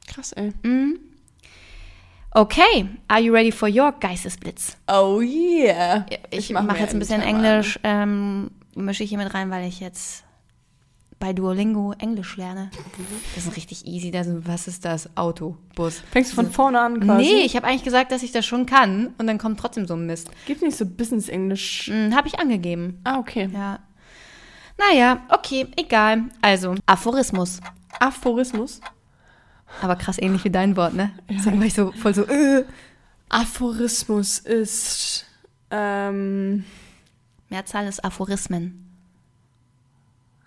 Krass, 0.07 0.31
ey. 0.33 0.53
Mhm. 0.63 0.99
Okay, 2.33 2.87
are 3.07 3.19
you 3.19 3.33
ready 3.33 3.51
for 3.51 3.67
your 3.67 3.91
Geistesblitz? 3.91 4.77
Oh 4.87 5.19
yeah. 5.21 6.05
Ich, 6.29 6.49
mach 6.51 6.63
mache 6.63 6.77
mir 6.77 6.83
jetzt 6.83 6.93
ein 6.93 6.99
bisschen 6.99 7.21
Englisch, 7.21 7.77
ähm, 7.83 8.51
mische 8.73 9.03
ich 9.03 9.09
hier 9.09 9.17
mit 9.17 9.33
rein, 9.33 9.49
weil 9.49 9.67
ich 9.67 9.81
jetzt 9.81 10.23
bei 11.21 11.31
Duolingo 11.31 11.93
Englisch 11.99 12.35
lerne. 12.35 12.69
Das 13.35 13.45
ist 13.45 13.55
richtig 13.55 13.85
easy. 13.85 14.11
Das, 14.11 14.27
was 14.29 14.67
ist 14.67 14.83
das? 14.83 15.15
Auto, 15.15 15.55
Bus. 15.75 16.01
Fängst 16.11 16.31
du 16.31 16.35
von 16.35 16.51
vorne 16.51 16.81
an 16.81 16.99
quasi? 16.99 17.23
Nee, 17.23 17.41
ich 17.43 17.55
habe 17.55 17.67
eigentlich 17.67 17.83
gesagt, 17.83 18.11
dass 18.11 18.23
ich 18.23 18.33
das 18.33 18.45
schon 18.45 18.65
kann 18.65 19.13
und 19.17 19.27
dann 19.27 19.37
kommt 19.37 19.59
trotzdem 19.59 19.87
so 19.87 19.93
ein 19.93 20.05
Mist. 20.05 20.29
Gibt 20.45 20.61
nicht 20.61 20.75
so 20.75 20.85
Business-Englisch. 20.85 21.87
Hm, 21.87 22.13
habe 22.13 22.27
ich 22.27 22.39
angegeben. 22.39 22.99
Ah, 23.05 23.19
okay. 23.19 23.49
Ja. 23.53 23.79
Naja, 24.77 25.21
okay, 25.29 25.67
egal. 25.77 26.23
Also, 26.41 26.75
Aphorismus. 26.87 27.61
Aphorismus. 27.99 28.81
Aber 29.81 29.95
krass 29.95 30.17
ähnlich 30.19 30.43
wie 30.43 30.49
dein 30.49 30.75
Wort, 30.75 30.95
ne? 30.95 31.11
Ja. 31.29 31.35
Deswegen 31.37 31.59
war 31.59 31.67
ich 31.67 31.75
so 31.75 31.93
voll 31.93 32.13
so, 32.13 32.25
äh. 32.25 32.65
Aphorismus 33.29 34.39
ist 34.39 35.25
ähm, 35.69 36.65
Mehrzahl 37.49 37.87
ist 37.87 38.03
Aphorismen. 38.03 38.89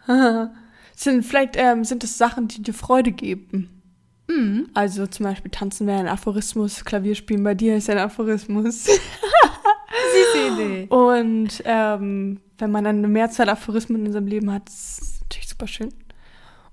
sind 0.95 1.25
vielleicht 1.25 1.57
ähm, 1.57 1.85
sind 1.85 2.05
es 2.05 2.19
Sachen, 2.19 2.49
die 2.49 2.63
dir 2.63 2.75
Freude 2.75 3.13
geben. 3.13 3.83
Mhm. 4.29 4.71
Also 4.75 5.07
zum 5.07 5.25
Beispiel 5.25 5.51
tanzen 5.51 5.87
wäre 5.87 5.99
ein 5.99 6.09
Aphorismus, 6.09 6.85
Klavierspielen 6.85 7.45
bei 7.45 7.55
dir 7.55 7.77
ist 7.77 7.91
ein 7.91 7.99
Aphorismus. 7.99 8.85
Süße 8.85 10.55
Idee. 10.55 10.87
Und 10.89 11.63
ähm, 11.65 12.41
wenn 12.59 12.71
man 12.71 12.85
dann 12.85 12.99
eine 12.99 13.09
Mehrzahl 13.09 13.49
Aphorismen 13.49 14.07
in 14.07 14.13
seinem 14.13 14.27
Leben 14.27 14.51
hat, 14.51 14.69
ist 14.69 15.03
es 15.03 15.21
natürlich 15.21 15.49
super 15.49 15.67
schön. 15.67 15.93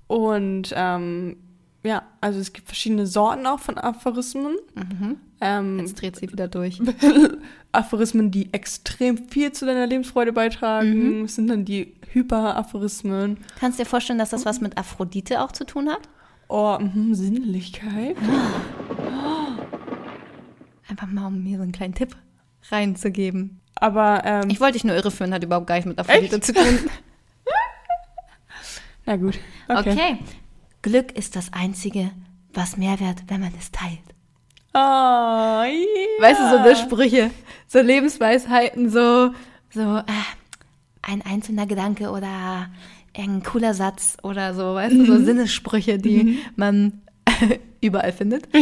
Und 0.06 0.72
ähm, 0.74 1.36
ja, 1.84 2.02
also 2.20 2.38
es 2.38 2.52
gibt 2.52 2.68
verschiedene 2.68 3.06
Sorten 3.06 3.46
auch 3.46 3.58
von 3.58 3.78
Aphorismen. 3.78 4.56
Mhm. 4.74 5.16
Ähm, 5.40 5.78
Jetzt 5.80 6.00
dreht 6.00 6.16
sie 6.16 6.30
wieder 6.30 6.46
durch. 6.48 6.80
Aphorismen, 7.72 8.30
die 8.30 8.52
extrem 8.52 9.16
viel 9.28 9.52
zu 9.52 9.66
deiner 9.66 9.86
Lebensfreude 9.86 10.32
beitragen, 10.32 11.20
Mhm. 11.22 11.28
Sind 11.28 11.48
dann 11.48 11.64
die 11.64 11.94
Hyper-Aphorismen. 12.12 13.38
Kannst 13.58 13.78
du 13.78 13.84
dir 13.84 13.88
vorstellen, 13.88 14.18
dass 14.18 14.30
das 14.30 14.44
was 14.44 14.60
mit 14.60 14.76
Aphrodite 14.78 15.40
auch 15.40 15.50
zu 15.52 15.64
tun 15.64 15.88
hat? 15.88 16.00
Oh, 16.48 16.78
mhm, 16.78 17.14
Sinnlichkeit. 17.14 18.16
Einfach 20.88 21.06
mal, 21.08 21.26
um 21.26 21.42
mir 21.42 21.56
so 21.56 21.62
einen 21.62 21.72
kleinen 21.72 21.94
Tipp 21.94 22.14
reinzugeben. 22.70 23.60
Aber, 23.76 24.22
ähm, 24.24 24.50
Ich 24.50 24.60
wollte 24.60 24.74
dich 24.74 24.84
nur 24.84 24.94
irreführen, 24.94 25.32
hat 25.32 25.42
überhaupt 25.42 25.66
gar 25.66 25.76
nichts 25.76 25.88
mit 25.88 25.98
Aphrodite 25.98 26.36
Echt? 26.36 26.44
zu 26.44 26.52
tun. 26.52 26.64
na 29.06 29.16
gut. 29.16 29.38
Okay. 29.68 29.92
Okay. 29.92 30.18
Glück 30.82 31.12
ist 31.12 31.36
das 31.36 31.52
Einzige, 31.52 32.10
was 32.52 32.76
mehr 32.76 32.98
wert, 33.00 33.22
wenn 33.28 33.40
man 33.40 33.52
es 33.58 33.70
teilt. 33.70 33.98
Oh, 34.74 34.78
yeah. 34.78 35.68
Weißt 36.20 36.40
du, 36.40 36.48
so 36.50 36.56
eine 36.56 36.76
Sprüche, 36.76 37.30
so 37.68 37.80
Lebensweisheiten, 37.80 38.90
so, 38.90 39.30
so, 39.70 39.98
äh, 39.98 40.02
ein 41.02 41.22
einzelner 41.22 41.66
Gedanke 41.66 42.10
oder 42.10 42.68
ein 43.16 43.42
cooler 43.42 43.74
Satz 43.74 44.16
oder 44.22 44.54
so, 44.54 44.74
weißt 44.74 44.94
du, 44.94 45.04
so 45.04 45.18
Sinnessprüche, 45.22 45.98
die 45.98 46.38
man 46.56 47.02
überall 47.82 48.12
findet. 48.12 48.48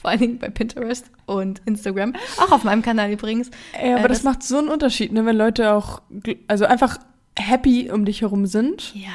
Vor 0.00 0.10
allen 0.10 0.20
Dingen 0.20 0.38
bei 0.38 0.50
Pinterest 0.50 1.06
und 1.26 1.62
Instagram. 1.64 2.14
Auch 2.38 2.50
auf 2.52 2.64
meinem 2.64 2.82
Kanal 2.82 3.10
übrigens. 3.12 3.50
Ja, 3.74 3.96
aber 3.96 4.04
Äh, 4.04 4.08
das, 4.08 4.18
das- 4.18 4.24
macht 4.24 4.42
so 4.42 4.58
einen 4.58 4.68
Unterschied, 4.68 5.12
ne, 5.12 5.24
wenn 5.24 5.36
Leute 5.36 5.72
auch, 5.72 6.02
also 6.48 6.66
einfach 6.66 6.98
happy 7.38 7.90
um 7.90 8.04
dich 8.04 8.20
herum 8.20 8.44
sind. 8.46 8.92
Ja. 8.94 9.08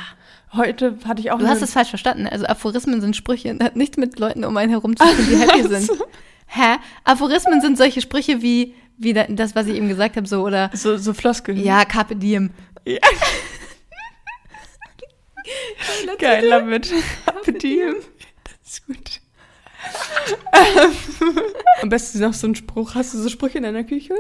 Heute 0.53 0.97
hatte 1.05 1.19
ich 1.21 1.31
auch 1.31 1.39
Du 1.39 1.47
hast 1.47 1.61
es 1.61 1.73
falsch 1.73 1.89
verstanden. 1.89 2.25
Also 2.27 2.45
Aphorismen 2.45 3.01
sind 3.01 3.15
Sprüche 3.15 3.49
und 3.51 3.61
hat 3.63 3.75
nichts 3.75 3.97
mit 3.97 4.17
Leuten 4.19 4.43
um 4.45 4.55
einen 4.57 4.69
herum 4.69 4.95
zu 4.95 5.03
tun, 5.05 5.15
die 5.29 5.35
happy 5.37 5.67
sind. 5.67 5.89
Hä? 6.47 6.77
Aphorismen 7.03 7.59
sind 7.61 7.77
solche 7.77 7.99
Sprüche 8.01 8.41
wie, 8.41 8.73
wie 8.97 9.13
da- 9.13 9.25
das, 9.27 9.55
was 9.55 9.67
ich 9.67 9.75
eben 9.75 9.89
gesagt 9.89 10.15
habe, 10.15 10.25
so 10.27 10.41
oder 10.43 10.69
so, 10.73 10.95
so 10.97 11.13
Floskeln. 11.13 11.57
ja, 11.61 11.83
Carpe 11.83 12.15
Diem. 12.15 12.51
Ja. 12.85 12.99
Geil, 16.19 16.47
love 16.47 16.75
it. 16.75 16.93
Appetit. 17.25 17.95
Das 18.43 18.71
ist 18.73 18.85
gut. 18.87 19.21
Am 21.81 21.89
besten 21.89 22.19
noch 22.19 22.33
so 22.33 22.47
ein 22.47 22.55
Spruch. 22.55 22.95
Hast 22.95 23.13
du 23.13 23.17
so 23.19 23.29
Sprüche 23.29 23.57
in 23.59 23.63
deiner 23.63 23.83
Küche? 23.83 24.13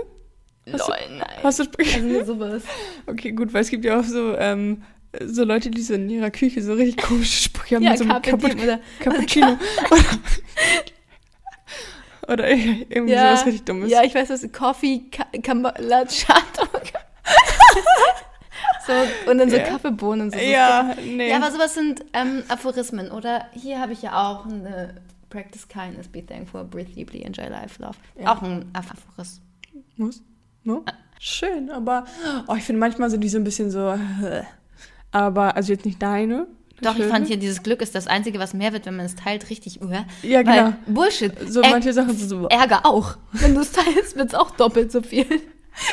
Hast 0.71 0.87
du- 0.87 0.91
Lol, 0.91 1.17
nein. 1.17 1.27
Hast 1.43 1.59
du 1.59 1.63
Sprüche? 1.63 2.01
Also 2.19 2.33
sowas. 2.33 2.63
Okay, 3.05 3.31
gut, 3.31 3.53
weil 3.53 3.61
es 3.61 3.69
gibt 3.69 3.83
ja 3.85 3.99
auch 3.99 4.03
so, 4.03 4.35
ähm, 4.37 4.83
so 5.25 5.43
Leute, 5.43 5.69
die 5.69 5.81
so 5.81 5.93
in 5.93 6.09
ihrer 6.09 6.31
Küche 6.31 6.61
so 6.61 6.73
richtig 6.73 7.05
komische 7.05 7.43
Sprüche 7.43 7.75
haben. 7.75 7.83
Ja, 7.83 7.91
mit 7.91 7.99
so 7.99 8.05
einem 8.05 8.21
Cappu- 8.21 8.63
oder 8.63 8.79
Cappuccino. 8.99 9.57
oder, 9.91 10.03
oder 12.33 12.49
irgendwie 12.49 13.13
ja, 13.13 13.31
sowas 13.31 13.45
richtig 13.45 13.65
Dummes. 13.65 13.89
Ja, 13.91 14.03
ich 14.03 14.13
weiß 14.13 14.29
was, 14.29 14.51
Coffee, 14.51 15.03
Camalachato. 15.41 16.67
so, 18.87 19.29
und 19.31 19.37
dann 19.37 19.49
so 19.49 19.57
Ja. 19.57 19.63
Kaffeebohnen 19.63 20.27
und 20.27 20.33
so. 20.33 20.39
ja, 20.39 20.93
nee. 21.03 21.29
Ja, 21.29 21.37
aber 21.37 21.51
sowas 21.51 21.73
sind 21.73 22.03
ähm, 22.13 22.43
Aphorismen. 22.47 23.11
Oder 23.11 23.45
hier 23.53 23.79
habe 23.79 23.93
ich 23.93 24.01
ja 24.01 24.29
auch 24.29 24.45
eine 24.45 24.95
Practice 25.29 25.67
kindness, 25.67 26.07
be 26.07 26.25
thankful, 26.25 26.63
breathe 26.63 26.91
deeply, 26.93 27.21
enjoy 27.21 27.47
life, 27.47 27.81
love. 27.81 27.97
Ja. 28.19 28.33
Auch 28.33 28.41
ein 28.41 28.65
Aphorismus. 28.73 29.41
Muss? 29.97 30.21
No? 30.63 30.83
Schön, 31.19 31.69
aber 31.71 32.05
oh, 32.47 32.55
ich 32.55 32.63
finde 32.63 32.79
manchmal 32.79 33.09
sind 33.09 33.21
die 33.21 33.29
so 33.29 33.37
ein 33.37 33.43
bisschen 33.43 33.71
so. 33.71 33.97
Aber, 35.11 35.55
also 35.55 35.71
jetzt 35.73 35.85
nicht 35.85 36.01
deine, 36.01 36.47
Doch, 36.81 36.91
ich 36.91 36.97
Schöne? 36.97 37.09
fand 37.09 37.27
hier, 37.27 37.37
dieses 37.37 37.63
Glück 37.63 37.81
ist 37.81 37.95
das 37.95 38.07
Einzige, 38.07 38.39
was 38.39 38.53
mehr 38.53 38.73
wird, 38.73 38.85
wenn 38.85 38.95
man 38.97 39.05
es 39.05 39.15
teilt, 39.15 39.49
richtig. 39.49 39.81
Uh, 39.81 39.91
Ja, 40.21 40.41
genau. 40.43 40.73
Bullshit. 40.85 41.31
So 41.49 41.61
Ä- 41.61 41.69
manche 41.71 41.93
Sachen 41.93 42.15
sind 42.15 42.29
so. 42.29 42.47
Ärger 42.49 42.85
auch. 42.85 43.17
Wenn 43.31 43.55
du 43.55 43.61
es 43.61 43.71
teilst, 43.71 44.15
wird 44.15 44.29
es 44.29 44.35
auch 44.35 44.51
doppelt 44.51 44.91
so 44.91 45.01
viel. 45.01 45.25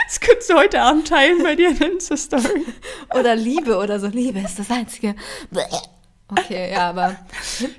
Das 0.08 0.18
könntest 0.18 0.48
du 0.48 0.54
heute 0.54 0.80
Abend 0.80 1.06
teilen 1.08 1.42
bei 1.42 1.54
dir 1.56 1.68
in 1.68 1.76
Insta-Story. 1.76 2.64
Oder 3.18 3.36
Liebe 3.36 3.76
oder 3.76 4.00
so. 4.00 4.06
Liebe 4.06 4.38
ist 4.40 4.58
das 4.58 4.70
Einzige. 4.70 5.14
Okay, 6.28 6.72
ja, 6.72 6.88
aber 6.88 7.16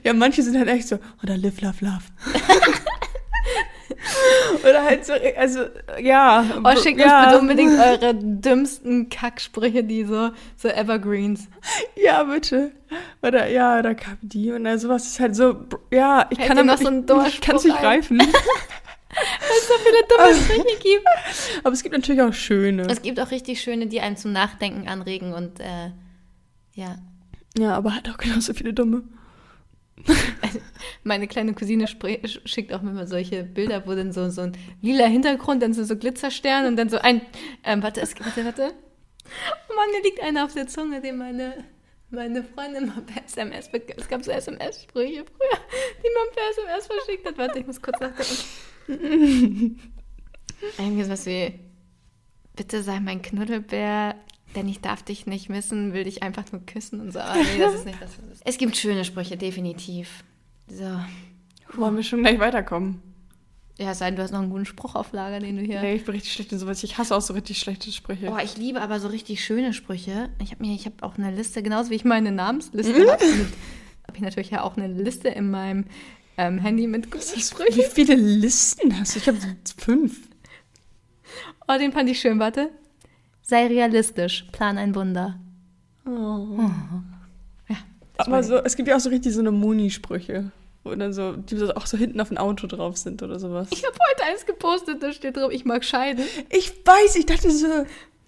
Ja, 0.04 0.14
manche 0.14 0.44
sind 0.44 0.56
halt 0.56 0.68
echt 0.70 0.88
so, 0.88 1.00
oder 1.24 1.36
live, 1.36 1.60
love, 1.62 1.78
love. 1.84 2.04
oder 4.76 4.86
halt 4.86 5.06
so, 5.06 5.14
also, 5.38 5.62
ja. 6.00 6.46
oh, 6.64 6.76
schickt 6.82 7.00
ja. 7.00 7.20
uns 7.20 7.26
bitte 7.28 7.40
unbedingt 7.40 7.80
eure 7.80 8.16
dümmsten 8.16 9.10
Kacksprüche, 9.10 9.84
die 9.84 10.04
so, 10.04 10.32
so 10.58 10.68
Evergreens. 10.68 11.48
Ja, 11.96 12.24
bitte. 12.24 12.72
Oder, 13.22 13.48
ja, 13.48 13.82
da 13.82 13.94
kam 13.94 14.18
die 14.22 14.52
und 14.52 14.68
also 14.68 14.88
sowas 14.88 15.06
ist 15.08 15.20
halt 15.20 15.36
so, 15.36 15.66
ja, 15.92 16.28
ich 16.30 16.38
Fällt 16.38 16.48
kann 16.50 16.58
dir 16.58 16.64
noch 16.64 16.76
damit 16.80 16.84
so 16.84 16.88
ein 16.88 16.98
nicht- 16.98 17.10
dummer 17.10 17.28
ich 17.28 17.42
kann 17.42 17.56
es 17.56 17.64
nicht 17.64 17.78
greifen. 17.80 18.20
Weil 19.16 19.58
es 19.58 19.68
so 19.68 19.74
viele 19.84 20.04
dumme 20.10 20.36
Sprüche 20.64 20.78
gibt. 20.82 21.08
Aber 21.64 21.74
es 21.74 21.84
gibt 21.84 21.96
natürlich 21.96 22.22
auch 22.22 22.34
schöne. 22.34 22.84
Es 22.90 23.02
gibt 23.02 23.20
auch 23.20 23.32
richtig 23.32 23.62
schöne, 23.62 23.88
die 23.88 24.02
einen 24.02 24.18
zum 24.18 24.34
Nachdenken 24.34 24.90
anregen 24.90 25.34
und 25.34 25.60
äh, 25.62 25.92
ja. 26.74 26.98
Ja, 27.58 27.76
aber 27.76 27.96
halt 27.96 28.10
auch 28.10 28.18
genauso 28.18 28.54
viele 28.54 28.74
dumme. 28.74 29.04
Meine 31.04 31.28
kleine 31.28 31.54
Cousine 31.54 31.88
schickt 31.88 32.74
auch 32.74 32.82
immer 32.82 33.08
solche 33.08 33.44
Bilder, 33.44 33.88
wo 33.88 33.94
dann 33.94 34.12
so, 34.12 34.30
so 34.30 34.42
ein 34.42 34.58
lila 34.82 35.06
Hintergrund, 35.06 35.62
dann 35.64 35.74
so, 35.74 35.84
so 35.84 35.96
Glitzerstern 35.96 36.66
und 36.66 36.76
dann 36.76 36.90
so 36.90 36.98
ein. 36.98 37.22
Ähm, 37.64 37.82
warte, 37.84 38.02
es, 38.02 38.20
warte, 38.20 38.46
warte. 38.46 38.74
Oh 39.70 39.76
Mann, 39.76 39.92
mir 39.92 40.04
liegt 40.04 40.22
einer 40.22 40.46
auf 40.46 40.54
der 40.54 40.68
Zunge, 40.68 41.02
den 41.02 41.18
meine, 41.18 41.66
meine 42.10 42.44
Freundin 42.44 42.88
mal 42.88 43.02
per 43.02 43.24
SMS. 43.26 43.70
Es 43.98 44.08
gab 44.08 44.24
so 44.24 44.32
SMS-Sprüche 44.32 45.26
früher, 45.26 45.60
die 46.04 46.10
man 46.14 46.28
per 46.34 46.50
SMS 46.52 46.88
verschickt 46.88 47.28
hat. 47.28 47.38
Warte, 47.38 47.60
ich 47.60 47.68
muss 47.68 47.82
kurz 47.82 48.00
nachdenken. 48.00 48.36
Eigentlich 50.78 51.10
was 51.10 51.26
wie: 51.26 51.60
Bitte 52.56 52.84
sei 52.84 53.00
mein 53.00 53.22
Knuddelbär, 53.22 54.16
denn 54.56 54.68
ich 54.68 54.80
darf 54.82 55.04
dich 55.04 55.26
nicht 55.26 55.50
missen, 55.50 55.94
will 55.94 56.04
dich 56.06 56.24
einfach 56.24 56.52
nur 56.52 56.66
küssen 56.66 57.00
und 57.02 57.12
so. 57.12 57.20
Aber 57.20 57.38
nee, 57.38 57.60
das 57.60 57.76
ist 57.76 57.86
nicht 57.86 58.02
das. 58.02 58.12
was 58.18 58.38
es- 58.38 58.42
Es 58.46 58.58
gibt 58.58 58.76
schöne 58.78 59.06
Sprüche, 59.06 59.38
definitiv. 59.38 60.24
So. 60.68 61.00
Wollen 61.74 61.96
wir 61.96 62.04
schon 62.04 62.22
gleich 62.22 62.40
weiterkommen? 62.40 63.02
Ja, 63.78 63.92
es 63.92 64.00
sei 64.00 64.06
denn, 64.06 64.16
du 64.16 64.22
hast 64.24 64.32
noch 64.32 64.40
einen 64.40 64.50
guten 64.52 64.66
Spruch 64.66 64.96
auf 64.96 65.12
Lager, 65.12 65.40
den 65.42 65.58
du 65.58 65.62
hier. 65.62 65.82
Nee, 65.82 65.96
ich 65.96 66.06
bin 66.06 66.14
richtig 66.16 66.32
schlecht 66.32 66.52
in 66.54 66.60
sowas. 66.60 66.82
Ich 66.84 66.98
hasse 66.98 67.14
auch 67.16 67.22
so 67.22 67.34
richtig 67.34 67.60
schlechte 67.60 67.92
Sprüche. 67.92 68.32
Oh, 68.32 68.38
ich 68.42 68.56
liebe 68.56 68.82
aber 68.82 69.02
so 69.02 69.10
richtig 69.10 69.44
schöne 69.44 69.74
Sprüche. 69.74 70.30
Ich 70.42 70.52
habe 70.52 70.64
mir, 70.66 70.74
ich 70.74 70.86
habe 70.86 70.96
auch 71.02 71.18
eine 71.18 71.30
Liste, 71.36 71.62
genauso 71.62 71.90
wie 71.90 71.96
ich 71.96 72.06
meine 72.06 72.32
Namensliste 72.32 72.94
Mhm. 72.94 73.10
habe. 73.10 73.24
Habe 74.08 74.16
ich 74.18 74.22
natürlich 74.22 74.52
ja 74.52 74.62
auch 74.64 74.78
eine 74.78 74.88
Liste 74.88 75.28
in 75.28 75.52
meinem 75.52 75.86
ähm, 76.38 76.60
Handy 76.60 76.88
mit 76.88 77.12
guten 77.12 77.24
Wie 77.36 77.42
Sprüchen. 77.42 77.84
viele 77.92 78.16
Listen 78.16 78.98
hast 78.98 79.16
du? 79.16 79.20
Ich 79.20 79.28
habe 79.28 79.38
fünf. 79.78 80.20
Oh, 81.68 81.78
den 81.78 81.92
fand 81.92 82.10
ich 82.10 82.20
schön. 82.20 82.40
Warte. 82.40 82.70
Sei 83.48 83.68
realistisch. 83.68 84.46
Plan 84.52 84.78
ein 84.78 84.96
Wunder. 84.96 85.40
Oh. 86.06 86.60
Ja. 87.70 87.76
Aber 88.18 88.44
so, 88.44 88.58
es 88.58 88.76
gibt 88.76 88.88
ja 88.88 88.96
auch 88.96 89.00
so 89.00 89.10
richtig 89.10 89.34
so 89.34 89.40
eine 89.40 89.52
Moni-Sprüche. 89.52 90.52
Wo 90.84 90.94
dann 90.96 91.14
so, 91.14 91.34
die 91.34 91.58
so 91.58 91.74
auch 91.74 91.86
so 91.88 91.98
hinten 91.98 92.22
auf 92.22 92.28
dem 92.30 92.38
Auto 92.38 92.68
drauf 92.68 92.98
sind 92.98 93.24
oder 93.24 93.40
sowas. 93.40 93.68
Ich 93.72 93.84
habe 93.86 93.96
heute 94.12 94.24
eins 94.32 94.46
gepostet, 94.46 95.02
da 95.02 95.12
steht 95.14 95.38
drauf, 95.38 95.52
ich 95.52 95.66
mag 95.66 95.84
scheiden. 95.84 96.24
Ich 96.50 96.72
weiß, 96.86 97.16
ich 97.16 97.26
dachte 97.26 97.50
so, 97.50 97.68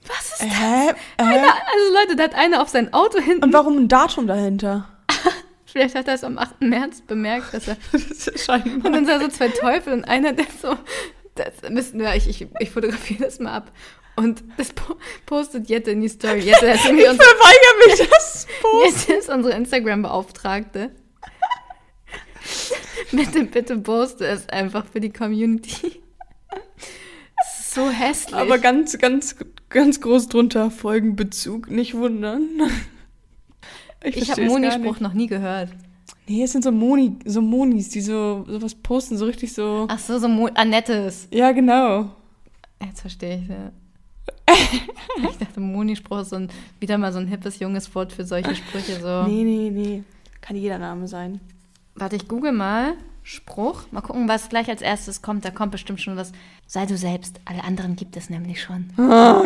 Was 0.07 0.31
ist 0.33 0.41
hä? 0.41 0.93
Einer, 1.17 1.33
Äh? 1.35 1.39
also 1.39 1.93
Leute, 1.93 2.15
da 2.15 2.23
hat 2.23 2.33
einer 2.35 2.61
auf 2.61 2.69
sein 2.69 2.93
Auto 2.93 3.19
hinten. 3.19 3.43
Und 3.43 3.53
warum 3.53 3.77
ein 3.77 3.87
Datum 3.87 4.25
dahinter? 4.27 4.87
Vielleicht 5.65 5.93
hat 5.95 6.07
er 6.07 6.15
es 6.15 6.23
am 6.23 6.37
8. 6.39 6.61
März 6.61 7.01
bemerkt, 7.01 7.53
dass 7.53 7.67
er 7.67 7.77
Das 7.91 8.01
ist 8.03 8.27
Und 8.29 8.39
scheinbar. 8.39 8.91
dann 8.91 9.05
sind 9.05 9.21
so 9.21 9.27
zwei 9.29 9.49
Teufel 9.49 9.93
und 9.93 10.05
einer, 10.05 10.33
der 10.33 10.45
so, 10.61 10.75
das 11.35 11.69
müssen 11.69 11.99
wir, 11.99 12.15
ich, 12.15 12.27
ich, 12.27 12.47
ich 12.59 12.69
fotografiere 12.71 13.23
das 13.25 13.39
mal 13.39 13.53
ab. 13.53 13.71
Und 14.17 14.43
das 14.57 14.73
po 14.73 14.95
postet 15.27 15.69
Jette 15.69 15.91
in 15.91 16.01
die 16.01 16.09
Story. 16.09 16.39
Jette 16.43 16.65
ist, 16.65 16.85
irgendwie 16.85 17.03
Ich 17.03 17.09
unsere, 17.09 17.29
verweigere 17.29 17.87
mich 17.87 18.09
das. 18.09 18.47
Jette 18.83 19.19
ist 19.19 19.29
unsere 19.29 19.55
Instagram-Beauftragte. 19.55 20.91
bitte, 23.11 23.43
bitte 23.43 23.77
poste 23.77 24.25
es 24.25 24.49
einfach 24.49 24.85
für 24.87 24.99
die 24.99 25.11
Community. 25.11 26.01
So 27.71 27.91
hässlich. 27.91 28.35
Aber 28.35 28.57
ganz, 28.57 28.97
ganz, 28.97 29.35
ganz 29.69 30.01
groß 30.01 30.29
drunter 30.29 30.71
Folgenbezug. 30.71 31.69
Nicht 31.69 31.93
wundern. 31.93 32.49
ich 34.03 34.15
habe 34.15 34.25
versteh's 34.25 34.37
gar 34.37 34.47
Moni-Spruch 34.47 34.99
noch 34.99 35.13
nie 35.13 35.27
gehört. 35.27 35.69
Nee, 36.27 36.43
es 36.43 36.53
sind 36.53 36.63
so 36.63 36.71
Moni, 36.71 37.17
so 37.23 37.41
Monis, 37.41 37.89
die 37.89 38.01
so 38.01 38.45
sowas 38.47 38.73
posten, 38.73 39.15
so 39.15 39.25
richtig 39.25 39.53
so. 39.53 39.85
Ach 39.89 39.99
so, 39.99 40.17
so 40.17 40.27
Mo 40.27 40.49
Annettes. 40.55 41.27
Ja, 41.31 41.51
genau. 41.51 42.15
Jetzt 42.83 43.01
verstehe 43.01 43.41
ich, 43.43 43.47
ja. 43.47 43.71
Ich 45.29 45.37
dachte, 45.37 45.59
Moni-Spruch 45.59 46.19
ist 46.21 46.29
so 46.29 46.35
ein, 46.37 46.49
wieder 46.79 46.97
mal 46.97 47.11
so 47.11 47.19
ein 47.19 47.27
hippes, 47.27 47.59
junges 47.59 47.93
Wort 47.95 48.11
für 48.13 48.23
solche 48.25 48.55
Sprüche. 48.55 48.99
So. 48.99 49.23
Nee, 49.27 49.43
nee, 49.43 49.69
nee. 49.71 50.03
Kann 50.41 50.55
jeder 50.55 50.77
Name 50.77 51.07
sein. 51.07 51.39
Warte, 51.95 52.15
ich 52.15 52.27
google 52.27 52.51
mal 52.51 52.93
Spruch. 53.23 53.83
Mal 53.91 54.01
gucken, 54.01 54.27
was 54.29 54.49
gleich 54.49 54.69
als 54.69 54.81
erstes 54.81 55.21
kommt. 55.21 55.43
Da 55.43 55.51
kommt 55.51 55.71
bestimmt 55.71 55.99
schon 56.01 56.15
was. 56.15 56.31
Sei 56.65 56.85
du 56.85 56.95
selbst. 56.97 57.39
Alle 57.45 57.63
anderen 57.63 57.95
gibt 57.95 58.15
es 58.15 58.29
nämlich 58.29 58.61
schon. 58.61 58.89
Ah, 58.97 59.45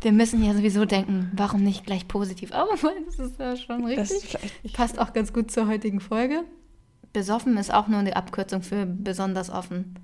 Wir 0.00 0.12
müssen 0.12 0.44
ja 0.44 0.52
sowieso 0.54 0.84
denken, 0.84 1.30
warum 1.34 1.62
nicht 1.62 1.86
gleich 1.86 2.06
positiv? 2.08 2.52
Aber 2.52 2.72
das 3.06 3.18
ist 3.18 3.38
ja 3.38 3.56
schon 3.56 3.84
richtig. 3.84 4.36
Passt 4.74 4.98
auch 4.98 5.12
ganz 5.12 5.32
gut 5.32 5.50
zur 5.50 5.66
heutigen 5.68 6.00
Folge. 6.00 6.42
Besoffen 7.12 7.56
ist 7.56 7.72
auch 7.72 7.88
nur 7.88 8.00
eine 8.00 8.16
Abkürzung 8.16 8.62
für 8.62 8.84
besonders 8.84 9.48
offen. 9.50 9.94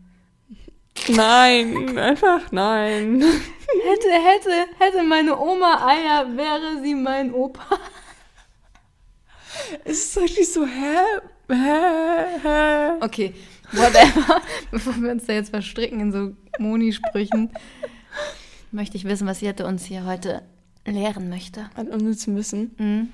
Nein, 1.08 1.98
einfach 1.98 2.50
nein. 2.50 3.22
Hätte, 3.22 4.10
hätte, 4.10 4.66
hätte 4.78 5.02
meine 5.02 5.38
Oma 5.38 5.86
Eier, 5.86 6.36
wäre 6.36 6.80
sie 6.82 6.94
mein 6.94 7.32
Opa. 7.34 7.78
Es 9.84 10.04
ist 10.04 10.16
richtig 10.18 10.52
so, 10.52 10.66
hä? 10.66 10.96
Hä? 11.50 12.38
Hä? 12.42 12.90
Okay, 13.00 13.34
whatever. 13.72 14.40
Bevor 14.70 14.94
wir 14.96 15.10
uns 15.12 15.26
da 15.26 15.32
jetzt 15.34 15.50
verstricken 15.50 16.00
in 16.00 16.12
so 16.12 16.32
Moni-Sprüchen, 16.58 17.50
möchte 18.72 18.96
ich 18.96 19.04
wissen, 19.04 19.26
was 19.26 19.40
Jette 19.40 19.66
uns 19.66 19.84
hier 19.84 20.06
heute 20.06 20.42
lehren 20.86 21.28
möchte. 21.28 21.70
An 21.74 21.88
unnützem 21.88 22.36
Wissen. 22.36 22.74
Mhm. 22.78 23.08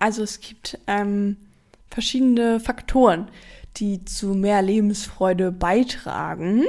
Also 0.00 0.22
es 0.22 0.40
gibt 0.40 0.78
ähm, 0.86 1.36
verschiedene 1.90 2.60
Faktoren, 2.60 3.28
die 3.76 4.04
zu 4.04 4.34
mehr 4.34 4.62
Lebensfreude 4.62 5.52
beitragen. 5.52 6.64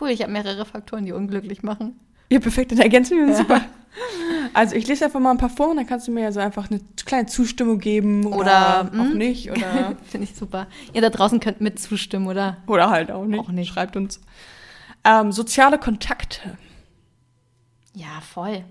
Cool, 0.00 0.10
ich 0.10 0.22
habe 0.22 0.32
mehrere 0.32 0.64
Faktoren, 0.64 1.04
die 1.06 1.12
unglücklich 1.12 1.62
machen. 1.62 1.98
Ja, 2.30 2.40
perfekt, 2.40 2.72
dann 2.72 2.78
ergänzen 2.80 3.16
wir 3.18 3.24
uns 3.24 3.38
Ja. 3.38 3.44
super. 3.44 3.60
Also 4.52 4.74
ich 4.76 4.86
lese 4.86 5.06
einfach 5.06 5.20
mal 5.20 5.30
ein 5.30 5.38
paar 5.38 5.48
vor 5.48 5.70
und 5.70 5.76
dann 5.76 5.86
kannst 5.86 6.06
du 6.06 6.12
mir 6.12 6.22
ja 6.22 6.32
so 6.32 6.40
einfach 6.40 6.70
eine 6.70 6.80
kleine 7.06 7.26
Zustimmung 7.26 7.78
geben 7.78 8.26
oder, 8.26 8.36
Oder, 8.36 8.80
auch 8.92 8.92
hm? 8.92 9.16
nicht 9.18 9.50
oder, 9.50 9.96
Finde 10.04 10.24
ich 10.24 10.34
super. 10.34 10.66
Ihr 10.92 11.00
da 11.00 11.08
draußen 11.08 11.40
könnt 11.40 11.60
mit 11.62 11.78
zustimmen, 11.78 12.26
oder? 12.26 12.58
oder 12.66 12.90
halt 12.90 13.10
auch 13.10 13.24
nicht. 13.24 13.40
Auch 13.40 13.48
nicht. 13.48 13.68
Schreibt 13.72 13.96
uns. 13.96 14.20
Ähm, 15.04 15.32
soziale 15.32 15.78
Kontakte. 15.78 16.58
Ja, 17.94 18.20
voll. 18.20 18.64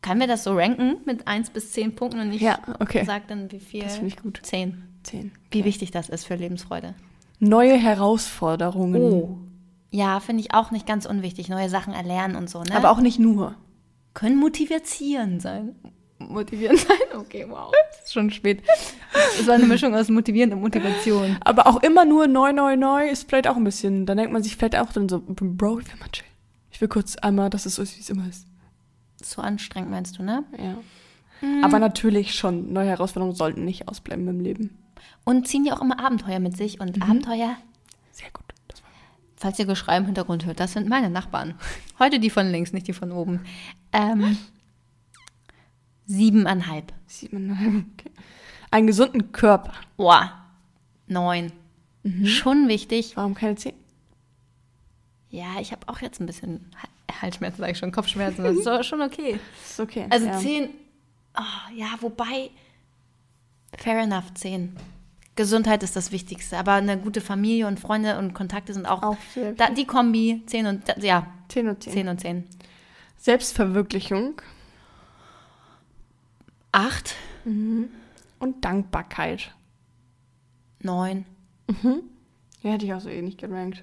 Können 0.00 0.20
wir 0.20 0.26
das 0.26 0.44
so 0.44 0.54
ranken 0.56 0.96
mit 1.04 1.26
1 1.28 1.50
bis 1.50 1.72
10 1.72 1.94
Punkten 1.94 2.20
und 2.20 2.32
ich 2.32 2.40
Ja, 2.40 2.58
okay. 2.78 3.04
sag 3.04 3.28
dann, 3.28 3.52
wie 3.52 3.60
viel? 3.60 3.82
Das 3.82 3.94
finde 3.96 4.08
ich 4.08 4.16
gut. 4.16 4.40
10. 4.42 4.82
Zehn. 5.02 5.32
Wie 5.50 5.64
wichtig 5.64 5.90
das 5.90 6.08
ist 6.08 6.24
für 6.24 6.36
Lebensfreude. 6.36 6.94
Neue 7.40 7.76
Herausforderungen. 7.76 9.02
Oh. 9.02 9.38
Ja, 9.90 10.20
finde 10.20 10.42
ich 10.42 10.54
auch 10.54 10.70
nicht 10.70 10.86
ganz 10.86 11.06
unwichtig. 11.06 11.48
Neue 11.48 11.68
Sachen 11.68 11.92
erlernen 11.92 12.36
und 12.36 12.48
so, 12.48 12.62
ne? 12.62 12.76
Aber 12.76 12.90
auch 12.90 13.00
nicht 13.00 13.18
nur. 13.18 13.54
können 14.14 14.36
motivieren 14.36 15.40
sein. 15.40 15.74
Motivieren 16.18 16.76
sein? 16.76 16.96
Okay, 17.18 17.46
wow. 17.48 17.72
Es 17.92 18.06
ist 18.06 18.12
schon 18.12 18.30
spät. 18.30 18.62
Es 19.38 19.46
war 19.46 19.54
eine 19.54 19.66
Mischung 19.66 19.94
aus 19.94 20.08
motivieren 20.08 20.52
und 20.52 20.60
Motivation. 20.60 21.38
Aber 21.40 21.66
auch 21.66 21.82
immer 21.82 22.04
nur 22.04 22.26
neu, 22.26 22.52
neu, 22.52 22.76
neu 22.76 23.08
ist 23.08 23.28
vielleicht 23.28 23.48
auch 23.48 23.56
ein 23.56 23.64
bisschen, 23.64 24.06
da 24.06 24.14
denkt 24.14 24.32
man 24.32 24.42
sich 24.42 24.56
vielleicht 24.56 24.76
auch 24.76 24.92
dann 24.92 25.08
so, 25.08 25.20
Bro, 25.26 25.80
ich 25.80 25.86
will 25.92 25.98
mal 25.98 26.08
chillen. 26.12 26.30
Ich 26.70 26.80
will 26.80 26.88
kurz 26.88 27.16
einmal, 27.16 27.50
dass 27.50 27.66
es 27.66 27.74
so 27.74 27.82
ist, 27.82 27.96
wie 27.96 28.00
es 28.00 28.10
immer 28.10 28.28
ist. 28.28 28.46
So 29.22 29.42
anstrengend 29.42 29.90
meinst 29.90 30.18
du, 30.18 30.22
ne? 30.22 30.44
Ja. 30.58 30.76
Aber 31.62 31.78
natürlich 31.78 32.34
schon, 32.34 32.72
neue 32.72 32.88
Herausforderungen 32.88 33.34
sollten 33.34 33.64
nicht 33.64 33.88
ausbleiben 33.88 34.28
im 34.28 34.40
Leben. 34.40 34.78
Und 35.24 35.48
ziehen 35.48 35.64
ja 35.64 35.74
auch 35.74 35.80
immer 35.80 35.98
Abenteuer 35.98 36.38
mit 36.38 36.56
sich. 36.56 36.80
Und 36.80 37.02
Abenteuer, 37.02 37.56
Sehr 38.12 38.30
gut. 38.32 38.44
Falls 39.40 39.58
ihr 39.58 39.64
Geschrei 39.64 39.96
im 39.96 40.04
Hintergrund 40.04 40.44
hört, 40.44 40.60
das 40.60 40.74
sind 40.74 40.86
meine 40.86 41.08
Nachbarn. 41.08 41.54
Heute 41.98 42.20
die 42.20 42.28
von 42.28 42.46
links, 42.50 42.74
nicht 42.74 42.86
die 42.86 42.92
von 42.92 43.10
oben. 43.10 43.40
Ähm, 43.90 44.36
siebeneinhalb. 46.06 46.92
siebeneinhalb. 47.06 47.84
Okay. 47.98 48.10
Einen 48.70 48.86
gesunden 48.86 49.32
Körper. 49.32 49.72
Boah, 49.96 50.32
neun. 51.06 51.52
Schon 52.24 52.68
wichtig. 52.68 53.16
Warum 53.16 53.34
keine 53.34 53.56
zehn? 53.56 53.72
Ja, 55.30 55.58
ich 55.60 55.72
habe 55.72 55.88
auch 55.88 56.00
jetzt 56.00 56.20
ein 56.20 56.26
bisschen 56.26 56.70
Ha- 56.82 57.22
Halsschmerzen, 57.22 57.60
sage 57.60 57.72
ich 57.72 57.78
schon, 57.78 57.92
Kopfschmerzen. 57.92 58.44
Das 58.44 58.56
ist 58.80 58.86
schon 58.86 59.00
okay. 59.02 59.38
Ist 59.64 59.80
okay. 59.80 60.06
Also 60.10 60.26
ja. 60.26 60.38
zehn, 60.38 60.68
oh, 61.38 61.74
ja, 61.74 61.88
wobei, 62.00 62.50
Fair 63.78 64.00
enough, 64.02 64.34
10. 64.34 64.76
Gesundheit 65.40 65.82
ist 65.82 65.96
das 65.96 66.12
Wichtigste, 66.12 66.58
aber 66.58 66.74
eine 66.74 66.98
gute 66.98 67.22
Familie 67.22 67.66
und 67.66 67.80
Freunde 67.80 68.18
und 68.18 68.34
Kontakte 68.34 68.74
sind 68.74 68.84
auch, 68.84 69.02
Auch 69.02 69.16
da, 69.56 69.70
die 69.70 69.86
Kombi 69.86 70.42
10 70.44 70.66
und 70.66 70.82
ja, 70.98 71.26
10 71.48 71.68
und 71.68 71.82
10. 71.82 71.92
10 71.94 72.08
und 72.08 72.20
10. 72.20 72.44
Selbstverwirklichung 73.16 74.42
8, 76.72 77.14
und 77.46 78.54
Dankbarkeit. 78.60 79.54
9. 80.82 81.24
Ja, 82.60 82.70
hätte 82.72 82.84
ich 82.84 82.92
auch 82.92 83.00
so 83.00 83.08
ähnlich 83.08 83.38
gerankt. 83.38 83.82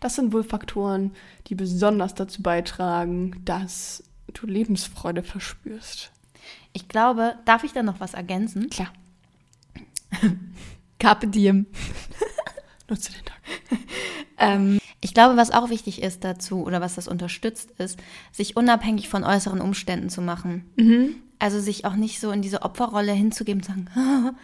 Das 0.00 0.16
sind 0.16 0.32
wohl 0.32 0.42
Faktoren, 0.42 1.12
die 1.46 1.54
besonders 1.54 2.16
dazu 2.16 2.42
beitragen, 2.42 3.40
dass 3.44 4.02
du 4.32 4.48
Lebensfreude 4.48 5.22
verspürst. 5.22 6.10
Ich 6.72 6.88
glaube, 6.88 7.36
darf 7.44 7.62
ich 7.62 7.72
da 7.72 7.84
noch 7.84 8.00
was 8.00 8.14
ergänzen? 8.14 8.70
Klar, 8.70 8.92
Carpe 10.98 11.26
diem. 11.28 11.66
nutze 12.88 13.12
den 13.12 13.24
Tag. 13.24 13.78
Ähm, 14.40 14.78
ich 15.00 15.14
glaube, 15.14 15.36
was 15.36 15.50
auch 15.50 15.68
wichtig 15.68 16.00
ist 16.00 16.22
dazu 16.22 16.62
oder 16.64 16.80
was 16.80 16.94
das 16.94 17.08
unterstützt, 17.08 17.72
ist, 17.78 17.98
sich 18.30 18.56
unabhängig 18.56 19.08
von 19.08 19.24
äußeren 19.24 19.60
Umständen 19.60 20.10
zu 20.10 20.22
machen. 20.22 21.10
Also 21.40 21.58
sich 21.58 21.84
auch 21.84 21.96
nicht 21.96 22.20
so 22.20 22.30
in 22.30 22.40
diese 22.40 22.62
Opferrolle 22.62 23.10
hinzugeben 23.10 23.62
und 23.62 23.66
sagen, 23.66 23.88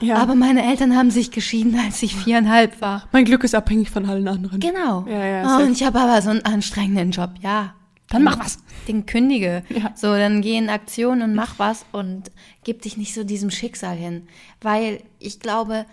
Ja, 0.00 0.16
aber 0.16 0.34
meine 0.34 0.64
Eltern 0.64 0.96
haben 0.96 1.10
sich 1.12 1.30
geschieden, 1.30 1.78
als 1.78 2.02
ich 2.02 2.16
viereinhalb 2.16 2.80
war. 2.80 3.08
mein 3.12 3.24
Glück 3.24 3.44
ist 3.44 3.54
abhängig 3.54 3.90
von 3.90 4.04
allen 4.06 4.26
anderen. 4.26 4.58
Genau. 4.58 5.06
Ja, 5.08 5.24
ja, 5.24 5.58
oh, 5.58 5.62
und 5.62 5.70
ich 5.70 5.84
habe 5.84 6.00
aber 6.00 6.20
so 6.20 6.30
einen 6.30 6.44
anstrengenden 6.44 7.12
Job. 7.12 7.30
Ja. 7.40 7.74
Dann 8.08 8.22
mach 8.22 8.38
was. 8.38 8.58
Den 8.86 9.04
kündige. 9.06 9.64
Ja. 9.68 9.92
So, 9.96 10.06
dann 10.14 10.40
geh 10.42 10.56
in 10.56 10.68
Aktion 10.70 11.22
und 11.22 11.34
mach 11.34 11.58
was 11.58 11.84
und 11.92 12.30
gib 12.64 12.82
dich 12.82 12.96
nicht 12.96 13.14
so 13.14 13.24
diesem 13.24 13.50
Schicksal 13.50 13.96
hin. 13.96 14.28
Weil 14.60 15.02
ich 15.18 15.40
glaube, 15.40 15.86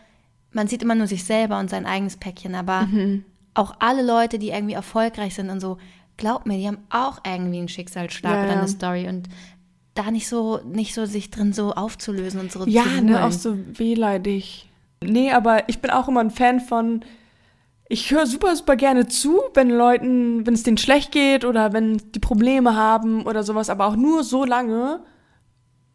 man 0.51 0.67
sieht 0.67 0.83
immer 0.83 0.93
nur 0.95 1.07
sich 1.07 1.23
selber 1.23 1.57
und 1.59 1.69
sein 1.71 1.85
eigenes 1.87 2.17
Päckchen, 2.17 2.53
aber 2.53 2.83
Mhm. 2.83 3.25
auch 3.55 3.75
alle 3.79 4.03
Leute, 4.05 4.37
die 4.37 4.49
irgendwie 4.49 4.75
erfolgreich 4.75 5.33
sind 5.33 5.49
und 5.49 5.59
so, 5.59 5.77
glaub 6.17 6.45
mir, 6.45 6.57
die 6.59 6.67
haben 6.67 6.77
auch 6.91 7.19
irgendwie 7.25 7.57
einen 7.57 7.67
Schicksalsschlag 7.67 8.31
Ja, 8.33 8.43
oder 8.43 8.53
ja. 8.53 8.59
eine 8.59 8.67
Story 8.67 9.07
und 9.07 9.27
da 9.95 10.11
nicht 10.11 10.27
so, 10.27 10.59
nicht 10.63 10.93
so 10.93 11.05
sich 11.05 11.31
drin 11.31 11.53
so 11.53 11.73
aufzulösen 11.73 12.39
und 12.39 12.51
so 12.51 12.65
Ja, 12.67 12.83
zu 12.83 13.01
ne, 13.03 13.23
auch 13.25 13.31
so 13.31 13.57
wehleidig. 13.77 14.69
Nee, 15.03 15.31
aber 15.31 15.67
ich 15.69 15.79
bin 15.81 15.91
auch 15.91 16.07
immer 16.07 16.21
ein 16.21 16.31
Fan 16.31 16.59
von. 16.59 17.03
Ich 17.93 18.09
höre 18.09 18.25
super, 18.25 18.55
super 18.55 18.75
gerne 18.75 19.07
zu, 19.07 19.39
wenn 19.53 19.69
Leuten, 19.69 20.47
wenn 20.47 20.55
es 20.55 20.63
denen 20.63 20.77
schlecht 20.79 21.11
geht 21.11 21.45
oder 21.45 21.73
wenn 21.73 22.01
die 22.15 22.19
Probleme 22.19 22.75
haben 22.75 23.23
oder 23.27 23.43
sowas, 23.43 23.69
aber 23.69 23.85
auch 23.85 23.95
nur 23.95 24.23
so 24.23 24.45
lange, 24.45 25.01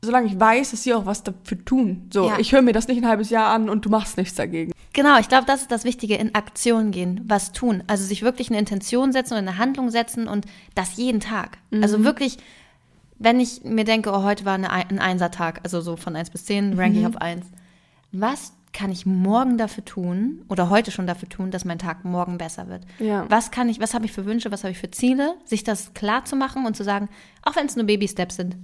solange 0.05 0.29
ich 0.29 0.39
weiß, 0.39 0.71
dass 0.71 0.85
sie 0.85 0.95
auch 0.95 1.07
was 1.07 1.25
dafür 1.25 1.65
tun. 1.65 2.09
So, 2.13 2.29
Ja. 2.29 2.39
ich 2.39 2.53
höre 2.53 2.63
mir 2.63 2.73
das 2.73 2.87
nicht 2.87 3.03
ein 3.03 3.09
halbes 3.09 3.31
Jahr 3.31 3.49
an 3.49 3.69
und 3.69 3.85
du 3.85 3.91
machst 3.91 4.17
nichts 4.17 4.37
dagegen. 4.37 4.71
Genau, 4.93 5.19
ich 5.19 5.29
glaube, 5.29 5.45
das 5.47 5.63
ist 5.63 5.73
das 5.73 5.83
Wichtige, 5.83 6.15
in 6.15 6.37
Aktion 6.37 6.93
gehen, 6.93 7.23
was 7.27 7.51
tun. 7.51 7.83
Also 7.89 8.05
sich 8.05 8.23
wirklich 8.23 8.49
eine 8.49 8.61
Intention 8.61 9.11
setzen 9.13 9.33
oder 9.35 9.41
eine 9.43 9.59
Handlung 9.59 9.91
setzen 9.91 10.29
und 10.29 10.47
das 10.77 10.97
jeden 10.99 11.19
Tag. 11.19 11.59
Also 11.83 12.05
wirklich, 12.05 12.39
wenn 13.19 13.41
ich 13.41 13.65
mir 13.65 13.85
denke, 13.85 14.11
oh, 14.13 14.23
heute 14.23 14.45
war 14.45 14.55
eine, 14.55 14.71
Ein- 14.71 14.89
ein 14.91 14.99
Einsertag, 15.01 15.61
also 15.65 15.81
so 15.81 15.97
von 15.97 16.15
1 16.15 16.31
bis 16.31 16.45
10, 16.45 16.79
rank 16.79 16.95
ich 16.97 17.05
auf 17.07 17.17
1. 17.21 17.45
Was 18.13 18.53
kann 18.73 18.91
ich 18.91 19.07
morgen 19.07 19.59
dafür 19.59 19.85
tun 19.85 20.45
oder 20.49 20.69
heute 20.71 20.91
schon 20.91 21.07
dafür 21.07 21.29
tun, 21.29 21.51
dass 21.51 21.65
mein 21.65 21.79
Tag 21.79 22.05
morgen 22.05 22.39
besser 22.39 22.69
wird? 22.69 22.83
Ja. 22.99 23.25
Was 23.29 23.51
kann 23.51 23.69
ich, 23.69 23.81
was 23.81 23.95
habe 23.95 24.05
ich 24.05 24.13
für 24.13 24.27
Wünsche, 24.27 24.51
was 24.53 24.63
habe 24.65 24.73
ich 24.73 24.79
für 24.79 24.91
Ziele? 24.91 25.35
Sich 25.45 25.65
das 25.65 25.95
klar 25.95 26.25
zu 26.25 26.37
machen 26.37 26.67
und 26.67 26.77
zu 26.77 26.85
sagen, 26.85 27.09
auch 27.43 27.57
wenn 27.57 27.67
es 27.67 27.77
nur 27.77 27.87
Baby-Steps 27.87 28.37
sind, 28.37 28.57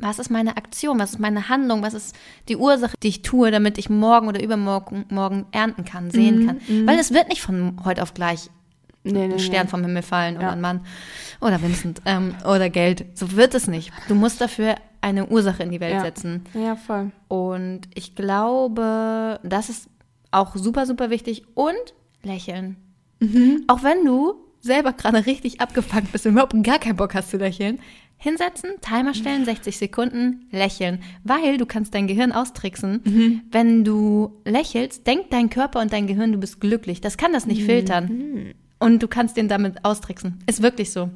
was 0.00 0.18
ist 0.18 0.30
meine 0.30 0.56
Aktion, 0.56 0.98
was 0.98 1.10
ist 1.12 1.18
meine 1.20 1.48
Handlung, 1.48 1.82
was 1.82 1.94
ist 1.94 2.16
die 2.48 2.56
Ursache, 2.56 2.94
die 3.02 3.08
ich 3.08 3.22
tue, 3.22 3.50
damit 3.52 3.78
ich 3.78 3.88
morgen 3.88 4.26
oder 4.26 4.42
übermorgen 4.42 5.04
morgen 5.08 5.46
ernten 5.52 5.84
kann, 5.84 6.10
sehen 6.10 6.40
Mhm, 6.40 6.46
kann. 6.46 6.86
Weil 6.86 6.98
es 6.98 7.12
wird 7.12 7.28
nicht 7.28 7.42
von 7.42 7.80
heute 7.84 8.02
auf 8.02 8.12
gleich 8.14 8.50
Nee, 9.06 9.28
nee, 9.28 9.34
ein 9.34 9.38
Stern 9.38 9.68
vom 9.68 9.82
Himmel 9.82 10.02
fallen 10.02 10.36
oder 10.38 10.46
Ja. 10.46 10.52
ein 10.52 10.62
Mann 10.62 10.80
oder 11.42 11.60
Vincent 11.62 12.00
ähm, 12.06 12.34
oder 12.46 12.70
Geld. 12.70 13.04
So 13.14 13.32
wird 13.32 13.54
es 13.54 13.68
nicht. 13.68 13.92
Du 14.08 14.14
musst 14.14 14.40
dafür 14.40 14.76
eine 15.04 15.26
Ursache 15.26 15.62
in 15.62 15.70
die 15.70 15.80
Welt 15.80 15.92
Ja. 15.94 16.00
setzen. 16.00 16.42
Ja, 16.54 16.76
voll. 16.76 17.12
Und 17.28 17.82
ich 17.94 18.14
glaube, 18.14 19.38
das 19.42 19.68
ist 19.68 19.88
auch 20.30 20.56
super, 20.56 20.86
super 20.86 21.10
wichtig. 21.10 21.44
Und 21.54 21.74
lächeln. 22.22 22.76
Auch 23.68 23.82
wenn 23.82 24.04
du 24.04 24.34
selber 24.60 24.92
gerade 24.92 25.24
richtig 25.26 25.60
abgefuckt 25.60 26.10
bist 26.12 26.26
und 26.26 26.32
überhaupt 26.32 26.54
gar 26.62 26.78
keinen 26.78 26.96
Bock 26.96 27.14
hast 27.14 27.30
zu 27.30 27.36
lächeln, 27.36 27.78
hinsetzen, 28.16 28.70
Timer 28.80 29.12
stellen, 29.14 29.44
60 29.44 29.76
Sekunden, 29.76 30.46
lächeln. 30.50 31.00
Weil 31.22 31.56
du 31.58 31.66
kannst 31.66 31.94
dein 31.94 32.06
Gehirn 32.06 32.32
austricksen. 32.32 33.42
Wenn 33.50 33.84
du 33.84 34.32
lächelst, 34.44 35.06
denkt 35.06 35.32
dein 35.32 35.50
Körper 35.50 35.80
und 35.80 35.92
dein 35.92 36.06
Gehirn, 36.06 36.32
du 36.32 36.38
bist 36.38 36.60
glücklich. 36.60 37.00
Das 37.00 37.16
kann 37.18 37.32
das 37.32 37.46
nicht 37.46 37.64
filtern. 37.64 38.54
Und 38.78 39.02
du 39.02 39.08
kannst 39.08 39.36
den 39.36 39.48
damit 39.48 39.84
austricksen. 39.84 40.38
Ist 40.46 40.62
wirklich 40.62 40.90
so. 40.90 41.10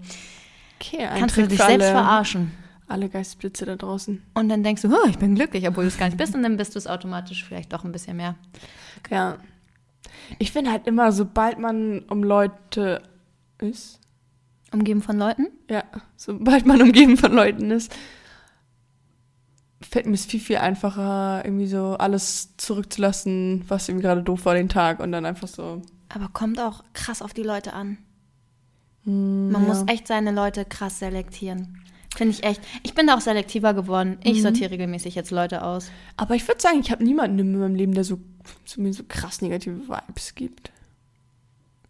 Okay, 0.81 1.05
ein 1.07 1.21
Kannst 1.21 1.37
du 1.37 1.41
Trick 1.41 1.51
dich 1.51 1.61
für 1.61 1.67
selbst 1.67 1.89
alle, 1.89 1.93
verarschen. 1.95 2.53
Alle 2.89 3.09
Geistesblitze 3.09 3.67
da 3.67 3.77
draußen. 3.77 4.23
Und 4.35 4.49
dann 4.49 4.63
denkst 4.63 4.83
du, 4.83 4.89
oh, 4.89 5.09
ich 5.09 5.19
bin 5.19 5.35
glücklich, 5.35 5.67
obwohl 5.69 5.85
du 5.85 5.89
es 5.89 5.99
gar 5.99 6.07
nicht 6.07 6.19
bist. 6.19 6.35
Und 6.35 6.43
dann 6.43 6.57
bist 6.57 6.75
du 6.75 6.79
es 6.79 6.87
automatisch 6.87 7.45
vielleicht 7.45 7.73
doch 7.73 7.85
ein 7.85 7.93
bisschen 7.93 8.17
mehr. 8.17 8.35
Ja. 9.11 9.39
Ich 10.39 10.53
finde 10.53 10.71
halt 10.71 10.87
immer, 10.87 11.13
sobald 11.13 11.59
man 11.59 12.01
um 12.09 12.23
Leute 12.23 13.03
ist, 13.59 14.01
Umgeben 14.73 15.01
von 15.01 15.17
Leuten? 15.19 15.47
ja, 15.71 15.85
sobald 16.17 16.67
man 16.67 16.83
umgeben 16.83 17.17
von 17.17 17.33
Leuten 17.33 17.71
ist, 17.71 17.95
fällt 19.81 20.07
mir 20.07 20.13
es 20.15 20.27
viel, 20.27 20.41
viel 20.41 20.59
einfacher, 20.59 21.43
irgendwie 21.45 21.67
so 21.67 21.97
alles 21.99 22.55
zurückzulassen, 22.59 23.65
was 23.69 23.89
irgendwie 23.89 24.05
gerade 24.05 24.23
doof 24.23 24.45
war 24.45 24.55
den 24.55 24.69
Tag 24.69 25.01
und 25.01 25.13
dann 25.13 25.25
einfach 25.25 25.49
so. 25.49 25.81
Aber 26.11 26.29
kommt 26.29 26.61
auch 26.61 26.85
krass 26.93 27.23
auf 27.23 27.33
die 27.33 27.43
Leute 27.43 27.73
an. 27.73 27.97
hm, 29.05 29.51
Man 29.53 29.63
ja. 29.63 29.69
muss 29.69 29.85
echt 29.87 30.07
seine 30.07 30.33
Leute 30.33 30.65
krass 30.67 30.99
selektieren. 30.99 31.83
Finde 32.17 32.35
ich 32.35 32.43
echt. 32.43 32.61
Ich 32.83 32.95
bin 32.95 33.07
da 33.07 33.17
auch 33.17 33.21
selektiver 33.21 33.75
geworden. 33.75 34.19
Ich 34.25 34.43
sortiere 34.43 34.71
regelmäßig 34.71 35.15
jetzt 35.15 35.31
Leute 35.31 35.63
aus. 35.63 35.91
Aber 36.17 36.35
ich 36.35 36.47
würde 36.49 36.61
sagen, 36.61 36.81
ich 36.81 36.91
habe 36.91 37.05
niemanden 37.05 37.39
in 37.39 37.59
meinem 37.59 37.75
Leben, 37.75 37.95
der 37.95 38.05
so, 38.05 38.19
mir 38.77 38.93
so 38.93 39.05
krass 39.07 39.43
negative 39.43 39.89
Vibes 39.89 40.35
gibt. 40.35 40.73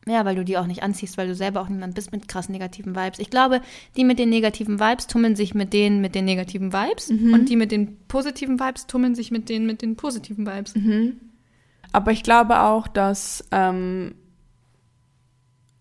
Ja, 0.06 0.24
weil 0.24 0.36
du 0.36 0.44
die 0.44 0.56
auch 0.56 0.66
nicht 0.66 0.82
anziehst, 0.82 1.18
weil 1.18 1.28
du 1.28 1.34
selber 1.34 1.60
auch 1.60 1.68
niemand 1.68 1.94
bist 1.94 2.12
mit 2.12 2.28
krass 2.28 2.48
negativen 2.48 2.96
Vibes. 2.96 3.18
Ich 3.18 3.30
glaube, 3.30 3.60
die 3.96 4.04
mit 4.04 4.18
den 4.18 4.30
negativen 4.30 4.80
Vibes 4.80 5.06
tummeln 5.06 5.36
sich 5.36 5.54
mit 5.54 5.72
denen 5.72 6.00
mit 6.00 6.14
den 6.14 6.24
negativen 6.24 6.72
Vibes 6.72 7.10
und 7.10 7.48
die 7.48 7.56
mit 7.56 7.70
den 7.72 7.96
positiven 8.08 8.58
Vibes 8.58 8.86
tummeln 8.86 9.14
sich 9.14 9.30
mit 9.30 9.48
denen 9.50 9.66
mit 9.66 9.82
den 9.82 9.96
positiven 9.96 10.46
Vibes. 10.46 10.74
Aber 11.92 12.10
ich 12.10 12.22
glaube 12.22 12.60
auch, 12.62 12.88
dass, 12.88 13.44
ähm, 13.50 14.14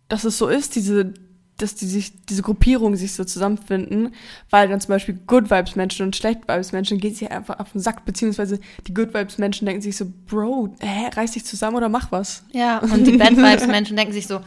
dass 0.10 0.26
es 0.26 0.38
so 0.38 0.48
ist, 0.48 0.76
diese, 0.76 1.14
dass 1.58 1.76
die 1.76 1.86
sich, 1.86 2.14
diese 2.26 2.44
Gruppierungen 2.44 2.98
sich 2.98 3.14
so 3.14 3.24
zusammenfinden, 3.24 4.14
weil 4.50 4.68
dann 4.68 4.80
zum 4.80 4.90
Beispiel 4.90 5.20
Good 5.28 5.50
Vibes 5.50 5.76
Menschen 5.76 6.06
und 6.06 6.16
Schlecht 6.16 6.48
Vibes 6.48 6.72
Menschen 6.72 7.00
geht 7.00 7.18
sich 7.18 7.32
einfach 7.32 7.60
auf 7.60 7.72
den 7.72 7.82
Sack, 7.82 8.06
beziehungsweise 8.06 8.60
die 8.86 8.94
Good 8.94 9.14
Vibes 9.14 9.38
Menschen 9.38 9.66
denken 9.66 9.82
sich 9.82 9.98
so, 9.98 10.06
Bro, 10.28 10.76
hä, 10.80 11.10
reiß 11.16 11.32
dich 11.32 11.46
zusammen 11.46 11.78
oder 11.78 11.90
mach 11.90 12.12
was. 12.12 12.44
Ja, 12.52 12.80
und 12.80 13.06
die 13.06 13.18
Bad 13.18 13.36
Vibes 13.36 13.68
Menschen 13.68 13.98
denken 13.98 14.14
sich 14.14 14.28
so, 14.28 14.42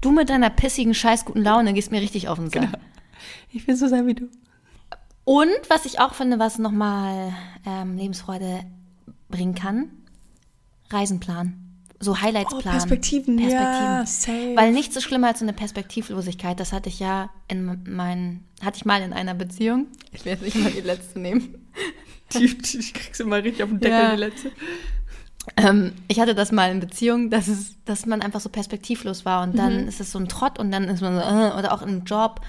du 0.00 0.10
mit 0.10 0.28
deiner 0.28 0.50
pissigen, 0.50 0.94
scheiß 0.94 1.24
guten 1.24 1.42
Laune 1.42 1.72
gehst 1.72 1.90
mir 1.90 2.00
richtig 2.00 2.28
auf 2.28 2.38
den 2.38 2.50
Sack. 2.50 2.68
Ich 3.50 3.66
will 3.68 3.76
so 3.76 3.86
sein 3.86 4.06
wie 4.06 4.14
du. 4.14 4.28
Und 5.24 5.50
was 5.68 5.84
ich 5.84 6.00
auch 6.00 6.14
finde, 6.14 6.38
was 6.38 6.58
nochmal 6.58 7.32
ähm, 7.66 7.96
Lebensfreude 7.96 8.60
bringen 9.28 9.54
kann, 9.54 9.90
Reisenplan. 10.90 11.61
So 12.04 12.20
Highlights 12.20 12.52
Oh, 12.52 12.58
planen. 12.58 12.78
Perspektiven, 12.78 13.38
ja, 13.38 13.48
Perspektiven. 13.48 14.06
safe. 14.06 14.56
Weil 14.56 14.72
nichts 14.72 14.96
ist 14.96 15.04
schlimmer 15.04 15.28
als 15.28 15.38
so 15.38 15.44
eine 15.44 15.52
Perspektivlosigkeit. 15.52 16.58
Das 16.58 16.72
hatte 16.72 16.88
ich 16.88 16.98
ja 16.98 17.30
in 17.48 17.64
meinen, 17.86 18.44
hatte 18.60 18.76
ich 18.78 18.84
mal 18.84 19.00
in 19.02 19.12
einer 19.12 19.34
Beziehung. 19.34 19.86
Ich 20.12 20.24
werde 20.24 20.44
nicht 20.44 20.56
mal 20.56 20.70
die 20.72 20.80
letzte 20.80 21.18
nehmen. 21.20 21.54
Die, 22.34 22.46
die, 22.56 22.92
kriegst 22.94 23.20
du 23.20 23.26
mal 23.26 23.40
richtig 23.40 23.62
auf 23.62 23.68
den 23.68 23.80
Deckel, 23.80 23.98
Ja. 23.98 24.10
die 24.14 24.20
letzte. 24.20 24.50
Ähm, 25.58 25.92
ich 26.08 26.18
hatte 26.18 26.34
das 26.34 26.50
mal 26.52 26.70
in 26.70 26.80
Beziehung, 26.80 27.28
dass, 27.28 27.46
es, 27.48 27.74
dass 27.84 28.06
man 28.06 28.22
einfach 28.22 28.40
so 28.40 28.48
perspektivlos 28.48 29.24
war 29.26 29.42
und 29.42 29.52
Mhm. 29.52 29.56
dann 29.58 29.88
ist 29.88 30.00
es 30.00 30.12
so 30.12 30.18
ein 30.18 30.28
Trott 30.28 30.58
und 30.58 30.70
dann 30.70 30.84
ist 30.84 31.02
man 31.02 31.14
so, 31.16 31.20
äh, 31.20 31.58
oder 31.58 31.72
auch 31.74 31.82
im 31.82 32.04
Job 32.04 32.40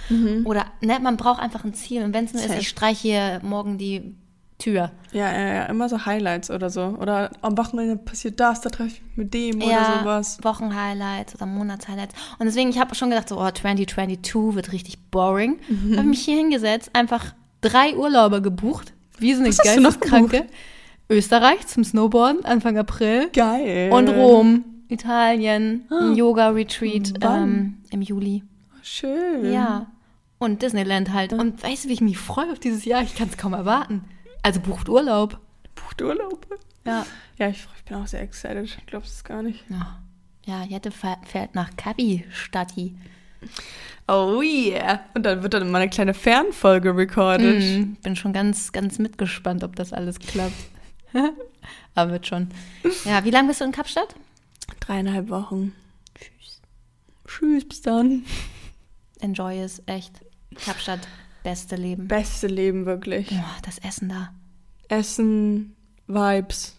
oder 0.46 0.68
ne, 0.82 1.00
man 1.02 1.18
braucht 1.18 1.42
einfach 1.42 1.64
ein 1.66 1.74
Ziel 1.74 2.04
und 2.04 2.14
wenn 2.14 2.26
es 2.26 2.34
nur 2.34 2.42
ist, 2.42 2.48
Mhm. 2.48 2.52
Safe. 2.54 2.62
ich 2.62 2.70
streiche 2.70 3.02
hier 3.02 3.40
morgen 3.44 3.78
die 3.78 4.16
Tür. 4.64 4.92
Ja, 5.12 5.32
ja, 5.32 5.54
ja, 5.54 5.64
immer 5.66 5.90
so 5.90 6.06
Highlights 6.06 6.50
oder 6.50 6.70
so. 6.70 6.96
Oder 7.00 7.32
am 7.42 7.58
Wochenende 7.58 7.98
passiert 7.98 8.40
das, 8.40 8.62
da 8.62 8.70
treffe 8.70 8.90
ich 8.90 9.02
mich 9.02 9.18
mit 9.18 9.34
dem 9.34 9.58
oder 9.58 9.72
ja, 9.72 10.00
sowas. 10.00 10.38
Wochenhighlights 10.42 11.36
oder 11.36 11.46
Monatshighlights. 11.46 12.16
Und 12.40 12.46
deswegen, 12.46 12.70
ich 12.70 12.80
habe 12.80 12.96
schon 12.96 13.10
gedacht, 13.10 13.28
so, 13.28 13.42
oh, 13.42 13.52
2022 13.52 14.56
wird 14.56 14.72
richtig 14.72 15.00
boring. 15.12 15.60
Mhm. 15.68 15.98
Habe 15.98 16.08
mich 16.08 16.22
hier 16.22 16.38
hingesetzt, 16.38 16.92
einfach 16.94 17.34
drei 17.60 17.94
Urlaube 17.98 18.42
gebucht, 18.42 18.94
wie 19.20 19.34
so 19.34 19.42
eine 19.42 19.50
Geisteskranke. 19.50 20.46
Österreich 21.10 21.68
zum 21.68 21.84
Snowboarden, 21.84 22.46
Anfang 22.46 22.78
April. 22.78 23.30
Geil. 23.34 23.92
Und 23.92 24.08
Rom, 24.08 24.64
Italien, 24.88 25.86
ein 25.90 26.16
Yoga-Retreat 26.16 27.16
ähm, 27.22 27.80
im 27.90 28.02
Juli. 28.02 28.44
Schön. 28.82 29.52
Ja. 29.52 29.88
und 30.40 30.62
Disneyland 30.62 31.12
halt. 31.12 31.34
Und 31.34 31.62
weißt 31.62 31.84
du, 31.84 31.90
wie 31.90 31.94
ich 31.94 32.02
mich 32.02 32.18
freue 32.18 32.50
auf 32.52 32.60
dieses 32.60 32.86
Jahr? 32.86 33.04
Ich 33.04 33.16
kann 33.16 33.28
es 33.28 33.38
kaum 33.38 33.54
erwarten. 33.54 34.06
Also 34.44 34.60
bucht 34.60 34.90
Urlaub. 34.90 35.40
Bucht 35.74 36.02
Urlaub. 36.02 36.46
Ja. 36.86 37.06
Ja, 37.38 37.50
ich, 37.50 37.66
ich 37.78 37.84
bin 37.86 37.98
auch 37.98 38.08
sehr 38.08 38.22
excited. 38.22 38.64
Ich 38.66 38.86
glaube 38.86 39.06
es 39.06 39.24
gar 39.24 39.42
nicht. 39.42 39.64
Ja, 39.70 40.00
ja 40.46 40.64
Jette 40.64 40.92
fährt 40.92 41.56
nach 41.56 41.76
Kabi, 41.76 42.26
Stadti. 42.32 42.96
Oh 44.08 44.42
yeah. 44.42 45.00
Und 45.14 45.26
dann 45.26 45.44
wird 45.44 45.54
dann 45.54 45.72
mal 45.72 45.82
eine 45.82 45.90
kleine 45.90 46.14
Fernfolge 46.14 46.96
recorded. 46.96 47.62
Mhm, 47.62 47.96
bin 48.04 48.16
schon 48.16 48.34
ganz, 48.34 48.72
ganz 48.72 49.00
mitgespannt, 49.00 49.64
ob 49.64 49.76
das 49.76 49.94
alles 49.94 50.20
klappt. 50.20 50.54
Aber 51.96 52.12
wird 52.12 52.28
schon. 52.28 52.50
Ja, 53.06 53.24
wie 53.24 53.30
lange 53.32 53.48
bist 53.48 53.62
du 53.62 53.66
in 53.66 53.72
Kapstadt? 53.72 54.16
Dreieinhalb 54.82 55.30
Wochen. 55.30 55.74
Tschüss. 56.16 56.62
Tschüss, 57.28 57.68
bis 57.68 57.82
dann. 57.82 58.26
Enjoy 59.20 59.60
es, 59.60 59.82
echt. 59.86 60.14
Kapstadt, 60.66 61.08
beste 61.44 61.76
Leben. 61.76 62.08
Beste 62.08 62.48
Leben, 62.48 62.86
wirklich. 62.86 63.30
Boah, 63.30 63.44
das 63.64 63.78
Essen 63.80 64.10
da. 64.10 64.30
Essen, 64.90 65.76
Vibes. 66.08 66.76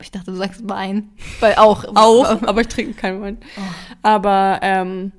Ich 0.00 0.10
dachte, 0.10 0.30
du 0.30 0.36
sagst 0.36 0.68
Wein. 0.68 1.10
Weil 1.40 1.56
auch. 1.56 1.84
Auch, 1.96 2.42
aber 2.42 2.60
ich 2.60 2.68
trinke 2.68 2.94
keinen 2.94 3.20
Wein. 3.20 3.38
Oh. 3.56 3.60
Aber 4.02 4.60
ähm, 4.62 5.12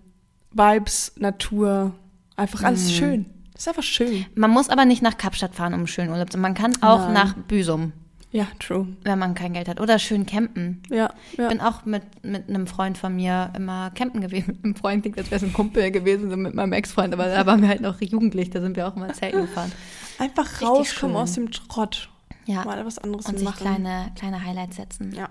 Vibes, 0.52 1.14
Natur, 1.18 1.94
einfach 2.36 2.64
alles 2.64 2.86
Mhm. 2.88 2.94
schön. 2.96 3.26
ist 3.56 3.68
einfach 3.68 3.84
schön. 3.84 4.26
Man 4.36 4.52
muss 4.52 4.70
aber 4.70 4.86
nicht 4.86 5.02
nach 5.02 5.18
Kapstadt 5.18 5.54
fahren, 5.56 5.74
um 5.74 5.86
schön 5.86 6.10
Urlaub 6.10 6.32
zu 6.32 6.38
machen. 6.38 6.54
Man 6.54 6.62
kann 6.74 6.82
auch 6.82 7.06
Nein. 7.06 7.14
nach 7.14 7.34
Büsum, 7.36 7.92
Ja, 8.32 8.48
true. 8.60 8.88
wenn 9.04 9.18
man 9.18 9.34
kein 9.34 9.54
Geld 9.54 9.68
hat. 9.68 9.80
Oder 9.80 9.98
schön 9.98 10.26
campen. 10.28 10.84
Ja, 10.89 11.12
Ich 11.32 11.39
ja. 11.39 11.48
bin 11.48 11.62
auch 11.62 11.86
mit, 11.86 12.04
mit 12.24 12.48
einem 12.48 12.68
Freund 12.68 12.98
von 12.98 13.15
mir 13.15 13.52
immer 13.56 13.89
campen 13.92 14.22
gewesen. 14.22 14.54
Mit 14.58 14.65
einem 14.65 14.76
Freund 14.76 15.02
klingt, 15.02 15.18
als 15.18 15.32
wäre 15.32 15.38
es 15.38 15.44
ein 15.44 15.54
Kumpel 15.54 15.89
gewesen, 15.92 16.30
so 16.30 16.38
mit 16.38 16.54
meinem 16.54 16.74
Ex-Freund. 16.74 17.12
Aber 17.13 17.26
da 17.26 17.46
waren 17.48 17.62
wir 17.62 17.70
halt 17.70 17.82
noch 17.82 18.00
jugendlich, 18.02 18.52
da 18.52 18.62
sind 18.62 18.76
wir 18.76 18.88
auch 18.88 18.96
immer 18.96 19.12
zelten 19.13 19.42
gefahren. 19.48 19.72
Einfach 20.20 20.62
rauskommen 20.62 21.15
aus 21.15 21.34
dem 21.34 21.50
Trott. 21.50 22.10
Ja, 22.46 22.65
Mal 22.65 22.86
was 22.86 22.98
anderes 23.00 23.26
und 23.28 23.38
sich 23.38 23.46
machen. 23.48 23.60
kleine, 23.62 24.12
kleine 24.15 24.44
Highlights 24.44 24.76
setzen. 24.78 25.12
ja. 25.15 25.30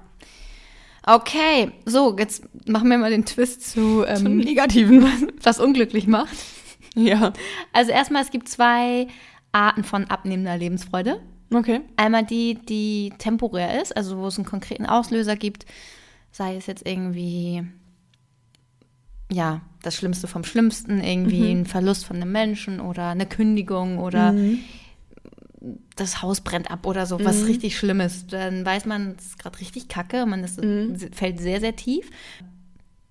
Okay, 1.06 1.70
so, 1.86 2.14
jetzt 2.18 2.44
machen 2.68 2.90
wir 2.90 2.98
mal 2.98 3.10
den 3.10 3.24
Twist 3.24 3.70
zu, 3.70 4.04
Zum 4.14 4.26
ähm, 4.26 4.36
Negativen. 4.38 5.06
was 5.42 5.58
unglücklich 5.58 6.06
macht. 6.06 6.36
ja. 6.94 7.32
Also 7.72 7.92
erstmal, 7.92 8.22
es 8.22 8.30
gibt 8.30 8.48
zwei 8.48 9.06
Arten 9.52 9.84
von 9.84 10.04
abnehmender 10.06 10.56
Lebensfreude. 10.58 11.22
Okay. 11.52 11.80
Einmal 11.96 12.24
die, 12.24 12.54
die 12.54 13.12
temporär 13.18 13.80
ist, 13.80 13.96
also 13.96 14.18
wo 14.18 14.26
es 14.26 14.36
einen 14.36 14.44
konkreten 14.44 14.86
Auslöser 14.86 15.36
gibt, 15.36 15.64
sei 16.30 16.56
es 16.56 16.66
jetzt 16.66 16.86
irgendwie, 16.86 17.64
ja, 19.32 19.62
das 19.82 19.96
Schlimmste 19.96 20.26
vom 20.26 20.44
Schlimmsten, 20.44 21.02
irgendwie 21.02 21.50
ein 21.52 21.66
Verlust 21.66 22.04
von 22.04 22.16
einem 22.16 22.32
Menschen 22.32 22.80
oder 22.80 23.08
eine 23.08 23.26
Kündigung 23.26 23.98
oder 23.98 24.34
das 25.96 26.22
Haus 26.22 26.40
brennt 26.40 26.70
ab 26.70 26.86
oder 26.86 27.06
so, 27.06 27.22
was 27.24 27.46
richtig 27.46 27.76
Schlimmes. 27.76 28.26
Dann 28.26 28.64
weiß 28.64 28.86
man, 28.86 29.16
es 29.18 29.26
ist 29.26 29.38
gerade 29.38 29.58
richtig 29.60 29.88
kacke, 29.88 30.26
man 30.26 30.44
ist, 30.44 30.60
fällt 31.14 31.40
sehr, 31.40 31.60
sehr 31.60 31.76
tief, 31.76 32.10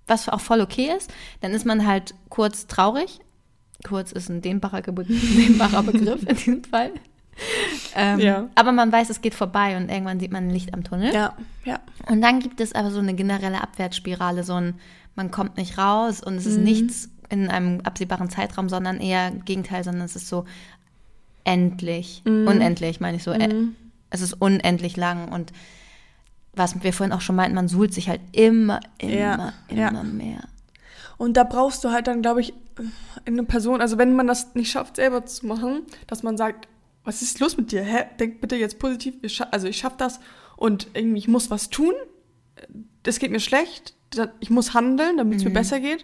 was 0.06 0.30
auch 0.30 0.40
voll 0.40 0.62
okay 0.62 0.92
ist. 0.96 1.12
Dann 1.42 1.52
ist 1.52 1.66
man 1.66 1.86
halt 1.86 2.14
kurz 2.30 2.68
traurig. 2.68 3.20
Kurz 3.84 4.12
ist 4.12 4.30
ein 4.30 4.42
dehnbarer, 4.42 4.82
Ge 4.82 4.94
dehnbarer 5.08 5.84
Begriff 5.84 6.24
in 6.24 6.36
diesem 6.36 6.64
Fall. 6.64 6.92
Ähm, 7.96 8.20
Ja. 8.20 8.50
Aber 8.56 8.72
man 8.72 8.92
weiß, 8.92 9.10
es 9.10 9.22
geht 9.22 9.34
vorbei 9.36 9.76
und 9.78 9.90
irgendwann 9.90 10.20
sieht 10.20 10.32
man 10.32 10.46
ein 10.48 10.50
Licht 10.52 10.74
am 10.74 10.84
Tunnel. 10.84 11.14
Ja, 11.14 11.36
ja. 11.66 11.80
Und 12.08 12.22
dann 12.22 12.40
gibt 12.40 12.60
es 12.62 12.74
aber 12.74 12.92
so 12.92 13.00
eine 13.00 13.14
generelle 13.16 13.62
Abwärtsspirale, 13.62 14.44
so 14.44 14.54
ein, 14.56 14.76
man 15.16 15.32
kommt 15.32 15.58
nicht 15.58 15.78
raus 15.78 16.22
und 16.24 16.36
es 16.36 16.46
Mhm. 16.46 16.52
ist 16.52 16.58
nichts 16.60 17.10
in 17.30 17.50
einem 17.50 17.82
absehbaren 17.82 18.30
Zeitraum, 18.30 18.70
sondern 18.70 19.00
eher 19.00 19.32
Gegenteil, 19.32 19.84
sondern 19.84 20.04
es 20.06 20.16
ist 20.16 20.28
so 20.30 20.46
endlich, 21.44 22.22
Mhm. 22.26 22.48
unendlich, 22.48 23.00
meine 23.00 23.18
ich 23.18 23.24
so. 23.24 23.32
Äh, 23.32 23.54
Es 24.10 24.22
ist 24.22 24.34
unendlich 24.40 24.96
lang 24.96 25.34
und 25.34 25.52
was 26.54 26.82
wir 26.82 26.94
vorhin 26.94 27.12
auch 27.14 27.20
schon 27.22 27.36
meinten, 27.36 27.56
man 27.56 27.68
suhlt 27.68 27.94
sich 27.94 28.08
halt 28.10 28.22
immer, 28.32 28.80
immer, 29.00 29.12
Ja, 29.14 29.54
immer 29.68 29.92
ja. 29.94 30.04
mehr. 30.04 30.40
Und 31.18 31.36
da 31.36 31.44
brauchst 31.44 31.84
du 31.84 31.90
halt 31.92 32.08
dann, 32.08 32.22
glaube 32.22 32.40
ich, 32.42 32.54
eine 33.26 33.44
Person, 33.44 33.82
also 33.82 33.98
wenn 33.98 34.16
man 34.16 34.26
das 34.28 34.56
nicht 34.56 34.72
schafft, 34.72 34.96
selber 34.96 35.26
zu 35.26 35.46
machen, 35.46 35.82
dass 36.08 36.24
man 36.24 36.38
sagt, 36.38 36.68
was 37.08 37.22
ist 37.22 37.40
los 37.40 37.56
mit 37.56 37.72
dir? 37.72 37.84
Hä? 37.84 38.04
Denk 38.20 38.42
bitte 38.42 38.58
jetzt 38.58 38.80
positiv, 38.80 39.16
ich 39.22 39.42
also 39.42 39.68
ich 39.68 39.78
schaffe 39.78 39.96
das 39.98 40.20
und 40.58 40.88
irgendwie, 40.94 41.20
ich 41.20 41.30
muss 41.30 41.50
was 41.50 41.70
tun, 41.70 41.94
es 43.04 43.20
geht 43.20 43.32
mir 43.32 43.40
schlecht, 43.40 43.94
ich 44.42 44.50
muss 44.50 44.74
handeln, 44.74 45.16
damit 45.16 45.38
es 45.38 45.46
mir 45.46 45.52
besser 45.52 45.80
geht. 45.80 46.04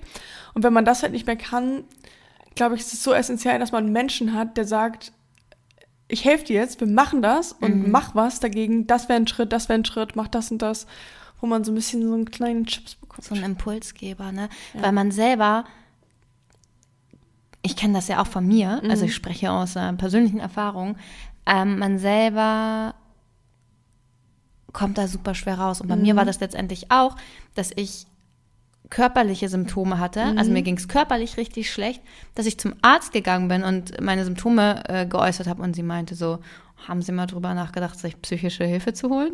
Und 0.54 0.64
wenn 0.64 0.72
man 0.72 0.86
das 0.86 1.04
halt 1.04 1.12
nicht 1.12 1.28
mehr 1.28 1.36
kann, 1.36 1.84
glaube 2.56 2.76
ich, 2.76 2.82
ist 2.82 2.94
es 2.94 3.04
so 3.04 3.14
essentiell, 3.14 3.60
dass 3.60 3.74
man 3.74 3.84
einen 3.84 3.94
Menschen 3.94 4.34
hat, 4.34 4.56
der 4.56 4.64
sagt, 4.64 5.12
ich 6.08 6.24
helfe 6.24 6.46
dir 6.46 6.62
jetzt, 6.62 6.80
wir 6.80 6.88
machen 6.88 7.22
das 7.22 7.52
und 7.52 7.90
mach 7.90 8.16
was 8.16 8.40
dagegen, 8.40 8.88
das 8.88 9.10
wäre 9.10 9.20
ein 9.20 9.28
Schritt, 9.28 9.52
das 9.52 9.68
wäre 9.68 9.80
ein 9.80 9.86
Schritt, 9.86 10.16
mach 10.16 10.30
das 10.30 10.52
und 10.52 10.62
das, 10.62 10.88
wo 11.42 11.48
man 11.48 11.66
so 11.66 11.74
ein 11.74 11.76
bisschen 11.76 12.08
so 12.08 12.14
einen 12.14 12.32
kleinen 12.32 12.66
Chips 12.66 12.96
bekommt. 12.96 13.26
so 13.26 13.36
ein 13.36 13.44
Impulsgeber, 13.44 14.32
ne? 14.32 14.48
Weil 14.74 14.94
man 14.94 15.12
selber, 15.12 15.66
ich 17.64 17.76
kenne 17.76 17.94
das 17.94 18.08
ja 18.10 18.22
auch 18.22 18.28
von 18.28 18.46
mir, 18.46 18.82
also 18.90 19.06
ich 19.06 19.16
spreche 19.16 19.52
aus 19.52 19.76
äh, 19.76 19.94
persönlichen 19.94 20.40
Erfahrungen, 20.40 20.98
ähm, 21.46 21.80
man 21.80 21.98
selber 21.98 22.94
kommt 24.74 24.98
da 24.98 25.08
super 25.08 25.34
schwer 25.34 25.60
raus. 25.60 25.82
Und 25.82 25.88
bei 25.88 25.96
mir 25.96 26.16
war 26.16 26.26
das 26.26 26.40
letztendlich 26.40 26.92
auch, 26.92 27.16
dass 27.56 27.72
ich 27.76 28.06
körperliche 28.90 29.48
Symptome 29.48 29.98
hatte, 29.98 30.36
also 30.36 30.52
mir 30.52 30.62
ging 30.62 30.78
es 30.78 30.88
körperlich 30.88 31.38
richtig 31.38 31.72
schlecht, 31.72 32.02
dass 32.36 32.46
ich 32.46 32.60
zum 32.60 32.74
Arzt 32.82 33.14
gegangen 33.14 33.48
bin 33.48 33.64
und 33.64 34.00
meine 34.02 34.26
Symptome 34.26 34.84
äh, 34.88 35.06
geäußert 35.06 35.48
habe 35.48 35.64
und 35.64 35.76
sie 35.76 35.84
meinte 35.84 36.16
so, 36.16 36.40
haben 36.88 37.02
Sie 37.02 37.14
mal 37.14 37.28
drüber 37.28 37.54
nachgedacht, 37.54 37.98
sich 37.98 38.22
psychische 38.22 38.66
Hilfe 38.66 38.94
zu 38.94 39.10
holen? 39.10 39.32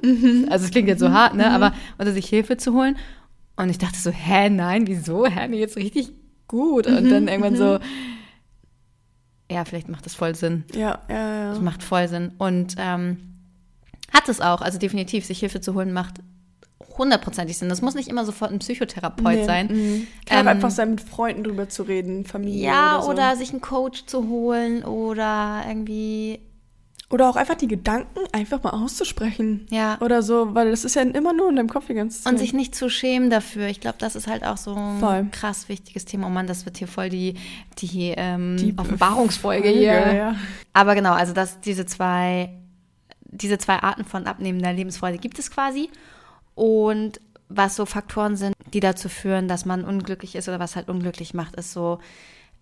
Also 0.52 0.66
es 0.66 0.72
klingt 0.72 0.88
jetzt 0.88 1.00
so 1.00 1.10
hart, 1.10 1.34
ne? 1.34 1.50
Aber 1.52 1.74
oder 1.98 2.12
sich 2.12 2.28
Hilfe 2.28 2.58
zu 2.58 2.74
holen. 2.74 2.96
Und 3.56 3.70
ich 3.70 3.80
dachte 3.80 3.98
so, 3.98 4.12
hä, 4.12 4.50
nein, 4.52 4.86
wieso? 4.86 5.26
Hä, 5.26 5.48
mir 5.48 5.58
jetzt 5.58 5.76
richtig 5.76 6.12
gut. 6.48 6.86
Und 6.86 7.10
dann 7.10 7.28
irgendwann 7.28 7.56
so, 7.56 7.80
ja, 9.52 9.66
vielleicht 9.66 9.90
macht 9.90 10.06
das 10.06 10.16
voll 10.16 10.36
Sinn. 10.36 10.64
Ja, 10.74 11.00
ja, 11.10 11.16
ja. 11.44 11.50
Das 11.50 11.62
macht 11.62 11.84
voll 11.84 12.08
Sinn. 12.08 12.32
Und 12.38 12.76
ähm, 12.78 13.18
hat 14.14 14.28
es 14.30 14.42
auch. 14.42 14.62
Also 14.62 14.78
definitiv, 14.80 15.26
sich 15.26 15.40
Hilfe 15.40 15.62
zu 15.62 15.74
holen, 15.74 15.92
macht 15.94 16.16
hundertprozentig 16.98 17.58
Sinn. 17.58 17.70
Das 17.70 17.82
muss 17.82 17.96
nicht 17.96 18.10
immer 18.10 18.26
sofort 18.26 18.52
ein 18.52 18.60
Psychotherapeut 18.60 19.36
Nee, 19.36 19.46
sein. 19.46 19.68
mhm. 19.68 20.08
Kann 20.26 20.40
Ähm, 20.42 20.48
einfach 20.48 20.70
sein, 20.72 20.92
mit 20.92 21.02
Freunden 21.02 21.44
drüber 21.44 21.70
zu 21.70 21.84
reden, 21.84 22.26
Familie 22.26 22.66
Ja, 22.68 22.96
oder 22.98 23.04
so. 23.06 23.12
oder 23.12 23.36
sich 23.36 23.52
einen 23.52 23.62
Coach 23.62 24.06
zu 24.06 24.28
holen 24.30 24.84
oder 24.84 25.64
irgendwie, 25.68 26.40
Oder 27.12 27.28
auch 27.28 27.36
einfach 27.36 27.56
die 27.56 27.68
Gedanken 27.68 28.20
einfach 28.34 28.62
mal 28.62 28.70
auszusprechen. 28.70 29.66
ja. 29.72 30.00
Oder 30.00 30.22
so, 30.22 30.54
weil 30.54 30.70
das 30.70 30.86
ist 30.86 30.96
ja 30.96 31.02
immer 31.02 31.34
nur 31.34 31.50
in 31.50 31.56
deinem 31.56 31.70
Kopf 31.70 31.88
die 31.88 31.96
ganze 31.96 32.22
Zeit. 32.22 32.32
Und 32.34 32.38
sich 32.38 32.54
nicht 32.54 32.76
zu 32.76 32.88
schämen 32.88 33.32
dafür. 33.32 33.66
Ich 33.68 33.80
glaube, 33.82 33.98
das 33.98 34.16
ist 34.16 34.28
halt 34.28 34.44
auch 34.46 34.58
so 34.58 34.76
ein 34.76 35.00
Voll. 35.00 35.28
krass 35.32 35.70
wichtiges 35.70 36.06
Thema. 36.06 36.28
Oh 36.28 36.30
Mann, 36.30 36.46
das 36.46 36.66
wird 36.66 36.78
hier 36.78 36.88
voll 36.88 37.10
die, 37.10 37.34
die, 37.80 38.14
ähm, 38.16 38.58
Die 38.58 38.78
Offenbarungsfolge 38.78 39.64
Folge, 39.70 39.80
hier. 39.80 40.14
ja. 40.14 40.36
Aber 40.74 40.94
genau, 40.94 41.14
also 41.14 41.34
das, 41.34 41.60
diese 41.62 41.88
zwei, 41.88 42.54
diese 43.26 43.58
zwei 43.58 43.80
Arten 43.82 44.06
von 44.06 44.28
abnehmender 44.28 44.72
Lebensfreude 44.72 45.18
gibt 45.18 45.40
es 45.40 45.50
quasi. 45.50 45.90
Und 46.54 47.20
was 47.48 47.76
so 47.76 47.88
Faktoren 47.88 48.36
sind, 48.36 48.54
die 48.74 48.82
dazu 48.82 49.10
führen, 49.10 49.48
dass 49.48 49.66
man 49.66 49.84
unglücklich 49.84 50.36
ist 50.36 50.48
oder 50.48 50.60
was 50.60 50.76
halt 50.76 50.90
unglücklich 50.90 51.34
macht, 51.34 51.56
ist 51.56 51.72
so 51.74 51.98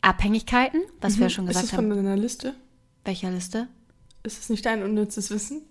Abhängigkeiten, 0.01 0.81
was 1.01 1.17
wir 1.17 1.23
ja 1.25 1.29
schon 1.29 1.45
Mhm. 1.45 1.51
ist 1.51 1.55
gesagt 1.57 1.73
das 1.73 1.75
von 1.79 1.89
haben. 1.91 2.03
deiner 2.05 2.15
Liste? 2.15 2.53
Welcher 3.03 3.29
Liste? 3.31 3.67
Ist 4.27 4.41
es 4.41 4.49
nicht 4.49 4.65
dein 4.65 4.83
unnützes 4.83 5.31
Wissen? 5.31 5.61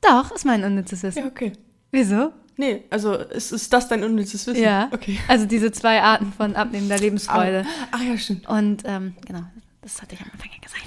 Doch, 0.00 0.30
ist 0.32 0.46
mein 0.46 0.64
unnützes 0.64 1.02
Wissen. 1.02 1.18
Ja, 1.18 1.26
okay. 1.26 1.52
Wieso? 1.90 2.32
Nee, 2.56 2.84
also 2.88 3.12
ist, 3.14 3.52
ist 3.52 3.70
das 3.74 3.88
dein 3.88 4.02
unnützes 4.02 4.46
Wissen? 4.46 4.62
Ja. 4.62 4.88
Okay. 4.90 5.18
Also 5.28 5.44
diese 5.44 5.70
zwei 5.70 6.00
Arten 6.02 6.32
von 6.32 6.56
abnehmender 6.56 6.98
Lebensfreude. 6.98 7.66
Ach 7.92 8.00
ja, 8.00 8.16
stimmt. 8.16 8.48
Und 8.48 8.84
ähm, 8.86 9.14
genau, 9.26 9.42
das 9.82 10.00
hatte 10.00 10.14
ich 10.14 10.22
am 10.22 10.30
Anfang 10.32 10.48
ja 10.50 10.60
gesagt. 10.66 10.86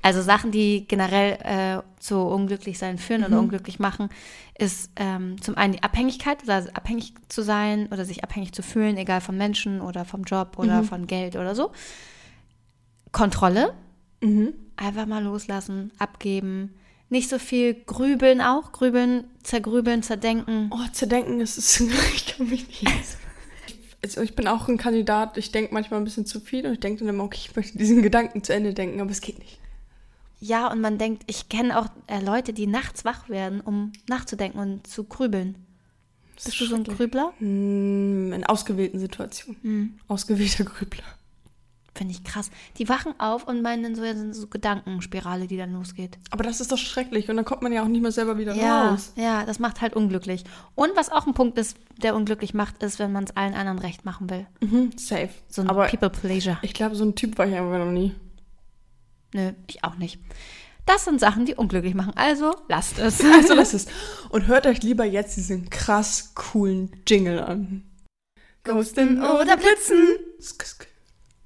Also 0.00 0.22
Sachen, 0.22 0.52
die 0.52 0.86
generell 0.86 1.38
äh, 1.42 1.82
zu 1.98 2.18
unglücklich 2.18 2.78
sein 2.78 2.98
führen 2.98 3.24
oder 3.24 3.40
unglücklich 3.40 3.80
machen, 3.80 4.10
ist 4.56 4.90
ähm, 4.94 5.40
zum 5.42 5.56
einen 5.56 5.72
die 5.72 5.82
Abhängigkeit, 5.82 6.48
also 6.48 6.70
abhängig 6.72 7.14
zu 7.28 7.42
sein 7.42 7.88
oder 7.90 8.04
sich 8.04 8.22
abhängig 8.22 8.52
zu 8.52 8.62
fühlen, 8.62 8.96
egal 8.98 9.20
von 9.22 9.36
Menschen 9.36 9.80
oder 9.80 10.04
vom 10.04 10.22
Job 10.22 10.58
oder 10.58 10.84
von 10.84 11.08
Geld 11.08 11.34
oder 11.34 11.56
so. 11.56 11.72
Kontrolle, 13.10 13.74
Mhm. 14.20 14.54
Einfach 14.76 15.06
mal 15.06 15.22
loslassen, 15.22 15.92
abgeben. 15.98 16.74
Nicht 17.10 17.28
so 17.28 17.38
viel 17.38 17.74
grübeln 17.74 18.40
auch, 18.40 18.72
grübeln, 18.72 19.24
zergrübeln, 19.42 20.02
zerdenken. 20.02 20.70
Oh, 20.72 20.88
zerdenken, 20.92 21.40
es 21.40 21.58
ist, 21.58 21.80
ich 22.14 22.26
kann 22.26 22.48
mich 22.48 22.66
nicht. 22.82 23.18
Also 24.02 24.20
ich 24.20 24.34
bin 24.36 24.48
auch 24.48 24.68
ein 24.68 24.76
Kandidat, 24.76 25.38
ich 25.38 25.50
denke 25.50 25.72
manchmal 25.72 26.00
ein 26.00 26.04
bisschen 26.04 26.26
zu 26.26 26.40
viel 26.40 26.66
und 26.66 26.72
ich 26.74 26.80
denke 26.80 27.00
dann 27.00 27.14
immer, 27.14 27.24
okay, 27.24 27.40
ich 27.42 27.56
möchte 27.56 27.78
diesen 27.78 28.02
Gedanken 28.02 28.42
zu 28.42 28.52
Ende 28.52 28.74
denken, 28.74 29.00
aber 29.00 29.10
es 29.10 29.20
geht 29.20 29.38
nicht. 29.38 29.58
Ja, 30.40 30.70
und 30.70 30.82
man 30.82 30.98
denkt, 30.98 31.22
ich 31.26 31.48
kenne 31.48 31.78
auch 31.78 31.86
äh, 32.06 32.20
Leute, 32.20 32.52
die 32.52 32.66
nachts 32.66 33.06
wach 33.06 33.30
werden, 33.30 33.62
um 33.62 33.92
nachzudenken 34.08 34.58
und 34.58 34.86
zu 34.86 35.04
grübeln. 35.04 35.54
Bist 36.34 36.60
du 36.60 36.66
so 36.66 36.74
ein 36.74 36.84
Grübler? 36.84 37.32
Hm, 37.38 38.32
in 38.32 38.44
ausgewählten 38.44 38.98
Situationen. 38.98 39.62
Hm. 39.62 39.94
Ausgewählter 40.08 40.64
Grübler. 40.64 41.04
Finde 41.96 42.12
ich 42.12 42.24
krass. 42.24 42.50
Die 42.78 42.88
wachen 42.88 43.14
auf 43.20 43.46
und 43.46 43.62
meinen 43.62 43.94
so, 43.94 44.02
ja, 44.02 44.14
sind 44.16 44.34
so 44.34 44.48
Gedankenspirale, 44.48 45.46
die 45.46 45.56
dann 45.56 45.72
losgeht. 45.74 46.18
Aber 46.30 46.42
das 46.42 46.60
ist 46.60 46.72
doch 46.72 46.76
schrecklich 46.78 47.28
und 47.30 47.36
dann 47.36 47.44
kommt 47.44 47.62
man 47.62 47.72
ja 47.72 47.82
auch 47.84 47.88
nicht 47.88 48.02
mehr 48.02 48.10
selber 48.10 48.36
wieder 48.36 48.52
Ja, 48.54 48.90
raus. 48.90 49.12
ja, 49.14 49.44
das 49.46 49.60
macht 49.60 49.80
halt 49.80 49.94
unglücklich. 49.94 50.42
Und 50.74 50.90
was 50.96 51.12
auch 51.12 51.26
ein 51.28 51.34
Punkt 51.34 51.56
ist, 51.56 51.76
der 52.02 52.16
unglücklich 52.16 52.52
macht, 52.52 52.82
ist, 52.82 52.98
wenn 52.98 53.12
man 53.12 53.24
es 53.24 53.36
allen 53.36 53.54
anderen 53.54 53.78
recht 53.78 54.04
machen 54.04 54.28
will. 54.28 54.46
Mhm, 54.60 54.90
safe. 54.98 55.30
So 55.48 55.62
ein 55.62 55.70
Aber 55.70 55.86
People 55.86 56.10
Pleasure. 56.10 56.58
ich 56.62 56.74
glaube, 56.74 56.96
so 56.96 57.04
ein 57.04 57.14
Typ 57.14 57.38
war 57.38 57.46
ich 57.46 57.54
einfach 57.54 57.78
noch 57.78 57.92
nie. 57.92 58.12
Nö, 59.32 59.52
ich 59.68 59.84
auch 59.84 59.94
nicht. 59.96 60.20
Das 60.86 61.04
sind 61.04 61.18
Sachen, 61.20 61.46
die 61.46 61.54
unglücklich 61.54 61.94
machen. 61.94 62.12
Also 62.16 62.54
lasst 62.68 62.98
es. 62.98 63.22
Also 63.34 63.54
das 63.54 63.72
ist. 63.72 63.88
Und 64.30 64.48
hört 64.48 64.66
euch 64.66 64.82
lieber 64.82 65.04
jetzt 65.04 65.36
diesen 65.36 65.70
krass 65.70 66.32
coolen 66.34 66.90
Jingle 67.06 67.38
an. 67.38 67.84
Ghosten 68.64 69.22
oder 69.22 69.56
Blitzen. 69.56 70.18
Sk, 70.40 70.62
sk. 70.66 70.86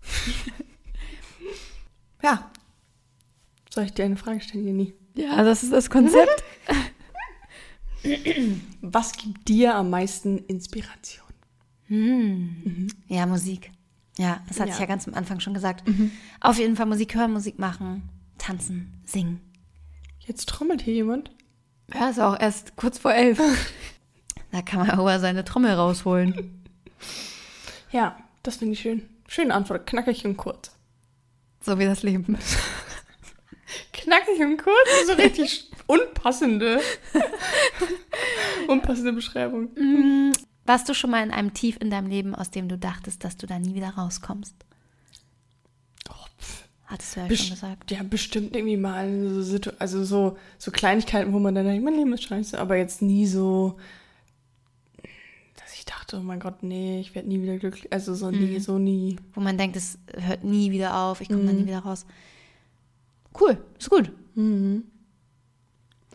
ja. 2.23 2.51
Soll 3.71 3.85
ich 3.85 3.93
dir 3.93 4.05
eine 4.05 4.17
Frage 4.17 4.41
stellen, 4.41 4.67
Jenny? 4.67 4.95
Ja, 5.15 5.43
das 5.43 5.63
ist 5.63 5.73
das 5.73 5.91
Konzept. 5.91 6.43
Was 8.81 9.13
gibt 9.13 9.49
dir 9.49 9.75
am 9.75 9.91
meisten 9.91 10.39
Inspiration? 10.39 11.25
Ja, 13.09 13.27
Musik. 13.27 13.71
Ja, 14.19 14.43
das 14.49 14.61
hatte 14.61 14.71
Ja. 14.71 14.75
ich 14.75 14.81
ja 14.81 14.87
ganz 14.87 15.07
am 15.09 15.15
Anfang 15.15 15.41
schon 15.41 15.55
gesagt. 15.55 15.85
Auf 16.41 16.59
jeden 16.59 16.77
Fall 16.77 16.87
Musik 16.87 17.15
hören, 17.15 17.33
Musik 17.33 17.59
machen, 17.59 18.09
tanzen, 18.37 19.01
singen. 19.05 19.41
Jetzt 20.21 20.49
trommelt 20.49 20.83
hier 20.83 20.95
jemand. 20.95 21.31
Ja, 21.95 22.11
ist 22.11 22.21
auch 22.21 22.39
erst 22.39 22.77
kurz 22.77 22.99
vor 22.99 23.15
elf. 23.15 23.41
Da 24.51 24.63
kann 24.63 24.79
man 24.81 24.89
aber 24.89 25.21
seine 25.21 25.45
Trommel 25.45 25.73
rausholen. 25.73 26.65
Ja, 27.93 28.19
das 28.43 28.57
finde 28.57 28.73
ich 28.73 28.81
schön. 28.81 29.03
Schöne 29.29 29.55
Antwort, 29.55 29.87
knackig 29.87 30.25
und 30.25 30.37
kurz. 30.37 30.73
So 31.61 31.79
wie 31.79 31.85
das 31.85 32.03
Leben. 32.03 32.37
Knackig 33.93 34.41
und 34.41 34.57
kurz 34.57 34.89
ist 35.01 35.09
so 35.09 35.13
richtig 35.13 35.71
unpassende. 35.87 36.81
unpassende 38.69 39.13
Beschreibung. 39.13 39.69
Warst 40.65 40.89
du 40.89 40.95
schon 40.95 41.11
mal 41.11 41.23
in 41.23 41.31
einem 41.31 41.55
Tief 41.55 41.77
in 41.81 41.91
deinem 41.91 42.09
Leben, 42.09 42.35
aus 42.35 42.51
dem 42.51 42.69
du 42.69 42.79
dachtest, 42.79 43.23
dass 43.23 43.37
du 43.37 43.47
da 43.47 43.59
nie 43.59 43.75
wieder 43.75 43.91
rauskommst? 43.91 44.55
Hattest 46.89 47.17
du 47.17 47.21
ja 47.21 47.37
schon 47.37 47.51
gesagt. 47.51 47.91
Ja, 47.91 48.03
bestimmt 48.03 48.57
irgendwie 48.57 48.79
mal 48.79 49.43
so, 49.43 49.59
also 49.79 50.05
so, 50.05 50.39
so 50.57 50.71
Kleinigkeiten, 50.71 51.35
wo 51.35 51.39
man 51.39 51.55
dann 51.55 51.67
denkt, 51.67 51.85
mein 51.85 51.95
Leben 51.95 52.15
ist 52.15 52.23
scheiße, 52.23 52.59
aber 52.59 52.77
jetzt 52.77 53.03
nie 53.03 53.27
so, 53.27 53.77
dachte, 55.91 56.19
oh 56.19 56.23
mein 56.23 56.41
Gott, 56.41 56.63
nee, 56.63 57.01
ich 57.01 57.15
werde 57.15 57.29
nie 57.29 57.43
wieder 57.43 57.57
glücklich. 57.59 57.93
Also 57.93 58.15
so 58.15 58.31
nie, 58.31 58.59
so 58.61 58.79
nie. 58.79 59.17
Wo 59.35 59.41
man 59.41 59.57
denkt, 59.59 59.77
es 59.77 59.99
hört 60.17 60.45
nie 60.45 60.71
wieder 60.71 60.97
auf, 60.97 61.21
ich 61.21 61.29
komme 61.29 61.45
da 61.45 61.53
nie 61.53 61.67
wieder 61.67 61.81
raus. 61.81 62.07
Cool, 63.39 63.59
ist 63.79 63.91
gut. 63.91 64.11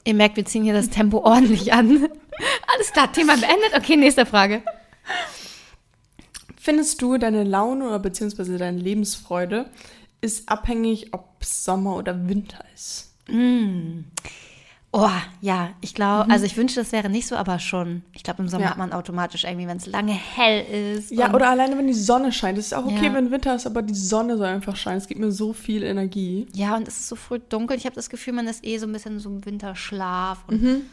Ihr 0.06 0.14
merkt, 0.14 0.36
wir 0.38 0.46
ziehen 0.46 0.64
hier 0.64 0.74
das 0.74 0.90
Tempo 0.90 1.20
ordentlich 1.20 1.74
an. 1.74 1.90
Alles 2.74 2.92
klar, 2.92 3.12
Thema 3.12 3.38
beendet. 3.38 3.74
Okay, 3.76 3.96
nächste 3.96 4.26
Frage. 4.26 4.64
Findest 6.58 7.02
du, 7.02 7.18
deine 7.18 7.44
Laune 7.44 7.88
oder 7.88 8.00
beziehungsweise 8.00 8.58
deine 8.58 8.78
Lebensfreude 8.80 9.70
ist 10.22 10.48
abhängig, 10.50 11.14
ob 11.14 11.42
es 11.42 11.66
Sommer 11.66 11.96
oder 11.98 12.28
Winter 12.30 12.64
ist? 12.74 13.14
Oh, 14.96 15.10
ja, 15.42 15.70
ich 15.82 15.96
glaube, 15.96 16.30
also 16.30 16.46
ich 16.46 16.56
wünsche, 16.56 16.76
das 16.80 16.92
wäre 16.92 17.10
nicht 17.10 17.26
so, 17.28 17.36
aber 17.36 17.58
schon. 17.58 18.04
Ich 18.14 18.22
glaube, 18.22 18.44
im 18.44 18.48
Sommer 18.48 18.66
Ja. 18.66 18.70
hat 18.70 18.78
man 18.78 18.94
automatisch 18.94 19.44
irgendwie, 19.44 19.66
wenn 19.68 19.78
es 19.78 19.88
lange 19.88 20.14
hell 20.14 20.96
ist. 20.98 21.10
Ja, 21.10 21.34
oder 21.34 21.50
alleine, 21.50 21.76
wenn 21.80 21.88
die 21.88 21.94
Sonne 21.94 22.32
scheint. 22.32 22.60
Es 22.60 22.68
ist 22.68 22.74
auch 22.76 22.86
okay, 22.86 23.08
Ja. 23.08 23.14
wenn 23.16 23.32
Winter 23.32 23.56
ist, 23.56 23.66
aber 23.66 23.82
die 23.82 23.96
Sonne 23.96 24.38
soll 24.38 24.46
einfach 24.46 24.76
scheinen. 24.76 25.00
Es 25.00 25.08
gibt 25.08 25.20
mir 25.20 25.32
so 25.32 25.52
viel 25.52 25.82
Energie. 25.82 26.46
Ja, 26.54 26.76
und 26.76 26.88
es 26.88 27.00
ist 27.00 27.08
so 27.10 27.16
früh 27.16 27.40
dunkel. 27.40 27.76
Ich 27.76 27.86
habe 27.86 27.96
das 27.96 28.08
Gefühl, 28.12 28.34
man 28.34 28.46
ist 28.48 28.64
eh 28.64 28.78
so 28.78 28.86
ein 28.86 28.94
bisschen 28.94 29.20
so 29.20 29.30
im 29.30 29.44
Winterschlaf. 29.44 30.44
Und 30.48 30.84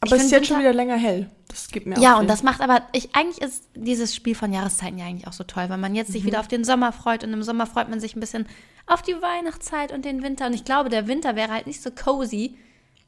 Aber 0.00 0.16
es 0.16 0.24
ist 0.24 0.30
jetzt 0.30 0.46
schon 0.46 0.58
wieder 0.58 0.72
länger 0.72 0.96
hell. 0.96 1.30
Das 1.48 1.68
gibt 1.68 1.86
mir 1.86 1.98
auch 1.98 2.02
Ja, 2.02 2.18
und 2.18 2.28
das 2.28 2.42
macht 2.42 2.62
aber, 2.62 2.82
ich, 2.92 3.14
eigentlich 3.14 3.42
ist 3.42 3.64
dieses 3.74 4.14
Spiel 4.14 4.34
von 4.34 4.52
Jahreszeiten 4.52 4.98
ja 4.98 5.04
eigentlich 5.04 5.26
auch 5.26 5.34
so 5.34 5.44
toll, 5.44 5.68
weil 5.68 5.78
man 5.78 5.94
jetzt 5.94 6.12
sich 6.12 6.24
wieder 6.24 6.40
auf 6.40 6.48
den 6.48 6.64
Sommer 6.64 6.92
freut 6.92 7.22
und 7.22 7.32
im 7.32 7.42
Sommer 7.42 7.66
freut 7.66 7.90
man 7.90 8.00
sich 8.00 8.16
ein 8.16 8.20
bisschen 8.20 8.46
auf 8.86 9.02
die 9.02 9.12
Weihnachtszeit 9.20 9.92
und 9.92 10.04
den 10.06 10.22
Winter. 10.22 10.46
Und 10.46 10.54
ich 10.54 10.64
glaube, 10.64 10.88
der 10.88 11.06
Winter 11.06 11.36
wäre 11.36 11.52
halt 11.52 11.66
nicht 11.66 11.82
so 11.82 11.90
cozy, 11.90 12.56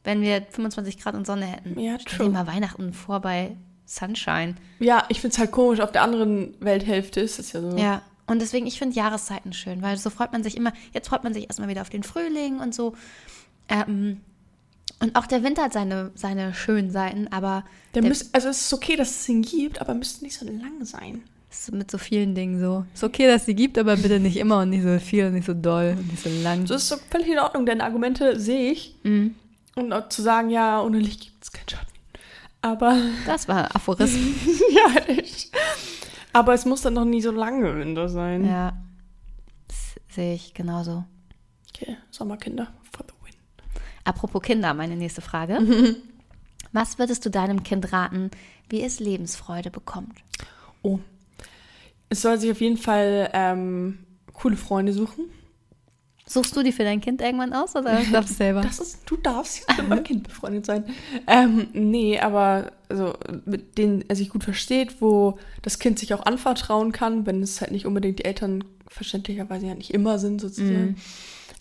wenn 0.04 0.20
wir 0.20 0.42
25 0.50 0.98
Grad 0.98 1.14
und 1.14 1.26
Sonne 1.26 1.46
hätten. 1.46 1.80
Ja, 1.80 1.98
Stell 1.98 2.18
true. 2.18 2.26
dir 2.26 2.32
mal 2.32 2.46
Weihnachten 2.46 2.92
vor 2.92 3.20
bei 3.20 3.56
Sunshine. 3.86 4.56
Ja, 4.78 5.04
ich 5.08 5.20
finde 5.20 5.32
es 5.34 5.38
halt 5.38 5.52
komisch. 5.52 5.80
Auf 5.80 5.92
der 5.92 6.02
anderen 6.02 6.54
Welthälfte 6.60 7.20
ist 7.20 7.38
es 7.38 7.52
ja 7.52 7.60
so. 7.62 7.76
Ja, 7.76 8.02
und 8.26 8.40
deswegen, 8.40 8.66
ich 8.66 8.78
finde 8.78 8.96
Jahreszeiten 8.96 9.52
schön, 9.52 9.82
weil 9.82 9.96
so 9.96 10.10
freut 10.10 10.32
man 10.32 10.42
sich 10.42 10.56
immer, 10.56 10.72
jetzt 10.92 11.08
freut 11.08 11.24
man 11.24 11.32
sich 11.32 11.44
erstmal 11.46 11.68
wieder 11.68 11.82
auf 11.82 11.90
den 11.90 12.02
Frühling 12.02 12.58
und 12.58 12.74
so. 12.74 12.94
Ähm, 13.68 14.20
und 15.02 15.14
auch 15.16 15.26
der 15.26 15.42
Winter 15.42 15.64
hat 15.64 15.72
seine, 15.74 16.10
seine 16.14 16.54
schönen 16.54 16.90
Seiten, 16.90 17.28
aber 17.28 17.64
Der 17.94 18.00
der- 18.02 18.08
müsst, 18.08 18.34
also 18.34 18.48
es 18.48 18.62
ist 18.62 18.72
okay, 18.72 18.96
dass 18.96 19.10
es 19.10 19.28
ihn 19.28 19.42
gibt, 19.42 19.80
aber 19.80 19.92
müsste 19.94 20.24
nicht 20.24 20.38
so 20.38 20.46
lang 20.46 20.84
sein. 20.84 21.22
ist 21.50 21.70
mit 21.72 21.90
so 21.90 21.98
vielen 21.98 22.34
Dingen 22.34 22.58
so. 22.60 22.86
Ist 22.94 23.04
okay, 23.04 23.26
dass 23.26 23.44
sie 23.44 23.54
gibt, 23.54 23.76
aber 23.78 23.96
bitte 23.96 24.18
nicht 24.20 24.38
immer 24.38 24.60
und 24.60 24.70
nicht 24.70 24.82
so 24.84 24.98
viel 24.98 25.26
und 25.26 25.34
nicht 25.34 25.44
so 25.46 25.52
doll 25.54 25.96
und 25.98 26.08
nicht 26.10 26.22
so 26.22 26.30
lang. 26.42 26.66
So 26.66 26.74
ist 26.74 26.88
so 26.88 26.96
völlig 27.10 27.28
in 27.28 27.38
Ordnung, 27.38 27.66
deine 27.66 27.84
Argumente 27.84 28.40
sehe 28.40 28.72
ich. 28.72 28.94
Mhm. 29.02 29.34
Und 29.76 29.92
auch 29.92 30.08
zu 30.08 30.22
sagen, 30.22 30.48
ja, 30.50 30.80
ohne 30.82 30.98
Licht 30.98 31.20
gibt 31.22 31.42
es 31.42 31.52
keinen 31.52 31.68
Schatten. 31.68 31.86
Aber, 32.62 32.96
Das 33.26 33.48
war 33.48 33.74
Aphorismus. 33.76 34.36
ja, 34.74 35.02
echt. 35.06 35.50
Aber 36.32 36.54
es 36.54 36.64
muss 36.64 36.80
dann 36.82 36.94
noch 36.94 37.04
nie 37.04 37.20
so 37.20 37.30
lange 37.32 37.76
Winter 37.76 38.08
sein. 38.08 38.46
ja, 38.46 38.72
das 39.68 40.14
sehe 40.14 40.34
ich 40.34 40.54
genauso. 40.54 41.04
Okay, 41.74 41.96
Sommerkinder. 42.10 42.68
Apropos 44.04 44.42
Kinder, 44.42 44.74
meine 44.74 44.96
nächste 44.96 45.20
Frage. 45.20 45.58
Was 46.72 46.98
würdest 46.98 47.24
du 47.26 47.30
deinem 47.30 47.62
Kind 47.62 47.92
raten, 47.92 48.30
wie 48.68 48.82
es 48.82 48.98
Lebensfreude 48.98 49.70
bekommt? 49.70 50.18
Oh. 50.82 50.98
Es 52.08 52.22
soll 52.22 52.38
sich 52.38 52.50
auf 52.50 52.60
jeden 52.60 52.78
Fall 52.78 53.30
ähm, 53.32 53.98
coole 54.32 54.56
Freunde 54.56 54.92
suchen. 54.92 55.26
Suchst 56.26 56.56
du 56.56 56.62
die 56.62 56.72
für 56.72 56.84
dein 56.84 57.00
Kind 57.00 57.20
irgendwann 57.20 57.52
aus 57.52 57.76
oder 57.76 58.00
darfst 58.12 58.30
du 58.30 58.34
selber? 58.34 58.62
Das 58.62 58.78
ist, 58.80 59.02
du 59.06 59.16
darfst 59.16 59.58
jetzt 59.58 59.78
mit 59.78 59.88
meinem 59.88 60.04
Kind 60.04 60.22
befreundet 60.22 60.64
sein. 60.64 60.84
Ähm, 61.26 61.68
nee, 61.72 62.18
aber 62.18 62.72
also, 62.88 63.14
mit 63.44 63.76
denen 63.76 64.04
er 64.08 64.16
sich 64.16 64.30
gut 64.30 64.44
versteht, 64.44 65.00
wo 65.00 65.38
das 65.60 65.78
Kind 65.78 65.98
sich 65.98 66.14
auch 66.14 66.24
anvertrauen 66.24 66.92
kann, 66.92 67.26
wenn 67.26 67.42
es 67.42 67.60
halt 67.60 67.72
nicht 67.72 67.86
unbedingt 67.86 68.20
die 68.20 68.24
Eltern 68.24 68.64
verständlicherweise 68.88 69.66
ja 69.66 69.74
nicht 69.74 69.92
immer 69.92 70.18
sind, 70.18 70.40
sozusagen. 70.40 70.96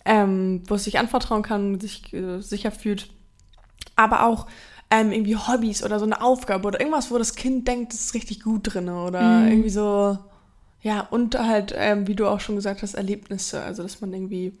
Ähm, 0.04 0.62
wo 0.66 0.74
es 0.74 0.84
sich 0.84 0.98
anvertrauen 0.98 1.42
kann, 1.42 1.78
sich 1.78 2.12
äh, 2.12 2.40
sicher 2.40 2.72
fühlt. 2.72 3.10
Aber 3.94 4.26
auch 4.26 4.46
ähm, 4.90 5.12
irgendwie 5.12 5.36
Hobbys 5.36 5.84
oder 5.84 5.98
so 5.98 6.04
eine 6.04 6.20
Aufgabe 6.20 6.66
oder 6.66 6.80
irgendwas, 6.80 7.10
wo 7.10 7.18
das 7.18 7.34
Kind 7.34 7.68
denkt, 7.68 7.92
das 7.92 8.00
ist 8.00 8.14
richtig 8.14 8.40
gut 8.40 8.74
drin 8.74 8.88
oder 8.88 9.46
irgendwie 9.48 9.70
so. 9.70 10.18
Ja, 10.82 11.02
und 11.02 11.38
halt, 11.38 11.72
ähm, 11.76 12.08
wie 12.08 12.16
du 12.16 12.26
auch 12.26 12.40
schon 12.40 12.56
gesagt 12.56 12.82
hast, 12.82 12.94
Erlebnisse. 12.94 13.62
Also, 13.62 13.84
dass 13.84 14.00
man 14.00 14.12
irgendwie 14.12 14.52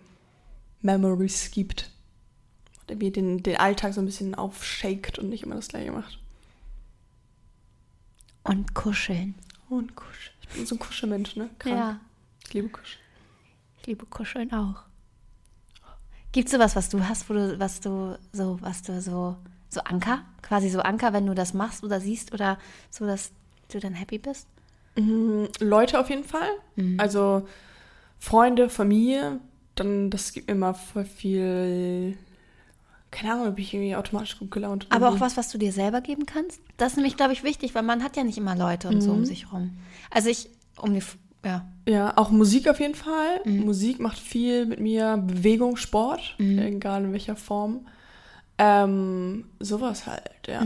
Memories 0.80 1.50
gibt. 1.50 1.90
Und 2.82 2.92
irgendwie 2.92 3.10
den, 3.10 3.42
den 3.42 3.56
Alltag 3.56 3.94
so 3.94 4.00
ein 4.00 4.06
bisschen 4.06 4.34
aufshakt 4.36 5.18
und 5.18 5.28
nicht 5.28 5.42
immer 5.42 5.56
das 5.56 5.68
Gleiche 5.68 5.90
macht. 5.90 6.18
Und 8.44 8.74
kuscheln. 8.74 9.34
Und 9.68 9.94
Kusch. 9.96 10.32
Ich 10.42 10.48
bin 10.48 10.66
so 10.66 10.74
ein 10.74 10.78
Kuschelmensch, 10.78 11.36
ne? 11.36 11.48
Krank. 11.58 11.76
Ja, 11.76 12.00
Ich 12.46 12.54
liebe 12.54 12.68
Kusch. 12.68 12.98
ich 13.80 13.86
liebe 13.86 14.04
kuscheln 14.06 14.52
auch. 14.52 14.82
Gibt 16.32 16.48
es 16.48 16.52
sowas, 16.52 16.74
was 16.76 16.88
du 16.88 17.06
hast, 17.06 17.28
wo 17.28 17.34
du, 17.34 17.58
was 17.58 17.80
du 17.80 18.18
so, 18.32 18.58
was 18.60 18.82
du 18.82 19.00
so, 19.00 19.36
so 19.68 19.80
Anker? 19.82 20.22
Quasi 20.42 20.70
so 20.70 20.80
Anker, 20.80 21.12
wenn 21.12 21.26
du 21.26 21.34
das 21.34 21.52
machst 21.54 21.84
oder 21.84 22.00
siehst 22.00 22.32
oder 22.32 22.58
so, 22.90 23.06
dass 23.06 23.32
du 23.70 23.78
dann 23.80 23.94
happy 23.94 24.18
bist? 24.18 24.46
Mhm, 24.96 25.48
Leute 25.60 25.98
auf 26.00 26.10
jeden 26.10 26.24
Fall. 26.24 26.48
Also 26.98 27.46
Freunde, 28.18 28.68
Familie. 28.68 29.40
Dann, 29.74 30.10
das 30.10 30.32
gibt 30.32 30.48
mir 30.48 30.54
immer 30.54 30.74
voll 30.74 31.04
viel. 31.06 32.16
Keine 33.10 33.32
Ahnung, 33.32 33.48
ob 33.48 33.58
ich 33.58 33.72
irgendwie 33.72 33.96
automatisch 33.96 34.38
gut 34.38 34.50
gelaunt 34.50 34.86
Aber 34.90 35.06
auch 35.06 35.12
irgendwie. 35.12 35.24
was, 35.24 35.36
was 35.36 35.48
du 35.50 35.58
dir 35.58 35.72
selber 35.72 36.00
geben 36.00 36.24
kannst? 36.26 36.60
Das 36.78 36.92
ist 36.92 36.96
nämlich, 36.96 37.16
glaube 37.16 37.32
ich, 37.32 37.42
wichtig, 37.42 37.74
weil 37.74 37.82
man 37.82 38.02
hat 38.02 38.16
ja 38.16 38.24
nicht 38.24 38.38
immer 38.38 38.56
Leute 38.56 38.88
und 38.88 39.00
so 39.02 39.12
um 39.12 39.24
sich 39.24 39.52
rum. 39.52 39.76
Also 40.10 40.28
ich, 40.30 40.48
um 40.78 40.94
die, 40.94 41.02
ja. 41.44 41.66
Ja, 41.88 42.16
auch 42.16 42.30
Musik 42.30 42.68
auf 42.68 42.78
jeden 42.78 42.94
Fall. 42.94 43.40
Musik 43.44 43.98
macht 43.98 44.18
viel 44.18 44.66
mit 44.66 44.78
mir. 44.78 45.16
Bewegung, 45.16 45.76
Sport, 45.76 46.36
egal 46.38 47.04
in 47.04 47.12
welcher 47.12 47.34
Form. 47.34 47.86
Ähm, 48.58 49.46
sowas 49.58 50.06
halt, 50.06 50.46
ja. 50.46 50.64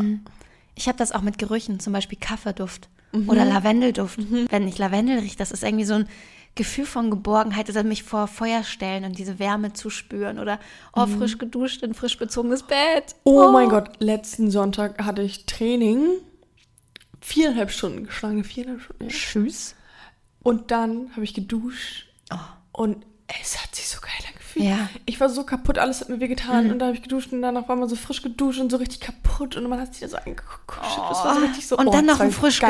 Ich 0.74 0.88
habe 0.88 0.98
das 0.98 1.12
auch 1.12 1.22
mit 1.22 1.38
Gerüchen, 1.38 1.80
zum 1.80 1.94
Beispiel 1.94 2.18
Kaffeeduft 2.20 2.90
oder 3.26 3.46
Lavendelduft. 3.46 4.18
Wenn 4.50 4.68
ich 4.68 4.76
Lavendel 4.76 5.20
rieche, 5.20 5.38
das 5.38 5.52
ist 5.52 5.62
irgendwie 5.62 5.84
so 5.84 5.94
ein 5.94 6.08
Gefühl 6.56 6.86
von 6.86 7.10
Geborgenheit 7.10 7.68
oder 7.70 7.84
mich 7.84 8.02
vor 8.02 8.26
Feuer 8.26 8.64
stellen 8.64 9.04
und 9.04 9.18
diese 9.18 9.38
Wärme 9.38 9.74
zu 9.74 9.90
spüren 9.90 10.38
oder 10.38 10.58
oh, 10.94 11.06
frisch 11.06 11.38
geduscht 11.38 11.82
in 11.82 11.94
frisch 11.94 12.18
bezogenes 12.18 12.62
Bett. 12.62 13.14
Oh, 13.24 13.50
mein 13.52 13.68
Gott, 13.68 13.90
letzten 14.00 14.50
Sonntag 14.50 15.04
hatte 15.04 15.22
ich 15.22 15.46
Training. 15.46 16.08
Viereinhalb 17.20 17.70
Stunden 17.70 18.04
geschlagen, 18.04 18.42
viereinhalb 18.42 18.82
Stunden. 18.82 19.04
Ja. 19.04 19.10
Tschüss. 19.10 19.75
Und 20.46 20.70
dann 20.70 21.10
habe 21.12 21.24
ich 21.24 21.34
geduscht 21.34 22.06
Oh. 22.32 22.36
und 22.82 23.04
es 23.40 23.60
hat 23.62 23.74
sich 23.74 23.88
so 23.88 24.00
geil 24.00 24.12
angefühlt. 24.28 24.66
Ja. 24.66 24.88
Ich 25.04 25.18
war 25.20 25.28
so 25.28 25.42
kaputt, 25.44 25.78
alles 25.78 26.00
hat 26.00 26.08
mir 26.08 26.20
wehgetan 26.20 26.66
Mhm. 26.66 26.70
und 26.72 26.78
dann 26.78 26.88
habe 26.88 26.96
ich 26.96 27.02
geduscht 27.02 27.32
und 27.32 27.42
danach 27.42 27.68
war 27.68 27.74
man 27.76 27.88
so 27.88 27.96
frisch 27.96 28.22
geduscht 28.22 28.60
und 28.60 28.70
so 28.70 28.76
richtig 28.76 29.00
kaputt 29.00 29.56
und 29.56 29.68
man 29.68 29.80
hat 29.80 29.92
sich 29.94 30.02
da 30.02 30.08
so 30.08 30.16
angeguckt. 30.16 30.78
das 30.78 30.96
war 31.24 31.34
so 31.34 31.40
Oh. 31.40 31.44
richtig 31.44 31.66
so 31.66 31.76
und 31.76 31.88
oh, 31.88 31.90
dann 31.90 32.06
noch 32.06 32.18
das 32.18 32.20
ein 32.22 32.30
frisch, 32.32 32.60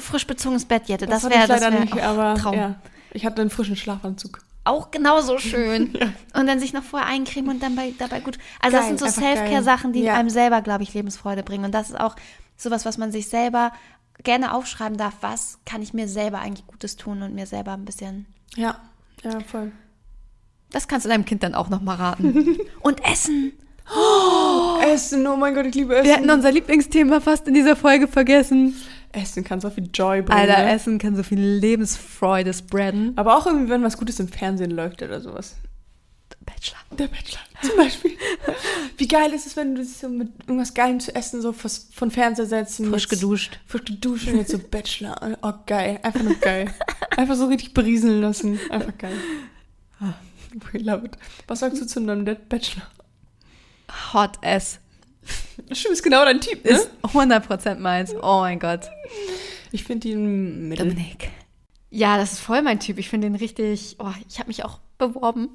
frisch 0.00 0.26
bezogenes 0.26 0.64
Bettjette. 0.64 1.06
Das, 1.06 1.24
hatte 1.24 1.34
wäre 1.34 1.48
das 1.48 1.60
wär, 1.60 1.70
nicht, 1.70 1.94
oh, 1.96 2.00
aber 2.00 2.34
Traum. 2.36 2.54
ja. 2.54 2.74
Ich 3.12 3.24
hatte 3.26 3.40
einen 3.40 3.50
frischen 3.50 3.76
Schlafanzug. 3.76 4.38
Auch 4.64 4.90
genauso 4.90 5.38
schön. 5.38 5.94
Und 6.34 6.46
dann 6.46 6.58
sich 6.60 6.72
noch 6.72 6.82
vorher 6.82 7.08
eincremen 7.08 7.50
und 7.50 7.62
dann 7.62 7.76
bei, 7.76 7.92
dabei 7.98 8.18
gut. 8.20 8.36
Also 8.60 8.76
das 8.76 8.86
Geil, 8.88 8.98
sind 8.98 9.00
so 9.12 9.20
Self-Care-Sachen, 9.20 9.92
die. 9.92 10.02
Ja. 10.02 10.14
einem 10.14 10.28
selber, 10.28 10.60
glaube 10.60 10.82
ich, 10.82 10.92
Lebensfreude 10.92 11.44
bringen. 11.44 11.64
Und 11.64 11.72
das 11.72 11.90
ist 11.90 12.00
auch 12.00 12.16
sowas, 12.56 12.84
was 12.84 12.98
man 12.98 13.12
sich 13.12 13.28
selber 13.28 13.70
gerne 14.22 14.54
aufschreiben 14.54 14.96
darf. 14.98 15.14
Was 15.20 15.58
kann 15.64 15.82
ich 15.82 15.94
mir 15.94 16.08
selber 16.08 16.40
eigentlich 16.40 16.66
Gutes 16.66 16.96
tun 16.96 17.22
und 17.22 17.34
mir 17.34 17.46
selber 17.46 17.72
ein 17.72 17.84
bisschen. 17.84 18.26
Ja, 18.56 18.80
ja, 19.22 19.40
voll. 19.40 19.72
Das 20.70 20.88
kannst 20.88 21.06
du 21.06 21.10
deinem 21.10 21.24
Kind 21.24 21.42
dann 21.42 21.54
auch 21.54 21.68
noch 21.68 21.80
mal 21.80 21.94
raten. 21.94 22.58
und 22.80 23.04
Essen. 23.04 23.52
Essen, 24.82 25.26
oh 25.26 25.36
mein 25.36 25.54
Gott, 25.54 25.66
ich 25.66 25.74
liebe 25.74 25.94
Essen. 25.94 26.06
Wir 26.06 26.16
hätten 26.16 26.30
unser 26.30 26.50
Lieblingsthema 26.50 27.20
fast 27.20 27.46
in 27.46 27.54
dieser 27.54 27.76
Folge 27.76 28.08
vergessen. 28.08 28.74
Essen 29.12 29.44
kann 29.44 29.60
so 29.60 29.70
viel 29.70 29.88
Joy 29.92 30.22
bringen. 30.22 30.40
Alter, 30.40 30.64
ne? 30.64 30.72
Essen 30.72 30.98
kann 30.98 31.16
so 31.16 31.22
viel 31.22 31.40
Lebensfreude 31.40 32.52
spreaden. 32.52 33.12
Aber 33.16 33.36
auch 33.36 33.46
irgendwie, 33.46 33.70
wenn 33.70 33.82
was 33.82 33.96
Gutes 33.96 34.18
im 34.18 34.28
Fernsehen 34.28 34.72
läuft 34.72 35.02
oder 35.02 35.20
sowas. 35.20 35.54
Bachelor. 36.46 36.78
Der 36.98 37.08
Bachelor 37.08 37.40
zum 37.62 37.76
Beispiel. 37.76 38.12
Wie 38.96 39.08
geil 39.08 39.32
ist 39.32 39.46
es, 39.46 39.56
wenn 39.56 39.74
du 39.74 39.82
dich 39.82 39.96
so 39.96 40.08
mit 40.08 40.30
irgendwas 40.40 40.72
Geilem 40.74 41.00
zu 41.00 41.14
essen 41.14 41.42
so 41.42 41.52
von 41.52 42.10
Fernseher 42.10 42.46
setzen. 42.46 42.90
Frisch 42.90 43.02
jetzt- 43.02 43.10
geduscht. 43.10 43.60
Frisch 43.66 43.84
geduscht 43.84 44.28
und 44.28 44.36
jetzt 44.38 44.52
so 44.52 44.58
Bachelor. 44.58 45.36
Oh, 45.42 45.52
geil. 45.66 45.98
Einfach 46.02 46.22
nur 46.22 46.34
geil. 46.36 46.72
Einfach 47.16 47.34
so 47.36 47.46
richtig 47.46 47.74
berieseln 47.74 48.20
lassen. 48.20 48.58
Einfach 48.70 48.96
geil. 48.96 49.16
Ah, 50.00 50.14
We 50.72 50.78
love 50.78 51.04
it. 51.06 51.18
Was 51.48 51.60
sagst 51.60 51.80
du 51.82 51.86
zu 51.86 52.00
einem 52.00 52.24
Bachelor? 52.48 52.82
Hot 54.12 54.38
S. 54.42 54.78
Stimmt, 55.72 55.92
ist 55.94 56.02
genau 56.02 56.24
dein 56.24 56.40
Typ, 56.40 56.64
ne? 56.64 56.70
Ist 56.70 56.90
100% 57.02 57.76
meins. 57.76 58.14
Oh 58.14 58.40
mein 58.40 58.58
Gott. 58.60 58.88
Ich 59.72 59.84
finde 59.84 60.08
ihn 60.08 60.68
mittel. 60.68 60.88
Dominik. 60.88 61.30
Ja, 61.90 62.16
das 62.18 62.34
ist 62.34 62.40
voll 62.40 62.62
mein 62.62 62.78
Typ. 62.80 62.98
Ich 62.98 63.08
finde 63.08 63.26
den 63.28 63.34
richtig. 63.36 63.96
Oh, 63.98 64.10
ich 64.28 64.38
habe 64.38 64.48
mich 64.48 64.64
auch 64.64 64.78
beworben. 64.98 65.48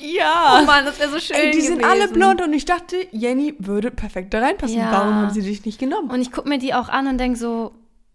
Ja. 0.00 0.60
Oh 0.60 0.66
Mann, 0.66 0.84
das 0.84 0.98
wäre 0.98 1.10
so 1.10 1.20
schön. 1.20 1.36
Ey, 1.36 1.50
die 1.52 1.60
sind 1.60 1.78
gewesen. 1.78 1.90
alle 1.90 2.08
blond 2.08 2.40
und 2.42 2.52
ich 2.52 2.64
dachte, 2.64 2.96
Jenny 3.12 3.54
würde 3.58 3.90
perfekt 3.90 4.34
da 4.34 4.40
reinpassen. 4.40 4.76
Ja. 4.76 4.90
Warum 4.92 5.14
haben 5.14 5.30
sie 5.30 5.42
dich 5.42 5.64
nicht 5.64 5.78
genommen? 5.78 6.10
Und 6.10 6.20
ich 6.20 6.32
gucke 6.32 6.48
mir 6.48 6.58
die 6.58 6.74
auch 6.74 6.88
an 6.88 7.06
und 7.06 7.18
denke 7.18 7.38
so, 7.38 7.72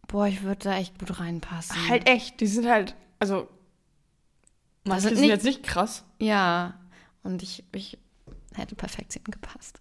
boah, 0.08 0.28
ich 0.28 0.44
würde 0.44 0.60
da 0.66 0.78
echt 0.78 1.00
gut 1.00 1.20
reinpassen. 1.20 1.76
halt 1.90 2.08
echt, 2.10 2.40
die 2.42 2.48
sind 2.48 2.68
halt, 2.68 2.96
also, 3.20 3.48
manche 4.84 5.04
sind 5.04 5.16
sind 5.16 5.22
nicht- 5.22 5.30
jetzt 5.32 5.46
nicht 5.46 5.64
krass. 5.64 6.04
Ja. 6.20 6.80
Und 7.24 7.44
ich, 7.44 7.64
ich 7.74 7.98
hätte 8.56 8.76
perfekt 8.76 9.12
zu 9.14 9.20
ihm 9.20 9.26
gepasst. 9.26 9.80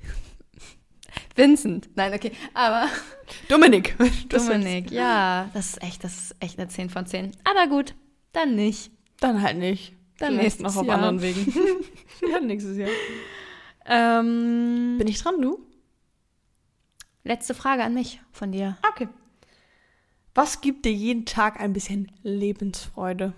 Vincent. 1.36 1.88
Nein, 1.94 2.12
okay. 2.14 2.32
Aber 2.54 2.88
Dominik. 3.48 3.96
Dominik, 4.28 4.90
ja, 4.90 5.50
das 5.54 5.70
ist 5.70 5.82
echt, 5.82 6.04
das 6.04 6.14
ist 6.16 6.36
echt 6.40 6.58
eine 6.58 6.68
10 6.68 6.90
von 6.90 7.06
10. 7.06 7.32
Aber 7.44 7.66
gut, 7.68 7.94
dann 8.32 8.54
nicht. 8.54 8.90
Dann 9.20 9.42
halt 9.42 9.58
nicht. 9.58 9.93
Dann 10.18 10.28
Vielleicht 10.34 10.42
nächstes 10.60 10.62
noch 10.74 10.76
auf 10.82 10.86
Jahr. 10.86 10.96
anderen 10.96 11.22
Wegen. 11.22 11.52
ja, 12.30 12.40
nächstes 12.40 12.76
Jahr. 12.76 12.90
Ähm, 13.86 14.96
Bin 14.98 15.08
ich 15.08 15.20
dran, 15.22 15.40
du? 15.40 15.58
letzte 17.24 17.54
Frage 17.54 17.82
an 17.84 17.94
mich 17.94 18.20
von 18.32 18.52
dir. 18.52 18.76
Okay. 18.90 19.08
Was 20.34 20.60
gibt 20.60 20.84
dir 20.84 20.92
jeden 20.92 21.24
Tag 21.24 21.58
ein 21.60 21.72
bisschen 21.72 22.12
Lebensfreude? 22.22 23.32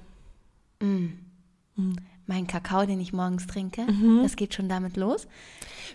Mein 2.27 2.47
Kakao, 2.47 2.85
den 2.87 3.01
ich 3.01 3.13
morgens 3.13 3.47
trinke, 3.47 3.87
das 4.23 4.35
geht 4.37 4.55
schon 4.55 4.69
damit 4.69 4.97
los. 4.97 5.29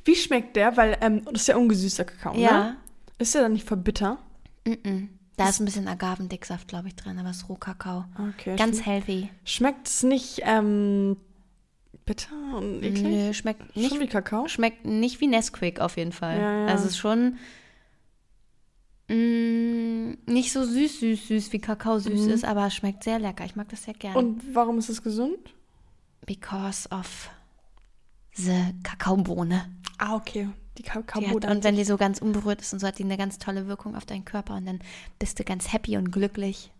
Wie 0.06 0.16
schmeckt 0.16 0.56
der? 0.56 0.78
Weil, 0.78 0.98
ähm, 1.02 1.26
das 1.26 1.42
ist 1.42 1.48
ja 1.48 1.58
ungesüßter 1.58 2.06
Kakao, 2.06 2.36
Ja. 2.36 2.52
ne? 2.64 2.78
Ist 3.18 3.36
der 3.36 3.42
dann 3.44 3.54
nicht 3.54 3.68
verbitter? 3.68 4.18
Mm-mm. 4.66 5.10
Da 5.44 5.50
ist 5.50 5.60
ein 5.60 5.66
bisschen 5.66 5.88
Agavendicksaft, 5.88 6.68
glaube 6.68 6.88
ich, 6.88 6.96
drin, 6.96 7.18
aber 7.20 7.30
es 7.30 7.38
ist 7.38 7.50
Rohkakao. 7.50 8.06
Okay. 8.34 8.56
Ganz 8.56 8.86
healthy. 8.86 9.30
Schmeckt 9.44 9.88
es 9.88 10.04
nicht, 10.04 10.42
ähm, 10.44 11.18
bitter 12.06 12.58
und 12.58 12.84
eklig? 12.84 13.04
Nö, 13.04 13.34
schmeckt 13.34 13.76
nicht, 13.76 13.90
Schon 13.90 14.00
wie 14.00 14.08
Kakao? 14.08 14.48
schmeckt 14.48 14.86
nicht 14.86 15.22
wie 15.22 15.28
Nesquik 15.28 15.80
auf 15.80 15.98
jeden 15.98 16.12
Fall. 16.12 16.38
Ja, 16.38 16.60
ja. 16.62 16.66
Also 16.68 16.86
es 16.86 16.92
ist 16.92 16.98
schon 16.98 17.38
mm, 19.08 20.18
nicht 20.32 20.52
so 20.52 20.64
süß, 20.64 21.00
süß, 21.00 21.28
süß, 21.28 21.54
wie 21.54 21.60
Kakao 21.60 22.00
süß 22.00 22.28
ist, 22.28 22.46
aber 22.46 22.68
es 22.68 22.76
schmeckt 22.76 23.04
sehr 23.04 23.20
lecker. 23.20 23.46
Ich 23.46 23.56
mag 23.56 23.70
das 23.70 23.84
sehr 23.84 23.94
gerne. 23.94 24.22
Mhm. 24.22 24.28
Und 24.28 24.56
warum 24.56 24.78
ist 24.78 24.90
es 24.90 25.02
gesund? 25.02 25.54
Because 26.26 26.88
of 26.90 27.30
the 28.36 28.74
Kakaobohne. 28.84 29.70
Ah, 29.98 30.16
okay. 30.16 30.50
Die 30.84 31.28
hat, 31.28 31.46
und 31.46 31.64
wenn 31.64 31.76
die 31.76 31.84
so 31.84 31.98
ganz 31.98 32.20
unberührt 32.20 32.62
ist 32.62 32.74
und 32.74 32.80
so, 32.80 32.88
hat 32.88 33.00
die 33.00 33.04
eine 33.04 33.18
ganz 33.18 33.40
tolle 33.40 33.68
Wirkung 33.68 33.96
auf 33.96 34.06
deinen 34.06 34.26
Körper 34.26 34.56
und 34.56 34.66
dann 34.66 34.80
bist 35.20 35.40
du 35.40 35.44
ganz 35.44 35.72
happy 35.72 35.98
und 35.98 36.12
glücklich. 36.12 36.72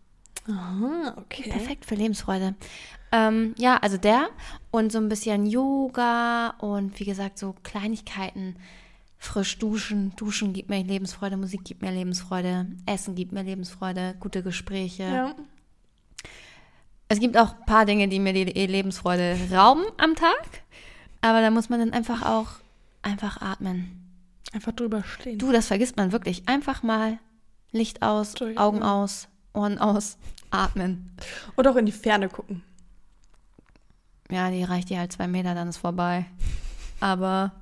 Aha, 0.48 1.14
okay. 1.18 1.50
Perfekt 1.50 1.84
für 1.84 1.94
Lebensfreude. 1.94 2.54
Ähm, 3.12 3.54
ja, 3.58 3.76
also 3.76 3.96
der 3.96 4.28
und 4.70 4.90
so 4.90 4.98
ein 4.98 5.08
bisschen 5.08 5.46
Yoga 5.46 6.54
und 6.58 6.98
wie 6.98 7.04
gesagt, 7.04 7.38
so 7.38 7.54
Kleinigkeiten. 7.62 8.56
Frisch 9.18 9.56
duschen. 9.58 10.16
Duschen 10.16 10.52
gibt 10.52 10.68
mir 10.68 10.82
Lebensfreude, 10.82 11.36
Musik 11.36 11.62
gibt 11.62 11.80
mir 11.80 11.92
Lebensfreude, 11.92 12.66
Essen 12.86 13.14
gibt 13.14 13.30
mir 13.30 13.44
Lebensfreude, 13.44 14.16
gute 14.18 14.42
Gespräche. 14.42 15.04
Ja. 15.04 15.34
Es 17.06 17.20
gibt 17.20 17.36
auch 17.36 17.54
ein 17.54 17.66
paar 17.66 17.84
Dinge, 17.84 18.08
die 18.08 18.18
mir 18.18 18.32
die 18.32 18.44
Lebensfreude 18.44 19.36
rauben 19.52 19.84
am 19.98 20.16
Tag. 20.16 20.62
Aber 21.20 21.40
da 21.40 21.50
muss 21.50 21.68
man 21.68 21.78
dann 21.78 21.92
einfach 21.92 22.22
auch 22.22 22.61
einfach 23.02 23.40
atmen. 23.40 23.98
Einfach 24.52 24.72
drüber 24.72 25.02
stehen. 25.04 25.38
Du, 25.38 25.52
das 25.52 25.66
vergisst 25.68 25.96
man 25.96 26.12
wirklich. 26.12 26.48
Einfach 26.48 26.82
mal 26.82 27.18
Licht 27.70 28.02
aus, 28.02 28.34
Durchatmen. 28.34 28.58
Augen 28.58 28.82
aus, 28.82 29.28
Ohren 29.54 29.78
aus, 29.78 30.18
atmen. 30.50 31.10
Oder 31.56 31.70
auch 31.72 31.76
in 31.76 31.86
die 31.86 31.92
Ferne 31.92 32.28
gucken. 32.28 32.62
Ja, 34.30 34.50
die 34.50 34.62
reicht 34.64 34.88
dir 34.90 34.98
halt 34.98 35.12
zwei 35.12 35.26
Meter, 35.28 35.54
dann 35.54 35.68
ist 35.68 35.78
vorbei. 35.78 36.26
Aber 37.00 37.52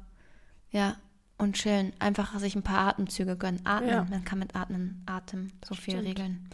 ja, 0.71 0.97
und 1.39 1.57
chillen. 1.57 1.93
Einfach 2.01 2.39
sich 2.39 2.55
ein 2.55 2.63
paar 2.63 2.89
Atemzüge 2.89 3.37
gönnen. 3.37 3.61
Atmen. 3.65 3.89
Ja. 3.91 4.05
Man 4.05 4.25
kann 4.25 4.39
mit 4.41 4.55
Atmen, 4.55 5.03
Atem 5.07 5.51
so 5.65 5.75
viel 5.75 5.95
stimmt. 5.95 6.07
regeln. 6.09 6.49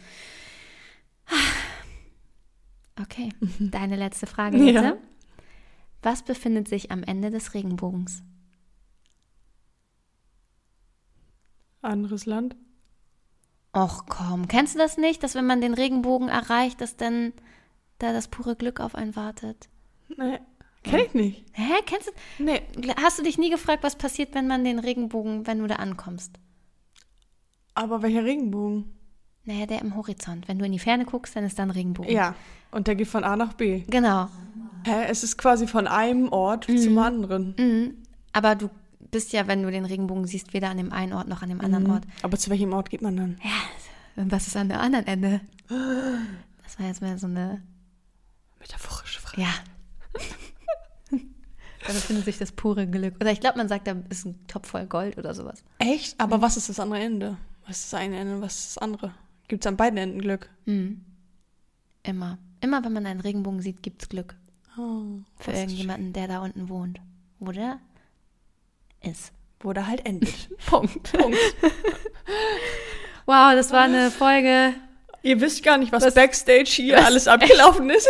Okay, 3.01 3.31
deine 3.59 3.97
letzte 3.97 4.27
Frage 4.27 4.57
Ja. 4.59 4.81
bitte. 4.81 4.99
Was 6.03 6.23
befindet 6.23 6.69
sich 6.69 6.91
am 6.93 7.03
Ende 7.03 7.31
des 7.31 7.53
Regenbogens? 7.55 8.23
Anderes 11.83 12.27
Land. 12.27 12.57
Och 13.73 14.07
komm, 14.09 14.49
kennst 14.49 14.75
du 14.75 14.79
das 14.79 14.97
nicht, 14.97 15.23
dass 15.23 15.35
wenn 15.35 15.47
man 15.47 15.61
den 15.61 15.75
Regenbogen 15.75 16.29
erreicht, 16.29 16.81
dass 16.81 16.97
dann 16.97 17.33
da 17.99 18.13
das 18.13 18.29
pure 18.29 18.57
Glück 18.57 18.81
auf 18.81 18.95
einen 18.95 19.17
wartet? 19.17 19.69
Nee, 20.17 20.39
kenn 20.83 21.01
ich 21.01 21.15
nicht. 21.15 21.45
Hä, 21.53 21.75
kennst 21.85 22.09
du? 22.09 22.43
Nee. 22.43 22.63
Hast 23.03 23.19
du 23.19 23.23
dich 23.23 23.37
nie 23.37 23.51
gefragt, 23.51 23.83
was 23.83 23.97
passiert, 23.97 24.35
wenn 24.35 24.47
man 24.47 24.65
den 24.65 24.79
Regenbogen, 24.79 25.47
wenn 25.47 25.59
du 25.59 25.67
da 25.67 25.77
ankommst? 25.77 26.39
Aber 27.75 28.03
welcher 28.03 28.25
Regenbogen? 28.25 28.97
Naja, 29.45 29.67
der 29.67 29.83
im 29.83 29.95
Horizont. 29.95 30.49
Wenn 30.49 30.59
du 30.59 30.65
in 30.65 30.73
die 30.73 30.79
Ferne 30.79 31.05
guckst, 31.05 31.37
dann 31.37 31.45
ist 31.45 31.59
da 31.59 31.63
ein 31.63 31.71
Regenbogen. 31.71 32.11
Ja. 32.11 32.35
Und 32.73 32.89
der 32.89 32.97
geht 32.97 33.09
von 33.09 33.25
A 33.25 33.37
nach 33.37 33.53
B. 33.53 33.85
Genau. 33.89 34.29
Hä? 34.85 35.05
Es 35.09 35.23
ist 35.23 35.37
quasi 35.37 35.67
von 35.67 35.87
einem 35.87 36.33
Ort 36.33 36.65
zum 36.65 36.99
anderen. 36.99 37.55
Mhm. 37.59 38.03
Aber 38.33 38.55
du 38.55 38.71
bist 39.11 39.33
ja, 39.33 39.47
wenn 39.47 39.63
du 39.63 39.71
den 39.71 39.85
Regenbogen 39.85 40.27
siehst, 40.27 40.53
weder 40.53 40.71
an 40.71 40.77
dem 40.77 40.93
einen 40.93 41.13
Ort 41.13 41.29
noch 41.29 41.43
an 41.43 41.49
dem 41.49 41.61
anderen 41.61 41.91
Ort. 41.91 42.05
Aber 42.23 42.37
zu 42.39 42.51
welchem 42.51 42.73
Ort 42.73 42.91
geht 42.91 43.03
man 43.03 43.17
dann? 43.17 43.41
Ja, 43.43 44.23
und 44.23 44.33
was 44.33 44.47
ist 44.47 44.57
an 44.57 44.69
der 44.69 44.81
anderen 44.81 45.07
Ende? 45.07 45.41
Das 45.69 46.79
war 46.79 46.87
jetzt 46.87 47.03
mal 47.03 47.19
so 47.19 47.27
eine. 47.27 47.63
Metaphorische 48.61 49.21
Frage. 49.21 49.43
Ja. 49.43 49.49
da 51.87 51.93
befindet 51.93 52.25
sich 52.25 52.39
das 52.39 52.53
pure 52.53 52.87
Glück. 52.87 53.15
Oder 53.21 53.33
ich 53.33 53.41
glaube, 53.41 53.59
man 53.59 53.69
sagt, 53.69 53.87
da 53.87 53.97
ist 54.09 54.25
ein 54.25 54.47
Topf 54.47 54.71
voll 54.71 54.87
Gold 54.87 55.19
oder 55.19 55.35
sowas. 55.35 55.63
Echt? 55.79 56.19
Aber 56.19 56.41
was 56.43 56.57
ist 56.57 56.69
das 56.69 56.81
andere 56.81 57.01
Ende? 57.01 57.37
Was 57.67 57.79
ist 57.79 57.93
das 57.93 58.01
eine 58.01 58.17
Ende, 58.17 58.41
was 58.41 58.59
ist 58.59 58.77
das 58.77 58.79
andere? 58.83 59.13
Gibt 59.49 59.65
es 59.65 59.69
an 59.69 59.77
beiden 59.77 59.99
Enden 59.99 60.21
Glück? 60.21 60.51
Mhm. 60.65 61.05
Immer. 62.03 62.39
Immer, 62.61 62.85
wenn 62.85 62.93
man 62.93 63.07
einen 63.07 63.21
Regenbogen 63.21 63.61
sieht, 63.61 63.83
gibt's 63.83 64.09
Glück. 64.09 64.37
Oh, 64.79 65.21
Für 65.37 65.53
irgendjemanden, 65.53 66.13
der 66.13 66.29
da 66.29 66.41
unten 66.41 66.69
wohnt. 66.69 67.01
Oder 67.39 67.81
ist. 69.07 69.33
Wo 69.61 69.73
der 69.73 69.87
halt 69.87 70.05
endet. 70.07 70.35
Punkt. 70.67 71.13
Punkt. 71.13 71.39
Wow, 73.27 73.55
das 73.55 73.73
war 73.73 73.83
eine 73.83 74.11
Folge. 74.11 74.75
Ihr 75.23 75.41
wisst 75.41 75.65
gar 75.65 75.79
nicht, 75.79 75.91
was, 75.91 76.05
Was- 76.05 76.15
Backstage 76.15 76.71
hier 76.71 76.97
was 76.97 77.05
alles 77.07 77.29
abgelaufen 77.29 77.91
ist. 77.91 78.07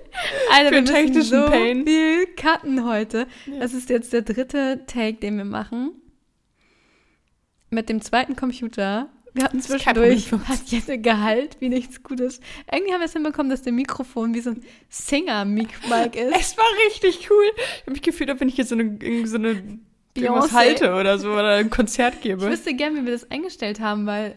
Alter, 0.50 0.68
Für 0.68 0.74
wir 0.76 0.80
müssen 0.80 0.94
technischen 0.94 1.40
so 1.40 1.46
Pain. 1.50 1.84
viel 1.84 2.26
cutten 2.34 2.86
heute. 2.86 3.26
Das 3.60 3.74
ist 3.74 3.90
jetzt 3.90 4.12
der 4.14 4.22
dritte 4.22 4.80
Take, 4.86 5.18
den 5.18 5.36
wir 5.36 5.44
machen. 5.44 5.92
Mit 7.68 7.90
dem 7.90 8.00
zweiten 8.00 8.36
Computer 8.36 9.10
Wir 9.34 9.44
hatten 9.44 9.60
zwischendurch, 9.60 10.32
hat 10.32 10.60
Jette 10.68 10.96
Gehalt 10.98 11.56
wie 11.60 11.68
nichts 11.68 12.02
Gutes. 12.02 12.40
Irgendwie 12.72 12.92
haben 12.94 13.00
wir 13.00 13.06
es 13.06 13.12
hinbekommen, 13.12 13.50
dass 13.50 13.60
der 13.62 13.72
Mikrofon 13.74 14.32
wie 14.32 14.40
so 14.40 14.50
ein 14.50 14.64
Singer-Mic 14.88 15.68
ist. 16.14 16.36
Es 16.40 16.56
war 16.56 16.64
richtig 16.86 17.28
cool. 17.30 17.44
Ich 17.56 17.82
habe 17.82 17.90
mich 17.92 18.02
gefühlt, 18.02 18.30
als 18.30 18.40
wenn 18.40 18.48
ich 18.48 18.56
jetzt 18.56 18.68
so 18.70 18.76
eine, 18.76 18.84
irgendwie 18.84 19.26
so 19.26 19.36
eine 19.36 19.80
Beyoncé. 20.16 20.52
halte 20.52 20.94
oder 20.94 21.18
so 21.18 21.32
oder 21.32 21.56
ein 21.56 21.70
Konzert 21.70 22.14
Ich 22.16 22.20
gebe. 22.22 22.42
wüsste 22.42 22.74
gern, 22.74 22.94
wie 22.96 23.04
wir 23.04 23.12
das 23.12 23.30
eingestellt 23.30 23.80
haben, 23.80 24.06
weil 24.06 24.36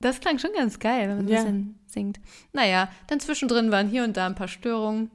das 0.00 0.20
klang 0.20 0.38
schon 0.38 0.50
ganz 0.56 0.78
geil, 0.78 1.08
wenn 1.08 1.16
man 1.18 1.28
Ja. 1.28 1.38
ein 1.40 1.44
bisschen 1.44 1.78
singt. 1.86 2.20
Naja, 2.52 2.88
dann 3.08 3.20
zwischendrin 3.20 3.70
waren 3.70 3.88
hier 3.88 4.04
und 4.04 4.16
da 4.16 4.26
ein 4.26 4.34
paar 4.34 4.48
Störungen. 4.48 5.10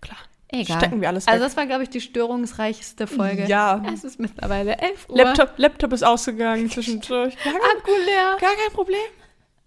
Klar. 0.00 0.18
Egal. 0.48 0.78
Stecken 0.78 1.00
wir 1.00 1.08
alles 1.08 1.28
Also 1.28 1.40
weg. 1.40 1.46
das 1.46 1.56
war, 1.56 1.66
glaube 1.66 1.84
ich, 1.84 1.90
die 1.90 2.00
störungsreichste 2.00 3.06
Folge. 3.06 3.46
Ja. 3.46 3.82
Es 3.92 4.02
ist 4.02 4.18
mittlerweile 4.18 4.78
11 4.78 5.08
Uhr. 5.08 5.16
Laptop, 5.18 5.52
Laptop 5.58 5.92
ist 5.92 6.02
ausgegangen 6.02 6.68
zwischendurch. 6.70 7.36
Gar 7.44 7.52
kein, 7.52 7.62
Akku 7.78 7.90
leer. 8.04 8.36
gar 8.40 8.54
kein 8.56 8.72
Problem. 8.72 8.98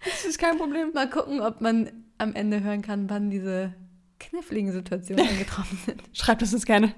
Das 0.03 0.25
ist 0.25 0.37
kein 0.39 0.57
Problem. 0.57 0.91
Mal 0.93 1.09
gucken, 1.09 1.39
ob 1.39 1.61
man 1.61 1.89
am 2.17 2.33
Ende 2.35 2.61
hören 2.61 2.81
kann, 2.81 3.09
wann 3.09 3.29
diese 3.29 3.73
kniffligen 4.19 4.71
Situationen 4.73 5.25
eingetroffen 5.29 5.77
sind. 5.85 6.01
Schreibt 6.11 6.41
es 6.41 6.53
uns 6.53 6.65
gerne. 6.65 6.93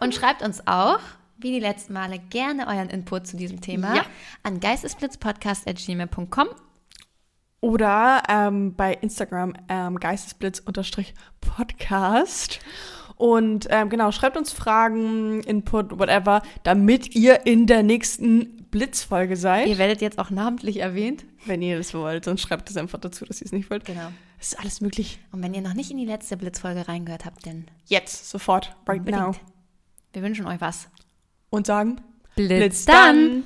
Und 0.00 0.14
schreibt 0.14 0.42
uns 0.42 0.64
auch, 0.68 1.00
wie 1.42 1.52
die 1.52 1.60
letzten 1.60 1.92
Male, 1.92 2.18
gerne 2.30 2.66
euren 2.66 2.88
Input 2.90 3.26
zu 3.26 3.36
diesem 3.36 3.60
Thema 3.60 3.94
Ja. 3.96 4.06
an 4.42 4.58
geistesblitzpodcast.gmail.com. 4.60 6.48
Oder 7.60 8.22
ähm, 8.28 8.74
bei 8.74 8.94
Instagram 8.94 9.52
ähm, 9.68 10.00
geistesblitz-podcast. 10.00 12.58
Und 13.16 13.68
ähm, 13.70 13.88
genau, 13.88 14.10
schreibt 14.10 14.36
uns 14.36 14.52
Fragen, 14.52 15.42
Input, 15.44 15.96
whatever, 15.98 16.42
damit 16.64 17.14
ihr 17.14 17.46
in 17.46 17.68
der 17.68 17.84
nächsten 17.84 18.56
Blitzfolge 18.72 19.36
seid. 19.36 19.68
Ihr 19.68 19.78
werdet 19.78 20.00
jetzt 20.00 20.18
auch 20.18 20.30
namentlich 20.30 20.78
erwähnt. 20.78 21.24
Wenn 21.44 21.62
ihr 21.62 21.76
das 21.76 21.94
wollt, 21.94 22.24
sonst 22.24 22.40
schreibt 22.40 22.68
es 22.70 22.76
einfach 22.76 22.98
dazu, 22.98 23.24
dass 23.24 23.40
ihr 23.40 23.44
es 23.46 23.52
nicht 23.52 23.70
wollt. 23.70 23.84
Genau. 23.84 24.08
Es 24.40 24.54
ist 24.54 24.58
alles 24.58 24.80
möglich. 24.80 25.20
Und 25.30 25.40
wenn 25.42 25.54
ihr 25.54 25.60
noch 25.60 25.74
nicht 25.74 25.92
in 25.92 25.98
die 25.98 26.04
letzte 26.06 26.36
Blitzfolge 26.36 26.88
reingehört 26.88 27.24
habt, 27.24 27.46
dann 27.46 27.66
Jetzt, 27.86 28.28
sofort, 28.28 28.74
right 28.88 29.04
now. 29.04 29.26
unbedingt. 29.26 29.40
Wir 30.14 30.22
wünschen 30.22 30.46
euch 30.46 30.60
was 30.60 30.88
und 31.52 31.66
sagen 31.66 32.00
Blitz, 32.34 32.48
Blitz 32.48 32.84
dann. 32.86 32.94
dann. 33.16 33.42